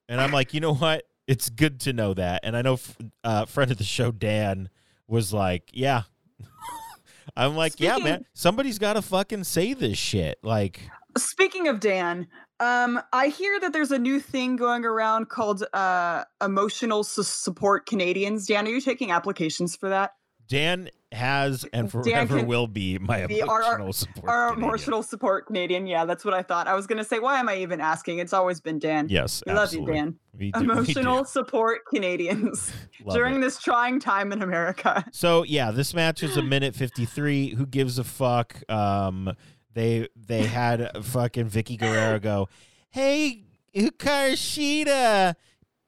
And 0.09 0.21
I'm 0.21 0.31
like, 0.31 0.55
you 0.55 0.61
know 0.61 0.75
what? 0.75 1.05
It's 1.27 1.51
good 1.51 1.81
to 1.81 1.93
know 1.93 2.15
that. 2.15 2.41
And 2.45 2.57
I 2.57 2.63
know 2.63 2.79
a 3.25 3.29
uh, 3.29 3.45
friend 3.47 3.71
of 3.73 3.79
the 3.79 3.85
show, 3.85 4.13
Dan, 4.13 4.69
was 5.09 5.33
like, 5.33 5.71
yeah. 5.73 6.03
I'm 7.37 7.57
like, 7.57 7.81
yeah, 7.81 7.99
man. 7.99 8.25
Somebody's 8.33 8.79
got 8.79 8.93
to 8.93 9.03
fucking 9.03 9.43
say 9.43 9.75
this 9.75 9.99
shit. 9.99 10.39
Like, 10.45 10.81
Speaking 11.19 11.67
of 11.67 11.81
Dan, 11.81 12.29
um, 12.61 13.01
I 13.13 13.29
hear 13.29 13.59
that 13.61 13.73
there's 13.73 13.91
a 13.91 13.99
new 13.99 14.21
thing 14.21 14.55
going 14.57 14.85
around 14.85 15.29
called 15.29 15.65
uh, 15.73 16.25
emotional 16.43 17.03
su- 17.03 17.23
support 17.23 17.87
Canadians. 17.87 18.47
Dan, 18.47 18.67
are 18.67 18.71
you 18.71 18.81
taking 18.81 19.11
applications 19.11 19.75
for 19.75 19.89
that? 19.89 20.13
Dan 20.49 20.89
has 21.17 21.65
and 21.73 21.91
forever 21.91 22.43
will 22.45 22.67
be 22.69 22.99
my 22.99 23.27
be 23.27 23.43
our- 23.43 23.61
emotional 23.63 23.93
support. 23.93 24.29
Our 24.31 24.49
Canadian. 24.51 24.69
emotional 24.69 25.03
support 25.03 25.47
Canadian. 25.47 25.87
Yeah, 25.89 26.05
that's 26.05 26.25
what 26.25 26.35
I 26.35 26.43
thought. 26.43 26.69
I 26.69 26.75
was 26.75 26.87
gonna 26.87 27.03
say, 27.05 27.19
why 27.19 27.41
am 27.41 27.49
I 27.49 27.57
even 27.57 27.81
asking? 27.81 28.19
It's 28.21 28.33
always 28.33 28.61
been 28.61 28.79
Dan. 28.79 29.09
Yes, 29.09 29.43
we 29.47 29.53
love 29.53 29.73
you, 29.75 29.85
Dan. 29.85 30.17
Do-. 30.39 30.51
Emotional 30.55 31.25
support 31.25 31.87
Canadians 31.87 32.71
during 33.13 33.37
it. 33.37 33.41
this 33.41 33.59
trying 33.59 33.99
time 33.99 34.33
in 34.33 34.43
America. 34.43 35.05
So 35.11 35.43
yeah, 35.43 35.71
this 35.73 35.93
match 35.95 36.23
is 36.23 36.37
a 36.37 36.43
minute 36.55 36.75
fifty 36.77 37.05
three. 37.07 37.55
Who 37.55 37.67
gives 37.67 37.99
a 37.99 38.05
fuck? 38.05 38.63
Um, 38.71 39.35
they 39.73 40.09
they 40.15 40.43
had 40.45 40.91
fucking 41.03 41.51
Vickie 41.51 41.79
Guerrero 41.81 42.19
go, 42.21 42.49
"Hey, 42.91 43.45
Hikaru 43.75 44.33
Shida, 44.35 45.35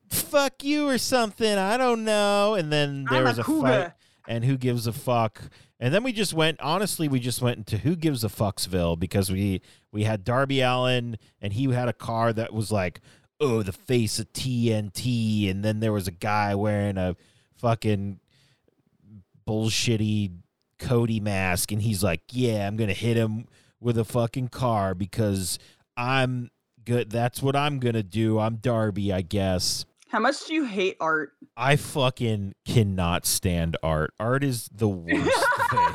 fuck 0.08 0.62
you 0.64 0.88
or 0.88 0.98
something. 0.98 1.58
I 1.58 1.76
don't 1.76 2.04
know." 2.04 2.54
And 2.54 2.72
then 2.72 3.04
there 3.10 3.20
I'm 3.20 3.24
was 3.24 3.38
a 3.38 3.42
a 3.42 3.44
fight. 3.44 3.92
And 4.28 4.44
who 4.44 4.56
gives 4.58 4.86
a 4.86 4.92
fuck? 4.92 5.40
And 5.80 5.92
then 5.92 6.04
we 6.04 6.12
just 6.12 6.34
went. 6.34 6.60
Honestly, 6.60 7.08
we 7.08 7.18
just 7.18 7.40
went 7.40 7.56
into 7.56 7.78
who 7.78 7.96
gives 7.96 8.22
a 8.22 8.28
fucksville 8.28 8.98
because 8.98 9.32
we 9.32 9.62
we 9.90 10.04
had 10.04 10.22
Darby 10.22 10.60
Allin 10.60 11.16
and 11.40 11.54
he 11.54 11.64
had 11.72 11.88
a 11.88 11.94
car 11.94 12.32
that 12.34 12.52
was 12.52 12.70
like, 12.70 13.00
oh, 13.40 13.62
the 13.62 13.72
face 13.72 14.18
of 14.18 14.32
TNT, 14.32 15.50
and 15.50 15.64
then 15.64 15.80
there 15.80 15.92
was 15.92 16.06
a 16.06 16.12
guy 16.12 16.54
wearing 16.54 16.98
a 16.98 17.16
fucking 17.56 18.20
bullshitty 19.48 20.32
Cody 20.78 21.20
mask, 21.20 21.72
and 21.72 21.82
he's 21.82 22.04
like, 22.04 22.22
"Yeah, 22.30 22.66
I'm 22.66 22.76
gonna 22.76 22.92
hit 22.92 23.16
him 23.16 23.46
with 23.80 23.98
a 23.98 24.04
fucking 24.04 24.48
car 24.48 24.94
because 24.94 25.58
I'm 25.96 26.50
good. 26.84 27.10
That's 27.10 27.42
what 27.42 27.56
I'm 27.56 27.78
gonna 27.78 28.02
do. 28.02 28.38
I'm 28.38 28.56
Darby, 28.56 29.12
I 29.12 29.22
guess." 29.22 29.84
How 30.08 30.18
much 30.20 30.46
do 30.46 30.54
you 30.54 30.64
hate 30.64 30.96
art? 31.00 31.32
I 31.56 31.76
fucking 31.76 32.54
cannot 32.66 33.26
stand 33.26 33.76
art. 33.82 34.14
Art 34.18 34.42
is 34.42 34.68
the 34.74 34.88
worst 34.88 35.10
thing. 35.70 35.88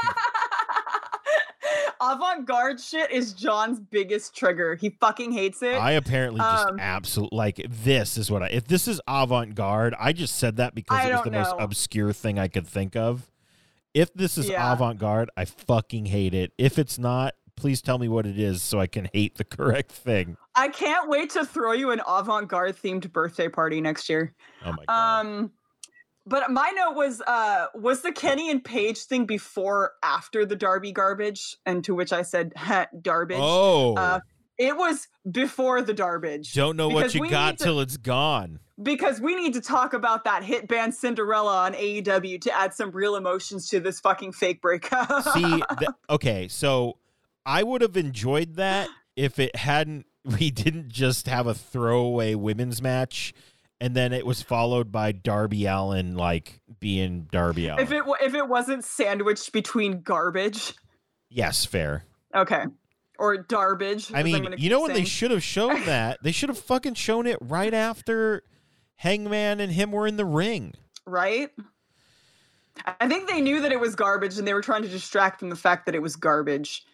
Avant 2.01 2.45
garde 2.45 2.81
shit 2.81 3.09
is 3.11 3.31
John's 3.33 3.79
biggest 3.79 4.35
trigger. 4.35 4.75
He 4.75 4.89
fucking 4.99 5.31
hates 5.31 5.63
it. 5.63 5.75
I 5.75 5.91
apparently 5.91 6.39
just 6.41 6.67
Um, 6.67 6.79
absolutely 6.79 7.37
like 7.37 7.65
this 7.69 8.17
is 8.17 8.29
what 8.29 8.43
I. 8.43 8.47
If 8.47 8.67
this 8.67 8.89
is 8.89 8.99
avant 9.07 9.55
garde, 9.55 9.95
I 9.97 10.11
just 10.11 10.35
said 10.35 10.57
that 10.57 10.75
because 10.75 10.99
I 10.99 11.07
it 11.09 11.13
was 11.13 11.23
the 11.23 11.29
don't 11.29 11.41
most 11.41 11.55
obscure 11.57 12.11
thing 12.11 12.37
I 12.37 12.49
could 12.49 12.67
think 12.67 12.97
of. 12.97 13.31
If 13.93 14.13
this 14.13 14.37
is 14.37 14.49
Yeah. 14.49 14.73
avant 14.73 14.99
garde, 14.99 15.29
I 15.37 15.45
fucking 15.45 16.07
hate 16.07 16.33
it. 16.33 16.51
If 16.57 16.77
it's 16.77 16.99
not, 16.99 17.35
please 17.55 17.81
tell 17.81 17.97
me 17.97 18.07
what 18.07 18.25
it 18.25 18.39
is 18.39 18.61
so 18.61 18.79
I 18.79 18.87
can 18.87 19.09
hate 19.13 19.35
the 19.37 19.43
correct 19.57 19.91
thing. 19.91 20.37
I 20.55 20.67
can't 20.69 21.09
wait 21.09 21.31
to 21.31 21.45
throw 21.45 21.71
you 21.71 21.91
an 21.91 22.01
avant 22.07 22.47
garde 22.47 22.75
themed 22.75 23.11
birthday 23.11 23.49
party 23.49 23.81
next 23.81 24.09
year. 24.09 24.33
Oh 24.65 24.71
my 24.73 24.85
god. 24.87 25.25
Um, 25.25 25.51
but 26.25 26.49
my 26.51 26.71
note 26.75 26.95
was, 26.95 27.21
uh, 27.27 27.65
was 27.75 28.01
the 28.01 28.11
Kenny 28.13 28.49
and 28.49 28.63
Paige 28.63 28.99
thing 29.03 29.25
before, 29.25 29.91
after 30.03 30.45
the 30.45 30.55
Darby 30.55 30.93
garbage? 30.93 31.57
And 31.65 31.83
to 31.83 31.93
which 31.93 32.13
I 32.13 32.21
said, 32.21 32.53
"Heh, 32.57 32.85
garbage. 33.01 33.39
oh, 33.41 33.95
uh, 33.95 34.19
It 34.57 34.77
was 34.77 35.07
before 35.29 35.81
the 35.81 35.93
garbage. 35.93 36.53
don't 36.53 36.77
know 36.77 36.87
what 36.87 37.13
you 37.13 37.29
got 37.29 37.57
to- 37.57 37.63
till 37.65 37.79
it's 37.81 37.97
gone. 37.97 38.59
because 38.81 39.19
we 39.19 39.35
need 39.35 39.53
to 39.55 39.61
talk 39.61 39.93
about 39.93 40.23
that 40.23 40.43
hit 40.43 40.67
band 40.69 40.95
Cinderella 40.95 41.57
on 41.65 41.73
AEW 41.73 42.39
to 42.41 42.57
add 42.57 42.73
some 42.73 42.91
real 42.91 43.15
emotions 43.17 43.67
to 43.69 43.79
this 43.81 43.99
fucking 43.99 44.31
fake 44.31 44.61
breakup. 44.61 45.23
See, 45.33 45.41
th- 45.79 45.89
okay, 46.09 46.47
so 46.47 46.97
I 47.45 47.63
would 47.63 47.81
have 47.81 47.97
enjoyed 47.97 48.55
that 48.55 48.89
if 49.15 49.39
it 49.39 49.55
hadn't. 49.55 50.05
We 50.25 50.51
didn't 50.51 50.87
just 50.87 51.27
have 51.27 51.47
a 51.47 51.53
throwaway 51.53 52.33
women's 52.33 52.81
match, 52.81 53.33
and 53.81 53.93
then 53.93 54.13
it 54.13 54.25
was 54.25 54.41
followed 54.41 54.89
by 54.89 55.11
Darby 55.11 55.65
Allin 55.65 56.15
like 56.15 56.61
being 56.79 57.27
Darby 57.29 57.67
Allin. 57.67 57.83
if 57.83 57.91
it 57.91 58.03
if 58.21 58.33
it 58.33 58.47
wasn't 58.47 58.85
sandwiched 58.85 59.51
between 59.51 59.99
garbage, 60.01 60.75
yes, 61.29 61.65
fair. 61.65 62.05
okay, 62.33 62.63
or 63.19 63.35
garbage. 63.35 64.13
I 64.13 64.23
mean, 64.23 64.55
you 64.57 64.69
know 64.69 64.83
when 64.83 64.93
they 64.93 65.03
should 65.03 65.31
have 65.31 65.43
shown 65.43 65.83
that? 65.87 66.23
They 66.23 66.31
should 66.31 66.47
have 66.47 66.57
fucking 66.57 66.93
shown 66.93 67.27
it 67.27 67.37
right 67.41 67.73
after 67.73 68.43
Hangman 68.95 69.59
and 69.59 69.73
him 69.73 69.91
were 69.91 70.07
in 70.07 70.15
the 70.15 70.23
ring. 70.23 70.73
right? 71.05 71.49
I 73.01 73.09
think 73.09 73.29
they 73.29 73.41
knew 73.41 73.59
that 73.59 73.73
it 73.73 73.79
was 73.81 73.93
garbage, 73.93 74.37
and 74.37 74.47
they 74.47 74.53
were 74.53 74.61
trying 74.61 74.83
to 74.83 74.87
distract 74.87 75.41
from 75.41 75.49
the 75.49 75.57
fact 75.57 75.85
that 75.87 75.95
it 75.95 76.01
was 76.01 76.15
garbage. 76.15 76.85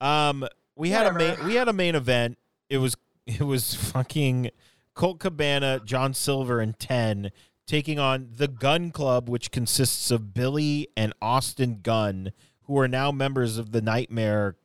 Um, 0.00 0.46
we 0.76 0.90
had 0.90 1.06
a 1.06 1.12
main 1.12 1.44
we 1.44 1.54
had 1.54 1.68
a 1.68 1.72
main 1.72 1.94
event. 1.94 2.38
It 2.68 2.78
was 2.78 2.96
it 3.26 3.42
was 3.42 3.74
fucking 3.74 4.50
Colt 4.94 5.18
Cabana, 5.20 5.80
John 5.84 6.14
Silver, 6.14 6.60
and 6.60 6.78
Ten 6.78 7.30
taking 7.66 7.98
on 7.98 8.28
the 8.36 8.48
Gunn 8.48 8.90
Club, 8.90 9.28
which 9.28 9.50
consists 9.50 10.10
of 10.10 10.34
Billy 10.34 10.88
and 10.96 11.12
Austin 11.22 11.80
Gunn, 11.82 12.32
who 12.62 12.78
are 12.78 12.88
now 12.88 13.12
members 13.12 13.58
of 13.58 13.72
the 13.72 13.80
Nightmare 13.80 14.56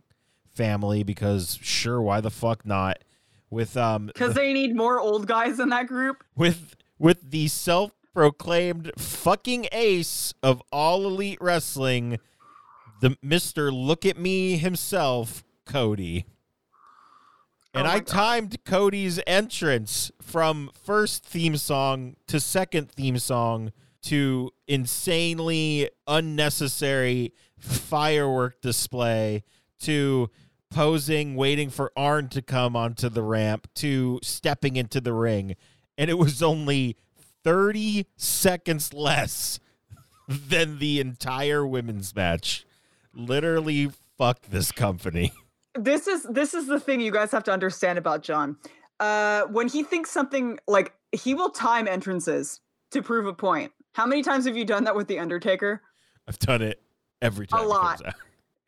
family. 0.54 1.04
Because 1.04 1.60
sure, 1.62 2.02
why 2.02 2.22
the 2.22 2.32
fuck 2.32 2.66
not? 2.66 3.00
With 3.50 3.78
um 3.78 4.08
Because 4.08 4.34
they 4.34 4.54
need 4.54 4.76
more 4.76 5.00
old 5.00 5.28
guys 5.28 5.60
in 5.60 5.70
that 5.70 5.88
group. 5.88 6.24
with 6.36 6.76
with 6.98 7.30
the 7.32 7.48
self-proclaimed 7.50 8.92
fucking 8.98 9.68
ace 9.74 10.34
of 10.42 10.62
all 10.72 11.06
elite 11.06 11.38
wrestling, 11.42 12.20
the 13.06 13.16
Mister 13.22 13.72
Look 13.72 14.04
at 14.04 14.18
Me 14.18 14.58
himself, 14.58 15.44
Cody. 15.68 16.26
And 17.72 17.86
Oh 17.86 17.92
I 17.92 18.00
God. 18.00 18.08
timed 18.08 18.64
Cody's 18.66 19.20
entrance 19.28 20.12
from 20.20 20.72
first 20.74 21.24
theme 21.24 21.56
song 21.56 22.16
to 22.26 22.40
second 22.40 22.90
theme 22.90 23.20
song 23.20 23.74
to 24.06 24.50
insanely 24.68 25.92
unnecessary 26.08 27.32
firework 27.60 28.60
display 28.62 29.44
to 29.82 30.32
posing, 30.72 31.36
waiting 31.36 31.70
for 31.70 31.92
Arn 31.96 32.28
to 32.30 32.42
come 32.42 32.76
onto 32.76 33.08
the 33.10 33.22
ramp 33.22 33.68
to 33.76 34.20
stepping 34.24 34.78
into 34.78 35.00
the 35.00 35.14
ring. 35.14 35.56
And 35.96 36.10
it 36.10 36.18
was 36.18 36.42
only 36.42 36.98
30 37.44 38.08
seconds 38.16 38.96
less 38.96 39.60
than 40.28 40.80
the 40.80 41.00
entire 41.00 41.68
women's 41.68 42.16
match. 42.16 42.66
Literally, 43.16 43.92
fuck 44.18 44.42
this 44.44 44.72
company. 44.72 45.32
this 45.76 46.08
is 46.08 46.24
this 46.24 46.54
is 46.54 46.68
the 46.68 46.80
thing 46.80 47.02
you 47.02 47.12
guys 47.12 47.32
have 47.32 47.44
to 47.46 47.52
understand 47.52 47.98
about 47.98 48.24
John. 48.24 48.58
Uh, 49.00 49.44
when 49.44 49.68
he 49.68 49.84
thinks 49.84 50.10
something 50.12 50.60
like 50.68 50.94
he 51.12 51.34
will 51.34 51.50
time 51.50 51.88
entrances 51.88 52.62
to 52.92 53.02
prove 53.02 53.26
a 53.26 53.34
point. 53.34 53.72
How 53.94 54.06
many 54.06 54.24
times 54.24 54.46
have 54.46 54.58
you 54.58 54.66
done 54.66 54.84
that 54.86 54.96
with 54.96 55.08
the 55.08 55.20
Undertaker? 55.20 55.82
I've 56.28 56.40
done 56.40 56.62
it 56.62 56.82
every 57.22 57.48
time. 57.48 57.64
A 57.64 57.68
lot. 57.68 58.02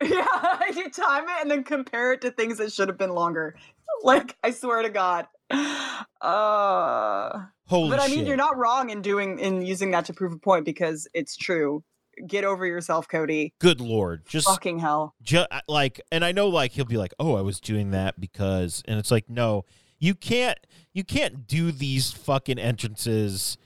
Yeah, 0.00 0.60
you 0.76 0.90
time 0.90 1.24
it 1.24 1.40
and 1.40 1.50
then 1.50 1.64
compare 1.64 2.12
it 2.12 2.20
to 2.20 2.30
things 2.30 2.58
that 2.58 2.72
should 2.72 2.86
have 2.86 2.98
been 2.98 3.10
longer. 3.10 3.56
Like 4.04 4.36
I 4.44 4.52
swear 4.52 4.82
to 4.82 4.90
God. 4.90 5.26
Uh, 6.20 7.44
Holy 7.68 7.90
but 7.90 8.00
I 8.00 8.08
shit. 8.08 8.16
mean, 8.16 8.26
you're 8.26 8.36
not 8.36 8.56
wrong 8.56 8.90
in 8.90 9.02
doing 9.02 9.38
in 9.38 9.62
using 9.62 9.92
that 9.92 10.06
to 10.06 10.12
prove 10.12 10.32
a 10.32 10.38
point 10.38 10.64
because 10.64 11.06
it's 11.14 11.36
true. 11.36 11.84
Get 12.26 12.44
over 12.44 12.66
yourself, 12.66 13.08
Cody. 13.08 13.54
Good 13.58 13.80
lord. 13.80 14.26
Just 14.26 14.46
Fucking 14.48 14.78
hell. 14.78 15.14
ju- 15.22 15.44
uh, 15.50 15.60
like 15.68 16.00
and 16.10 16.24
i 16.24 16.32
know 16.32 16.48
like 16.48 16.72
he'll 16.72 16.84
be 16.84 16.96
like 16.96 17.14
oh 17.18 17.34
i 17.36 17.40
was 17.40 17.60
doing 17.60 17.90
that 17.92 18.18
because 18.20 18.82
and 18.86 18.98
it's 18.98 19.10
like 19.10 19.28
no 19.28 19.64
you 19.98 20.14
can't 20.14 20.58
you 20.92 21.04
can't 21.04 21.46
do 21.46 21.70
these 21.72 22.10
fucking 22.12 22.58
entrances 22.58 23.56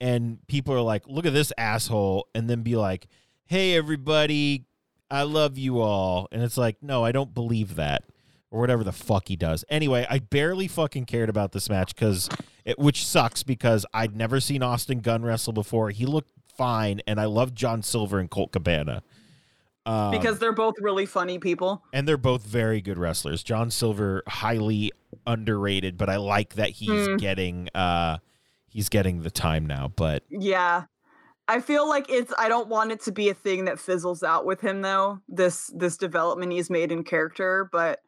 and 0.00 0.38
people 0.46 0.74
are 0.74 0.80
like 0.80 1.02
look 1.06 1.24
at 1.26 1.32
this 1.32 1.52
asshole 1.56 2.26
and 2.34 2.48
then 2.50 2.62
be 2.62 2.76
like 2.76 3.06
hey 3.46 3.74
everybody 3.76 4.64
i 5.10 5.22
love 5.22 5.56
you 5.56 5.80
all 5.80 6.28
and 6.32 6.42
it's 6.42 6.56
like 6.58 6.76
no 6.82 7.04
i 7.04 7.12
don't 7.12 7.32
believe 7.34 7.76
that 7.76 8.02
or 8.50 8.60
whatever 8.60 8.84
the 8.84 8.92
fuck 8.92 9.28
he 9.28 9.36
does 9.36 9.64
anyway 9.68 10.06
i 10.10 10.18
barely 10.18 10.68
fucking 10.68 11.04
cared 11.04 11.28
about 11.28 11.52
this 11.52 11.70
match 11.70 11.94
because 11.94 12.28
it 12.64 12.78
which 12.78 13.06
sucks 13.06 13.42
because 13.42 13.86
i'd 13.94 14.14
never 14.16 14.40
seen 14.40 14.62
austin 14.62 15.00
gunn 15.00 15.22
wrestle 15.22 15.52
before 15.52 15.90
he 15.90 16.04
looked 16.04 16.30
fine 16.56 17.00
and 17.06 17.20
i 17.20 17.24
love 17.24 17.54
john 17.54 17.82
silver 17.82 18.18
and 18.18 18.30
colt 18.30 18.52
cabana 18.52 19.02
um, 19.86 20.10
Because 20.10 20.40
they're 20.40 20.52
both 20.52 20.74
really 20.80 21.06
funny 21.06 21.38
people. 21.38 21.84
and 21.92 22.08
they're 22.08 22.16
both 22.16 22.44
very 22.44 22.80
good 22.80 22.98
wrestlers. 22.98 23.44
John 23.44 23.70
Silver 23.70 24.24
highly 24.26 24.90
underrated, 25.28 25.96
but 25.96 26.10
I 26.10 26.16
like 26.16 26.54
that 26.54 26.70
he's 26.70 27.06
Hmm. 27.06 27.16
getting 27.18 27.68
uh 27.72 28.18
he's 28.68 28.88
getting 28.88 29.22
the 29.22 29.30
time 29.30 29.64
now. 29.64 29.92
But 29.94 30.24
Yeah. 30.28 30.86
I 31.46 31.60
feel 31.60 31.88
like 31.88 32.10
it's 32.10 32.32
I 32.36 32.48
don't 32.48 32.66
want 32.68 32.90
it 32.90 33.00
to 33.02 33.12
be 33.12 33.28
a 33.28 33.34
thing 33.34 33.66
that 33.66 33.78
fizzles 33.78 34.24
out 34.24 34.44
with 34.44 34.60
him 34.60 34.82
though. 34.82 35.20
This 35.28 35.70
this 35.72 35.96
development 35.96 36.50
he's 36.50 36.68
made 36.68 36.90
in 36.90 37.04
character, 37.04 37.68
but 37.70 38.00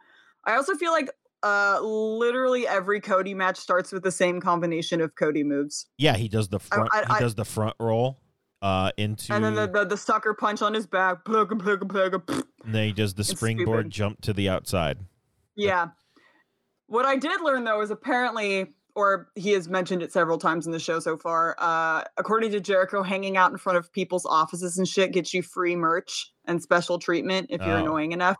I 0.44 0.56
also 0.56 0.74
feel 0.74 0.90
like 0.90 1.08
uh 1.44 1.78
literally 1.80 2.66
every 2.66 3.00
Cody 3.00 3.34
match 3.34 3.56
starts 3.56 3.92
with 3.92 4.02
the 4.02 4.10
same 4.10 4.40
combination 4.40 5.00
of 5.00 5.14
Cody 5.14 5.44
moves. 5.44 5.86
Yeah, 5.96 6.16
he 6.16 6.26
does 6.28 6.48
the 6.48 6.58
front. 6.58 6.88
I- 6.92 7.04
he 7.04 7.12
I- 7.14 7.20
does 7.20 7.36
the 7.36 7.44
front 7.44 7.76
roll 7.78 8.18
uh, 8.62 8.90
into, 8.96 9.32
And 9.32 9.44
then 9.44 9.54
the, 9.54 9.66
the 9.68 9.84
the 9.84 9.96
sucker 9.96 10.34
punch 10.34 10.62
on 10.62 10.74
his 10.74 10.86
back, 10.86 11.24
plug 11.24 11.52
and 11.52 11.60
plug 11.60 11.88
plug. 11.88 12.22
and 12.64 12.74
then 12.74 12.84
he 12.86 12.92
does 12.92 13.14
the 13.14 13.24
springboard 13.24 13.86
stupid. 13.86 13.92
jump 13.92 14.20
to 14.22 14.32
the 14.32 14.48
outside. 14.48 14.98
Yeah. 15.56 15.88
What 16.86 17.04
I 17.06 17.16
did 17.16 17.40
learn 17.40 17.64
though 17.64 17.80
is 17.82 17.90
apparently, 17.90 18.74
or 18.94 19.28
he 19.34 19.52
has 19.52 19.68
mentioned 19.68 20.02
it 20.02 20.12
several 20.12 20.38
times 20.38 20.66
in 20.66 20.72
the 20.72 20.78
show 20.80 20.98
so 21.00 21.16
far. 21.16 21.54
Uh, 21.58 22.02
according 22.16 22.50
to 22.52 22.60
Jericho, 22.60 23.02
hanging 23.02 23.36
out 23.36 23.50
in 23.52 23.58
front 23.58 23.78
of 23.78 23.92
people's 23.92 24.24
offices 24.26 24.78
and 24.78 24.88
shit 24.88 25.12
gets 25.12 25.32
you 25.34 25.42
free 25.42 25.76
merch 25.76 26.32
and 26.46 26.62
special 26.62 26.98
treatment 26.98 27.48
if 27.50 27.60
you're 27.60 27.76
Oh. 27.76 27.82
annoying 27.82 28.12
enough. 28.12 28.38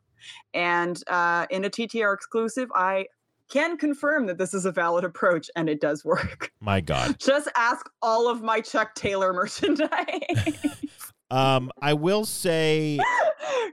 And 0.54 1.00
uh, 1.08 1.46
in 1.50 1.64
a 1.64 1.70
TTR 1.70 2.12
exclusive, 2.14 2.70
I 2.74 3.06
can 3.49 3.76
confirm 3.76 4.26
that 4.26 4.38
this 4.38 4.55
is 4.55 4.64
a 4.64 4.72
valid 4.72 5.05
approach 5.05 5.51
and 5.57 5.68
it 5.68 5.80
does 5.80 6.05
work. 6.05 6.53
My 6.61 6.80
God. 6.80 7.16
Just 7.20 7.49
ask 7.57 7.88
all 8.03 8.28
of 8.28 8.42
my 8.42 8.61
Chuck 8.61 8.94
Taylor 8.94 9.32
merchandise. 9.32 9.88
Um, 11.30 11.70
I 11.82 11.92
will 11.92 12.24
say, 12.24 12.99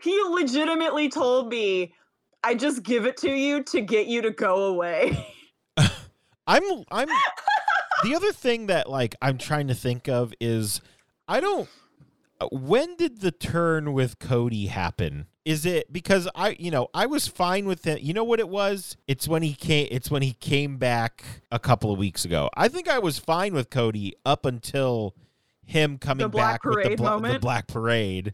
he 0.01 0.21
legitimately 0.29 1.07
told 1.07 1.47
me, 1.47 1.93
I 2.43 2.53
just 2.53 2.83
give 2.83 3.05
it 3.05 3.17
to 3.17 3.31
you 3.31 3.63
to 3.63 3.81
get 3.81 4.05
you 4.05 4.21
to 4.21 4.29
go 4.29 4.65
away. 4.65 5.17
I'm 6.47 6.63
I'm 6.91 7.07
the 8.03 8.13
other 8.13 8.31
thing 8.31 8.67
that 8.67 8.87
like 8.87 9.15
I'm 9.19 9.39
trying 9.39 9.67
to 9.69 9.73
think 9.73 10.07
of 10.07 10.31
is 10.39 10.79
I 11.27 11.39
don't 11.39 11.67
uh, 12.39 12.47
when 12.51 12.95
did 12.97 13.21
the 13.21 13.31
turn 13.31 13.93
with 13.93 14.19
Cody 14.19 14.67
happen? 14.67 15.25
Is 15.45 15.65
it 15.65 15.93
because 15.93 16.27
I 16.35 16.55
you 16.59 16.71
know, 16.71 16.87
I 16.93 17.05
was 17.05 17.27
fine 17.27 17.67
with 17.67 17.85
it. 17.85 18.01
You 18.01 18.13
know 18.13 18.23
what 18.23 18.39
it 18.39 18.49
was? 18.49 18.97
It's 19.07 19.27
when 19.27 19.43
he 19.43 19.53
came 19.53 19.87
it's 19.91 20.09
when 20.09 20.23
he 20.23 20.33
came 20.33 20.77
back 20.77 21.23
a 21.51 21.59
couple 21.59 21.91
of 21.93 21.99
weeks 21.99 22.25
ago. 22.25 22.49
I 22.57 22.67
think 22.67 22.89
I 22.89 22.97
was 22.97 23.19
fine 23.19 23.53
with 23.53 23.69
Cody 23.69 24.15
up 24.25 24.45
until 24.45 25.15
him 25.63 25.97
coming 25.97 26.29
back 26.29 26.63
with 26.63 26.83
the, 26.83 26.95
Black 26.95 26.97
Parade 26.97 26.97
bla- 26.97 27.33
the 27.33 27.39
black 27.39 27.67
parade. 27.67 28.33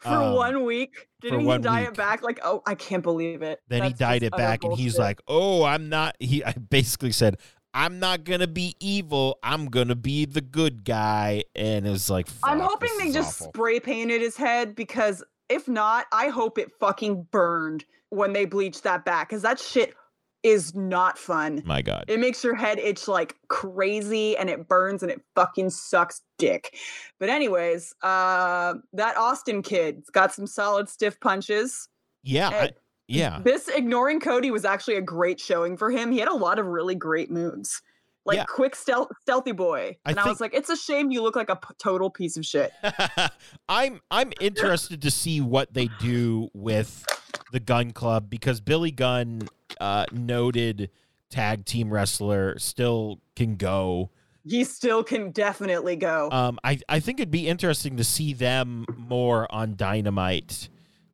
for 0.00 0.08
Um, 0.08 0.34
one 0.34 0.64
week. 0.64 1.08
Didn't 1.20 1.40
he 1.40 1.58
dye 1.58 1.80
week. 1.82 1.90
it 1.90 1.96
back? 1.96 2.22
Like, 2.22 2.40
oh, 2.42 2.62
I 2.66 2.74
can't 2.74 3.02
believe 3.02 3.42
it. 3.42 3.60
Then 3.68 3.82
he 3.82 3.88
That's 3.90 3.98
dyed 3.98 4.22
just 4.22 4.34
it 4.34 4.36
back 4.36 4.64
and 4.64 4.76
he's 4.76 4.98
like, 4.98 5.20
"Oh, 5.28 5.64
I'm 5.64 5.88
not." 5.88 6.16
He 6.18 6.44
I 6.44 6.52
basically 6.52 7.12
said, 7.12 7.36
"I'm 7.74 8.00
not 8.00 8.24
gonna 8.24 8.46
be 8.48 8.74
evil. 8.80 9.38
I'm 9.42 9.66
gonna 9.66 9.94
be 9.94 10.24
the 10.24 10.40
good 10.40 10.84
guy." 10.84 11.44
And 11.54 11.86
it's 11.86 12.10
like, 12.10 12.26
I'm 12.42 12.60
hoping 12.60 12.90
they 12.98 13.12
just 13.12 13.40
awful." 13.40 13.52
spray 13.54 13.80
painted 13.80 14.20
his 14.22 14.36
head 14.36 14.74
because 14.74 15.22
if 15.52 15.68
not, 15.68 16.06
I 16.12 16.28
hope 16.28 16.58
it 16.58 16.72
fucking 16.80 17.28
burned 17.30 17.84
when 18.10 18.32
they 18.32 18.44
bleached 18.44 18.82
that 18.82 19.04
back 19.04 19.28
because 19.28 19.42
that 19.42 19.58
shit 19.58 19.94
is 20.42 20.74
not 20.74 21.18
fun. 21.18 21.62
My 21.64 21.82
God, 21.82 22.04
It 22.08 22.18
makes 22.18 22.42
your 22.42 22.56
head 22.56 22.78
itch 22.80 23.06
like 23.06 23.36
crazy 23.48 24.36
and 24.36 24.50
it 24.50 24.66
burns 24.66 25.02
and 25.02 25.12
it 25.12 25.20
fucking 25.36 25.70
sucks 25.70 26.20
dick. 26.36 26.76
But 27.20 27.28
anyways, 27.28 27.94
uh 28.02 28.74
that 28.92 29.16
Austin 29.16 29.62
kid's 29.62 30.10
got 30.10 30.32
some 30.34 30.46
solid 30.48 30.88
stiff 30.88 31.20
punches. 31.20 31.88
yeah, 32.24 32.48
I, 32.48 32.70
yeah, 33.06 33.40
This 33.44 33.68
ignoring 33.68 34.18
Cody 34.20 34.50
was 34.50 34.64
actually 34.64 34.96
a 34.96 35.00
great 35.02 35.38
showing 35.38 35.76
for 35.76 35.90
him. 35.90 36.10
He 36.10 36.18
had 36.18 36.28
a 36.28 36.34
lot 36.34 36.58
of 36.58 36.66
really 36.66 36.94
great 36.96 37.30
moves. 37.30 37.80
Like 38.24 38.36
Yeah. 38.36 38.44
quick 38.44 38.76
stealth, 38.76 39.08
stealthy 39.20 39.52
boy. 39.52 39.96
I 40.06 40.10
And 40.10 40.18
I, 40.20 40.22
think- 40.22 40.34
was 40.34 40.40
like, 40.40 40.54
it's 40.54 40.70
a 40.70 40.76
shame 40.76 41.10
you 41.10 41.22
look 41.22 41.34
like 41.36 41.48
a 41.50 41.56
p- 41.56 41.74
total 41.78 42.08
piece 42.10 42.36
of 42.36 42.44
shit. 42.46 42.70
I'm 43.68 44.00
I'm 44.10 44.32
interested 44.40 45.02
to 45.02 45.10
see 45.10 45.40
what 45.40 45.74
they 45.74 45.88
do 46.00 46.48
with 46.54 47.04
the 47.52 47.60
Gunn 47.60 47.92
Club 47.92 48.30
because 48.30 48.60
Billy 48.60 48.90
Gunn, 48.90 49.48
uh, 49.80 50.06
noted 50.12 50.90
tag 51.30 51.64
team 51.64 51.92
wrestler, 51.92 52.58
still 52.58 53.20
can 53.36 53.56
go. 53.56 54.10
He 54.44 54.64
still 54.64 55.04
can 55.04 55.30
definitely 55.30 55.96
go. 55.96 56.28
Um, 56.32 56.58
I, 56.64 56.78
I 56.88 56.98
think 57.00 57.20
it'd 57.20 57.30
be 57.30 57.46
interesting 57.48 57.96
to 57.96 58.04
see 58.04 58.32
them 58.32 58.84
more 58.96 59.46
on 59.54 59.76
Dynamite, 59.76 60.68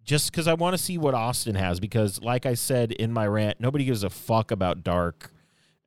just 0.04 0.30
because 0.30 0.46
I 0.48 0.54
want 0.54 0.76
to 0.76 0.82
see 0.82 0.96
what 0.96 1.14
Austin 1.14 1.54
has. 1.54 1.78
Because, 1.78 2.22
like 2.22 2.46
I 2.46 2.54
said 2.54 2.92
in 2.92 3.12
my 3.12 3.26
rant, 3.26 3.60
nobody 3.60 3.84
gives 3.84 4.02
a 4.02 4.08
fuck 4.10 4.50
about 4.50 4.82
Dark, 4.82 5.30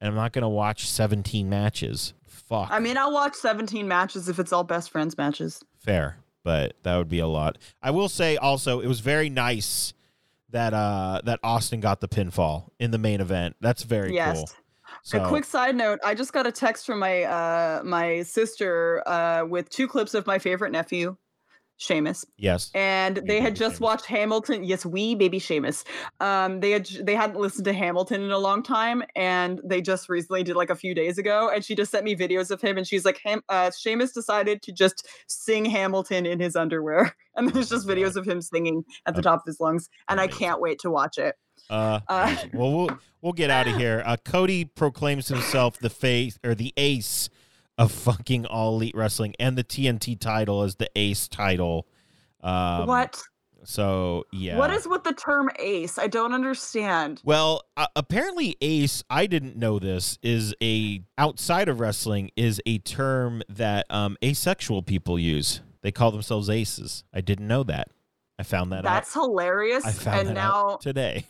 and 0.02 0.10
I'm 0.10 0.16
not 0.16 0.34
gonna 0.34 0.50
watch 0.50 0.88
17 0.88 1.48
matches. 1.50 2.14
Fuck. 2.26 2.70
I 2.72 2.80
mean, 2.80 2.98
I'll 2.98 3.14
watch 3.14 3.36
17 3.36 3.88
matches 3.88 4.28
if 4.28 4.40
it's 4.40 4.52
all 4.52 4.64
best 4.64 4.92
friends 4.92 5.18
matches. 5.18 5.64
fair, 5.78 6.18
but 6.44 6.76
that 6.84 6.98
would 6.98 7.08
be 7.08 7.20
a 7.20 7.28
lot. 7.28 7.58
I 7.82 7.92
will 7.92 8.10
say 8.10 8.36
also, 8.36 8.82
it 8.82 8.88
was 8.88 9.00
very 9.00 9.30
nice 9.30 9.94
that 10.50 10.74
uh 10.74 11.22
that 11.24 11.40
Austin 11.44 11.80
got 11.80 12.02
the 12.02 12.10
pinfall 12.10 12.72
in 12.80 12.92
the 12.92 12.98
main 12.98 13.22
event. 13.22 13.56
That's 13.62 13.84
very 13.84 14.14
yes. 14.14 14.38
cool. 14.38 14.50
So 15.04 15.24
a 15.24 15.28
quick 15.28 15.46
side 15.46 15.76
note: 15.76 16.00
I 16.04 16.14
just 16.14 16.34
got 16.34 16.46
a 16.46 16.52
text 16.52 16.86
from 16.86 17.00
my 17.00 17.24
uh, 17.24 17.82
my 17.84 18.24
sister 18.24 19.08
uh, 19.08 19.46
with 19.46 19.70
two 19.70 19.88
clips 19.88 20.14
of 20.14 20.28
my 20.28 20.40
favorite 20.40 20.72
nephew, 20.72 21.16
Seamus, 21.82 22.24
yes, 22.38 22.70
and 22.76 23.18
they 23.26 23.42
had 23.42 23.56
just 23.56 23.78
Seamus. 23.78 23.80
watched 23.82 24.06
Hamilton. 24.06 24.64
Yes, 24.64 24.86
we 24.86 25.16
baby 25.16 25.40
Seamus. 25.40 25.84
Um, 26.20 26.60
they 26.60 26.70
had 26.72 26.86
they 27.02 27.16
hadn't 27.16 27.40
listened 27.40 27.66
to 27.66 27.74
Hamilton 27.74 28.22
in 28.22 28.30
a 28.30 28.38
long 28.38 28.62
time, 28.62 29.02
and 29.16 29.60
they 29.64 29.82
just 29.82 30.08
recently 30.08 30.44
did 30.44 30.56
like 30.56 30.70
a 30.70 30.76
few 30.76 30.94
days 30.94 31.18
ago. 31.18 31.50
And 31.54 31.66
she 31.66 31.74
just 31.74 31.90
sent 31.92 32.06
me 32.06 32.16
videos 32.16 32.52
of 32.52 32.62
him, 32.62 32.78
and 32.78 32.86
she's 32.88 33.04
like, 33.04 33.20
Ham- 33.26 33.42
uh, 33.50 33.72
Seamus 33.72 34.14
decided 34.14 34.62
to 34.62 34.72
just 34.72 35.08
sing 35.28 35.66
Hamilton 35.66 36.28
in 36.28 36.40
his 36.40 36.56
underwear, 36.56 37.16
and 37.36 37.50
there's 37.52 37.70
just 37.70 37.88
videos 37.88 38.16
of 38.16 38.28
him 38.28 38.42
singing 38.42 38.84
at 39.08 39.16
the 39.16 39.22
top 39.24 39.40
of 39.40 39.46
his 39.48 39.60
lungs, 39.60 39.90
and 40.08 40.22
I 40.22 40.28
can't 40.28 40.62
wait 40.62 40.78
to 40.82 40.92
watch 40.92 41.18
it. 41.18 41.36
Uh, 41.70 42.00
Uh, 42.08 42.36
well, 42.54 42.72
we'll 42.72 43.00
we'll 43.22 43.34
get 43.34 43.50
out 43.50 43.68
of 43.68 43.76
here. 43.78 44.04
Uh, 44.06 44.18
Cody 44.24 44.66
proclaims 44.66 45.30
himself 45.30 45.80
the 45.80 45.90
face 45.90 46.38
or 46.44 46.54
the 46.54 46.74
ace 46.78 47.30
of 47.82 47.92
fucking 47.92 48.46
all 48.46 48.76
elite 48.76 48.96
wrestling, 48.96 49.34
and 49.40 49.58
the 49.58 49.64
TNT 49.64 50.20
title 50.20 50.62
as 50.62 50.76
the 50.76 50.90
ace 50.96 51.28
title. 51.28 51.88
Um, 52.42 52.88
what? 52.88 53.22
So 53.64 54.26
yeah. 54.32 54.58
What 54.58 54.72
is 54.72 54.88
with 54.88 55.04
the 55.04 55.14
term 55.14 55.50
ace? 55.60 55.98
I 55.98 56.08
don't 56.08 56.34
understand. 56.34 57.22
Well, 57.24 57.64
uh, 57.78 57.88
apparently, 57.96 58.56
ace. 58.62 59.04
I 59.10 59.26
didn't 59.26 59.56
know 59.56 59.80
this 59.80 60.20
is 60.22 60.54
a 60.62 61.04
outside 61.18 61.70
of 61.70 61.80
wrestling 61.80 62.32
is 62.36 62.62
a 62.66 62.78
term 62.80 63.42
that 63.50 63.86
um, 63.90 64.18
asexual 64.24 64.84
people 64.84 65.18
use. 65.18 65.62
They 65.82 65.92
call 65.92 66.12
themselves 66.12 66.50
aces. 66.50 67.04
I 67.14 67.22
didn't 67.22 67.48
know 67.48 67.64
that. 67.64 67.90
I 68.38 68.44
found 68.44 68.72
that 68.72 68.84
That's 68.84 69.14
hilarious. 69.14 69.86
I 69.86 69.92
found 69.92 70.20
and 70.20 70.30
that 70.30 70.34
now 70.34 70.72
out 70.72 70.82
today. 70.82 71.26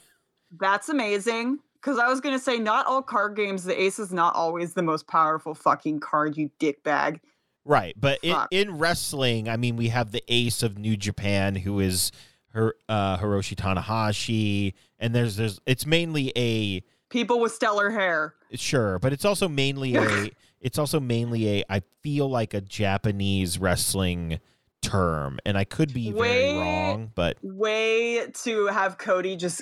that's 0.59 0.89
amazing. 0.89 1.59
Because 1.81 1.97
I 1.97 2.07
was 2.07 2.21
gonna 2.21 2.39
say, 2.39 2.59
not 2.59 2.85
all 2.85 3.01
card 3.01 3.35
games, 3.35 3.63
the 3.63 3.79
ace 3.79 3.97
is 3.97 4.13
not 4.13 4.35
always 4.35 4.73
the 4.73 4.83
most 4.83 5.07
powerful 5.07 5.55
fucking 5.55 5.99
card, 5.99 6.37
you 6.37 6.51
dickbag. 6.59 7.19
Right, 7.63 7.95
but 7.99 8.19
in, 8.23 8.35
in 8.49 8.77
wrestling, 8.77 9.47
I 9.47 9.57
mean, 9.57 9.75
we 9.75 9.89
have 9.89 10.11
the 10.11 10.23
ace 10.27 10.63
of 10.63 10.77
New 10.79 10.97
Japan, 10.97 11.55
who 11.55 11.79
is 11.79 12.11
her 12.49 12.75
uh, 12.89 13.17
Hiroshi 13.17 13.55
Tanahashi, 13.55 14.73
and 14.99 15.13
there's 15.15 15.35
there's 15.35 15.59
it's 15.65 15.85
mainly 15.85 16.31
a 16.35 16.83
People 17.09 17.39
with 17.39 17.51
stellar 17.51 17.89
hair. 17.89 18.35
sure, 18.53 18.97
but 18.99 19.11
it's 19.13 19.25
also 19.25 19.47
mainly 19.47 19.95
a 19.97 20.31
it's 20.59 20.77
also 20.77 20.99
mainly 20.99 21.59
a 21.59 21.63
I 21.69 21.81
feel 22.01 22.29
like 22.29 22.53
a 22.53 22.61
Japanese 22.61 23.59
wrestling 23.59 24.39
term, 24.81 25.39
and 25.45 25.57
I 25.57 25.63
could 25.63 25.93
be 25.93 26.11
very 26.11 26.57
wrong, 26.57 27.11
but 27.15 27.37
Way 27.41 28.27
to 28.43 28.67
have 28.67 28.97
Cody 28.97 29.35
just 29.35 29.61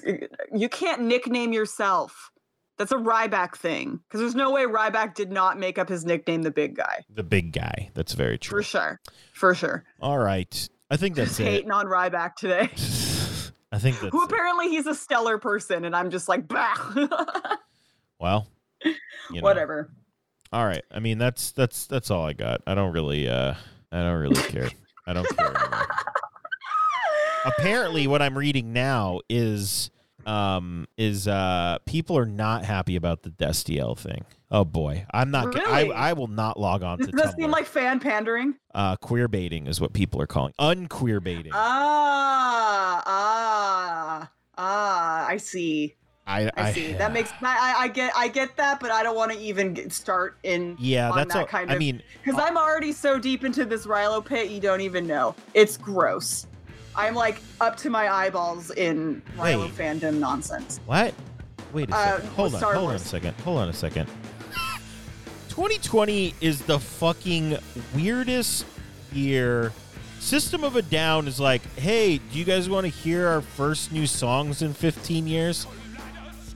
you 0.54 0.70
can't 0.70 1.02
nickname 1.02 1.54
yourself. 1.54 2.32
That's 2.78 2.92
a 2.94 2.98
Ryback 2.98 3.56
thing. 3.58 4.00
Because 4.08 4.22
there's 4.22 4.36
no 4.36 4.52
way 4.52 4.64
Ryback 4.64 5.14
did 5.14 5.32
not 5.32 5.60
make 5.60 5.78
up 5.78 5.90
his 5.90 6.06
nickname 6.06 6.44
the 6.44 6.52
big 6.52 6.76
guy. 6.78 7.04
the 7.14 7.24
big 7.24 7.52
guy. 7.52 7.90
That's 7.94 8.14
very 8.14 8.38
true 8.38 8.60
For 8.60 8.64
sure. 8.64 9.00
For 9.34 9.54
sure. 9.54 9.84
All 10.02 10.18
right, 10.18 10.70
I 10.90 10.96
think 10.98 11.16
that's 11.16 11.32
Just 11.32 11.40
it. 11.42 11.46
hating 11.46 11.72
on 11.72 11.88
Ryback 11.88 12.36
today. 12.36 12.70
I 13.72 13.78
think 13.78 14.00
that's 14.00 14.12
Who 14.14 14.24
it. 14.24 14.32
apparently 14.32 14.70
he's 14.70 14.88
a 14.88 14.96
stellar 14.96 15.38
person, 15.38 15.86
and 15.86 15.96
I'm 15.96 16.10
just 16.10 16.28
like, 16.30 16.48
bah. 16.48 16.76
well. 18.20 18.48
You 18.84 18.94
know. 19.32 19.42
Whatever. 19.42 19.92
All 20.52 20.66
right. 20.66 20.84
I 20.90 21.00
mean, 21.00 21.18
that's 21.20 21.52
that's 21.52 21.86
that's 21.86 22.10
all 22.10 22.26
I 22.26 22.34
got. 22.34 22.62
I 22.66 22.74
don't 22.76 22.94
really 22.94 23.28
uh 23.30 23.54
I 23.92 24.02
don't 24.02 24.20
really 24.20 24.42
care. 24.44 24.70
I 25.10 25.14
don't 25.14 25.28
care 25.38 25.48
anymore. 25.48 25.88
Apparently 27.46 28.06
what 28.08 28.22
I'm 28.22 28.38
reading 28.38 28.74
now 28.74 29.22
is 29.30 29.90
um 30.26 30.86
is 30.98 31.28
uh 31.28 31.78
people 31.86 32.18
are 32.18 32.26
not 32.26 32.66
happy 32.66 32.96
about 32.96 33.24
the 33.24 33.30
Destiel 33.30 33.98
thing. 33.98 34.26
Oh 34.52 34.66
boy. 34.66 35.06
I'm 35.14 35.32
not 35.32 35.54
Really? 35.56 35.92
I 35.92 36.10
I 36.10 36.14
will 36.14 36.28
not 36.28 36.60
log 36.60 36.84
on 36.84 37.00
to 37.00 37.06
Does 37.08 37.14
that 37.22 37.34
Tumblr. 37.36 37.42
seem 37.42 37.52
like 37.52 37.66
fan 37.66 38.00
pandering? 38.00 38.56
uh 38.76 38.98
queer 38.98 39.28
baiting 39.28 39.66
is 39.68 39.80
what 39.82 39.94
people 39.94 40.22
are 40.22 40.28
calling. 40.28 40.54
Unqueer 40.60 41.20
baiting. 41.22 41.54
Ah, 41.56 43.02
ah, 43.06 44.32
ah, 44.58 45.28
I 45.28 45.38
see. 45.38 45.96
I, 46.30 46.52
I 46.56 46.72
see. 46.74 46.94
That 46.94 47.12
makes 47.12 47.32
I, 47.42 47.74
I 47.80 47.84
I 47.84 47.88
get 47.88 48.14
I 48.16 48.28
get 48.28 48.56
that, 48.58 48.80
but 48.80 48.92
I 48.92 49.02
don't 49.02 49.16
want 49.16 49.32
to 49.32 49.38
even 49.40 49.74
get, 49.74 49.92
start 49.92 50.38
in. 50.44 50.76
Yeah, 50.80 51.10
on 51.10 51.18
that's 51.18 51.34
that 51.34 51.40
all- 51.40 51.46
kind 51.48 51.72
I 51.72 51.78
mean, 51.78 52.04
because 52.24 52.40
I'm 52.40 52.56
already 52.56 52.92
so 52.92 53.18
deep 53.18 53.44
into 53.44 53.66
this 53.66 53.88
Reylo 53.88 54.24
pit, 54.24 54.50
you 54.52 54.60
don't 54.62 54.82
even 54.82 55.08
know. 55.08 55.34
It's 55.56 55.76
gross. 55.76 56.46
I'm 56.96 57.16
like 57.16 57.42
up 57.62 57.78
to 57.78 57.90
my 57.90 58.08
eyeballs 58.14 58.70
in 58.72 59.22
Reylo 59.38 59.62
Wait. 59.66 59.76
fandom 59.76 60.20
nonsense. 60.20 60.80
What? 60.86 61.14
Wait 61.74 61.90
a 61.90 61.96
Uh, 61.96 62.06
second. 62.18 62.30
hold 62.30 62.54
on. 62.54 62.60
Star 62.60 62.74
Hold 62.76 62.90
on 62.90 62.96
a 62.96 63.00
second. 63.00 63.34
Hold 63.42 63.58
on 63.60 63.70
a 63.70 63.74
second. 63.74 64.08
2020 65.50 66.36
is 66.42 66.62
the 66.62 66.80
fucking 66.80 67.58
weirdest 67.96 68.66
year. 69.12 69.72
System 70.20 70.64
of 70.64 70.76
a 70.76 70.82
Down 70.82 71.28
is 71.28 71.40
like, 71.40 71.62
hey, 71.78 72.18
do 72.18 72.38
you 72.38 72.44
guys 72.46 72.70
want 72.70 72.86
to 72.86 72.90
hear 72.90 73.28
our 73.28 73.42
first 73.42 73.92
new 73.92 74.06
songs 74.06 74.62
in 74.62 74.74
15 74.74 75.28
years? 75.28 75.66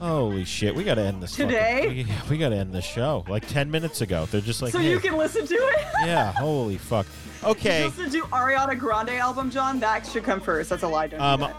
Holy 0.00 0.44
shit, 0.44 0.74
we 0.74 0.84
gotta 0.84 1.02
end 1.02 1.22
this 1.22 1.32
fucking- 1.36 1.48
Today? 1.48 2.06
we, 2.28 2.30
we 2.30 2.38
gotta 2.38 2.56
end 2.56 2.72
the 2.72 2.82
show 2.82 3.24
like 3.28 3.46
10 3.48 3.70
minutes 3.70 4.00
ago. 4.00 4.26
They're 4.30 4.40
just 4.40 4.60
like, 4.62 4.72
so 4.72 4.78
hey, 4.78 4.90
you 4.90 5.00
can 5.00 5.16
listen 5.16 5.46
to 5.46 5.54
it. 5.54 5.84
yeah, 6.06 6.32
holy 6.32 6.78
fuck. 6.78 7.06
Okay. 7.42 7.84
listen 7.86 8.10
to 8.10 8.22
Ariana 8.28 8.78
Grande 8.78 9.10
album, 9.10 9.50
John? 9.50 9.78
That 9.80 10.06
should 10.06 10.24
come 10.24 10.40
first. 10.40 10.70
That's 10.70 10.82
a 10.82 10.88
lie. 10.88 11.06
Don't 11.08 11.20
Um, 11.20 11.40
do 11.40 11.46
that. 11.46 11.56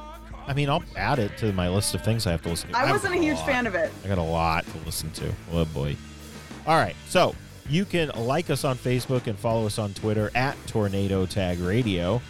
I 0.48 0.54
mean, 0.54 0.70
I'll 0.70 0.84
add 0.96 1.18
it 1.20 1.38
to 1.40 1.52
my 1.54 1.70
list 1.70 1.96
of 1.96 2.04
things 2.04 2.28
I 2.28 2.32
have 2.32 2.42
to 2.44 2.50
listen 2.50 2.70
to. 2.72 2.78
I 2.78 2.92
wasn't 2.92 3.16
a 3.16 3.18
huge 3.20 3.38
lot. 3.38 3.46
fan 3.48 3.66
of 3.68 3.74
it. 3.76 3.92
I 4.04 4.08
got 4.08 4.18
a 4.20 4.22
lot 4.22 4.64
to 4.66 4.78
listen 4.86 5.10
to. 5.12 5.32
Oh 5.52 5.66
boy. 5.66 5.96
All 6.68 6.76
right, 6.78 6.96
so 7.08 7.34
you 7.68 7.84
can 7.86 8.10
like 8.10 8.50
us 8.52 8.64
on 8.64 8.76
Facebook 8.78 9.26
and 9.28 9.38
follow 9.40 9.66
us 9.66 9.80
on 9.80 9.94
Twitter 9.96 10.30
at 10.36 10.56
Tornado 10.68 11.26
Tag 11.26 11.60
Radio. 11.60 12.22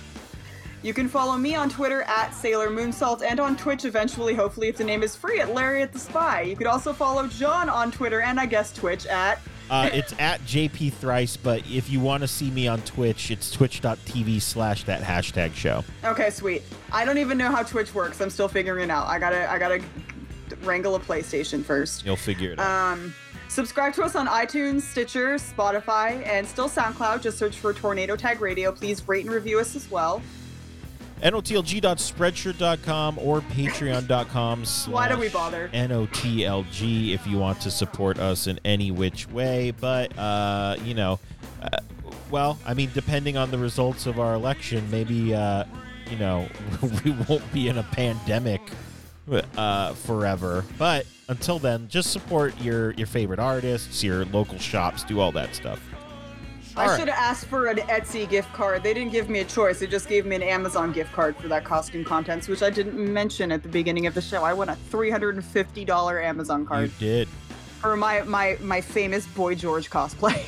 You 0.86 0.94
can 0.94 1.10
follow 1.10 1.36
me 1.36 1.56
on 1.56 1.68
Twitter 1.68 2.04
at 2.04 2.30
Sailor 2.36 2.70
Moonsalt 2.70 3.24
and 3.24 3.40
on 3.40 3.58
Twitch 3.58 3.86
eventually, 3.86 4.36
hopefully, 4.36 4.68
if 4.68 4.78
the 4.78 4.84
name 4.84 5.02
is 5.02 5.16
free, 5.16 5.40
at 5.40 5.52
Lariat 5.52 5.92
the 5.92 5.98
Spy. 5.98 6.42
You 6.42 6.56
could 6.56 6.68
also 6.68 6.94
follow 6.94 7.26
John 7.26 7.70
on 7.70 7.92
Twitter 7.92 8.22
and 8.22 8.40
I 8.40 8.46
guess 8.46 8.72
Twitch 8.72 9.08
at. 9.08 9.40
Uh, 9.72 9.90
it's 9.92 10.14
at 10.20 10.42
JP 10.42 10.94
Thrice, 10.94 11.38
but 11.38 11.64
if 11.68 11.90
you 11.90 12.00
want 12.00 12.22
to 12.22 12.28
see 12.28 12.52
me 12.52 12.68
on 12.68 12.84
Twitch, 12.84 13.32
it's 13.32 13.50
twitch.tv 13.50 14.40
slash 14.40 14.84
that 14.84 15.02
hashtag 15.02 15.56
show. 15.56 15.84
Okay, 16.04 16.30
sweet. 16.30 16.62
I 16.92 17.04
don't 17.04 17.18
even 17.18 17.40
know 17.40 17.50
how 17.50 17.64
Twitch 17.64 17.96
works. 17.96 18.22
I'm 18.22 18.30
still 18.30 18.48
figuring 18.48 18.84
it 18.84 18.92
out. 18.92 19.08
I 19.08 19.18
gotta, 19.18 19.52
I 19.52 19.58
gotta 19.58 19.84
wrangle 20.62 20.94
a 20.94 21.00
PlayStation 21.00 21.64
first. 21.64 22.06
You'll 22.06 22.16
figure 22.16 22.52
it 22.52 22.60
out. 22.60 22.94
Um, 22.94 23.12
subscribe 23.48 23.96
to 23.96 24.04
us 24.04 24.16
on 24.16 24.28
iTunes, 24.28 24.82
Stitcher, 24.82 25.38
Spotify, 25.38 26.24
and 26.28 26.46
still 26.46 26.70
SoundCloud. 26.70 27.24
Just 27.24 27.40
search 27.40 27.58
for 27.58 27.74
Tornado 27.74 28.16
Tag 28.16 28.40
Radio. 28.40 28.72
Please 28.72 29.08
rate 29.08 29.26
and 29.26 29.34
review 29.34 29.60
us 29.60 29.76
as 29.76 29.90
well. 29.90 30.22
NOTLG.spreadshirt.com 31.26 33.18
or 33.18 33.42
patreon.com 33.42 34.64
Why 34.94 35.10
do 35.10 35.18
we 35.18 35.30
bother? 35.30 35.70
NOTLG 35.74 37.16
if 37.16 37.26
you 37.26 37.40
want 37.40 37.60
to 37.62 37.72
support 37.72 38.20
us 38.20 38.46
in 38.46 38.60
any 38.64 38.92
which 38.92 39.28
way. 39.30 39.72
But, 39.72 40.16
uh, 40.20 40.76
you 40.84 40.94
know, 40.94 41.20
uh, 41.64 41.80
well, 42.30 42.60
I 42.64 42.76
mean, 42.76 42.92
depending 42.94 43.38
on 43.38 43.50
the 43.50 43.58
results 43.58 44.06
of 44.06 44.20
our 44.20 44.36
election, 44.36 44.88
maybe, 44.92 45.34
uh, 45.34 45.64
you 46.12 46.18
know, 46.18 46.48
we 47.04 47.10
won't 47.28 47.52
be 47.52 47.70
in 47.70 47.80
a 47.80 47.84
pandemic 47.84 48.62
uh, 49.58 49.94
forever. 49.94 50.64
But 50.78 51.08
until 51.28 51.58
then, 51.58 51.88
just 51.88 52.12
support 52.12 52.60
your, 52.62 52.92
your 52.92 53.08
favorite 53.08 53.40
artists, 53.40 54.04
your 54.04 54.26
local 54.26 54.60
shops, 54.60 55.04
do 55.04 55.20
all 55.20 55.32
that 55.32 55.56
stuff. 55.56 55.80
I 56.78 56.88
right. 56.88 57.00
should 57.00 57.08
have 57.08 57.18
asked 57.18 57.46
for 57.46 57.68
an 57.68 57.78
Etsy 57.78 58.30
gift 58.30 58.52
card. 58.54 58.84
They 58.84 58.94
didn't 58.94 59.12
give 59.14 59.30
me 59.30 59.40
a 59.40 59.46
choice. 59.46 59.80
They 59.80 59.88
just 59.88 60.10
gave 60.10 60.26
me 60.26 60.36
an 60.36 60.44
Amazon 60.44 60.92
gift 60.92 61.14
card 61.14 61.36
for 61.38 61.48
that 61.48 61.64
costume 61.64 62.04
contents, 62.04 62.48
which 62.50 62.62
I 62.62 62.70
didn't 62.70 62.96
mention 63.14 63.52
at 63.52 63.64
the 63.64 63.70
beginning 63.70 64.08
of 64.08 64.14
the 64.14 64.22
show. 64.22 64.44
I 64.44 64.52
won 64.54 64.68
a 64.70 64.76
$350 64.92 66.24
Amazon 66.24 66.66
card. 66.66 66.92
You 67.00 67.08
did. 67.08 67.28
for 67.80 67.96
my, 67.96 68.22
my, 68.24 68.58
my 68.62 68.82
famous 68.82 69.26
Boy 69.28 69.56
George 69.56 69.90
cosplay. 69.90 70.44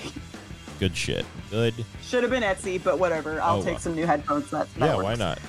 Good 0.79 0.95
shit. 0.95 1.25
Good. 1.49 1.73
should 2.01 2.23
have 2.23 2.31
been 2.31 2.43
Etsy, 2.43 2.83
but 2.83 2.99
whatever. 2.99 3.41
I'll 3.41 3.59
Oh, 3.59 3.63
take 3.63 3.79
some 3.79 3.95
new 3.95 4.05
headphones. 4.05 4.49
That, 4.51 4.71
that 4.75 4.85
Yeah, 4.85 4.95
works. 4.97 5.03
why 5.05 5.15
not? 5.15 5.39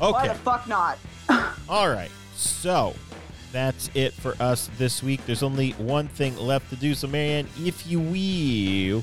Okay. 0.00 0.12
Why 0.12 0.28
the 0.28 0.34
fuck 0.34 0.68
not? 0.68 0.98
All 1.68 1.88
right. 1.88 2.10
So 2.34 2.94
that's 3.50 3.90
it 3.94 4.12
for 4.12 4.34
us 4.40 4.68
this 4.78 5.02
week. 5.02 5.24
There's 5.26 5.42
only 5.42 5.70
one 5.72 6.06
thing 6.08 6.36
left 6.36 6.68
to 6.70 6.76
do. 6.76 6.94
So, 6.94 7.08
Marianne, 7.08 7.48
if 7.58 7.86
you 7.86 7.98
will, 7.98 9.02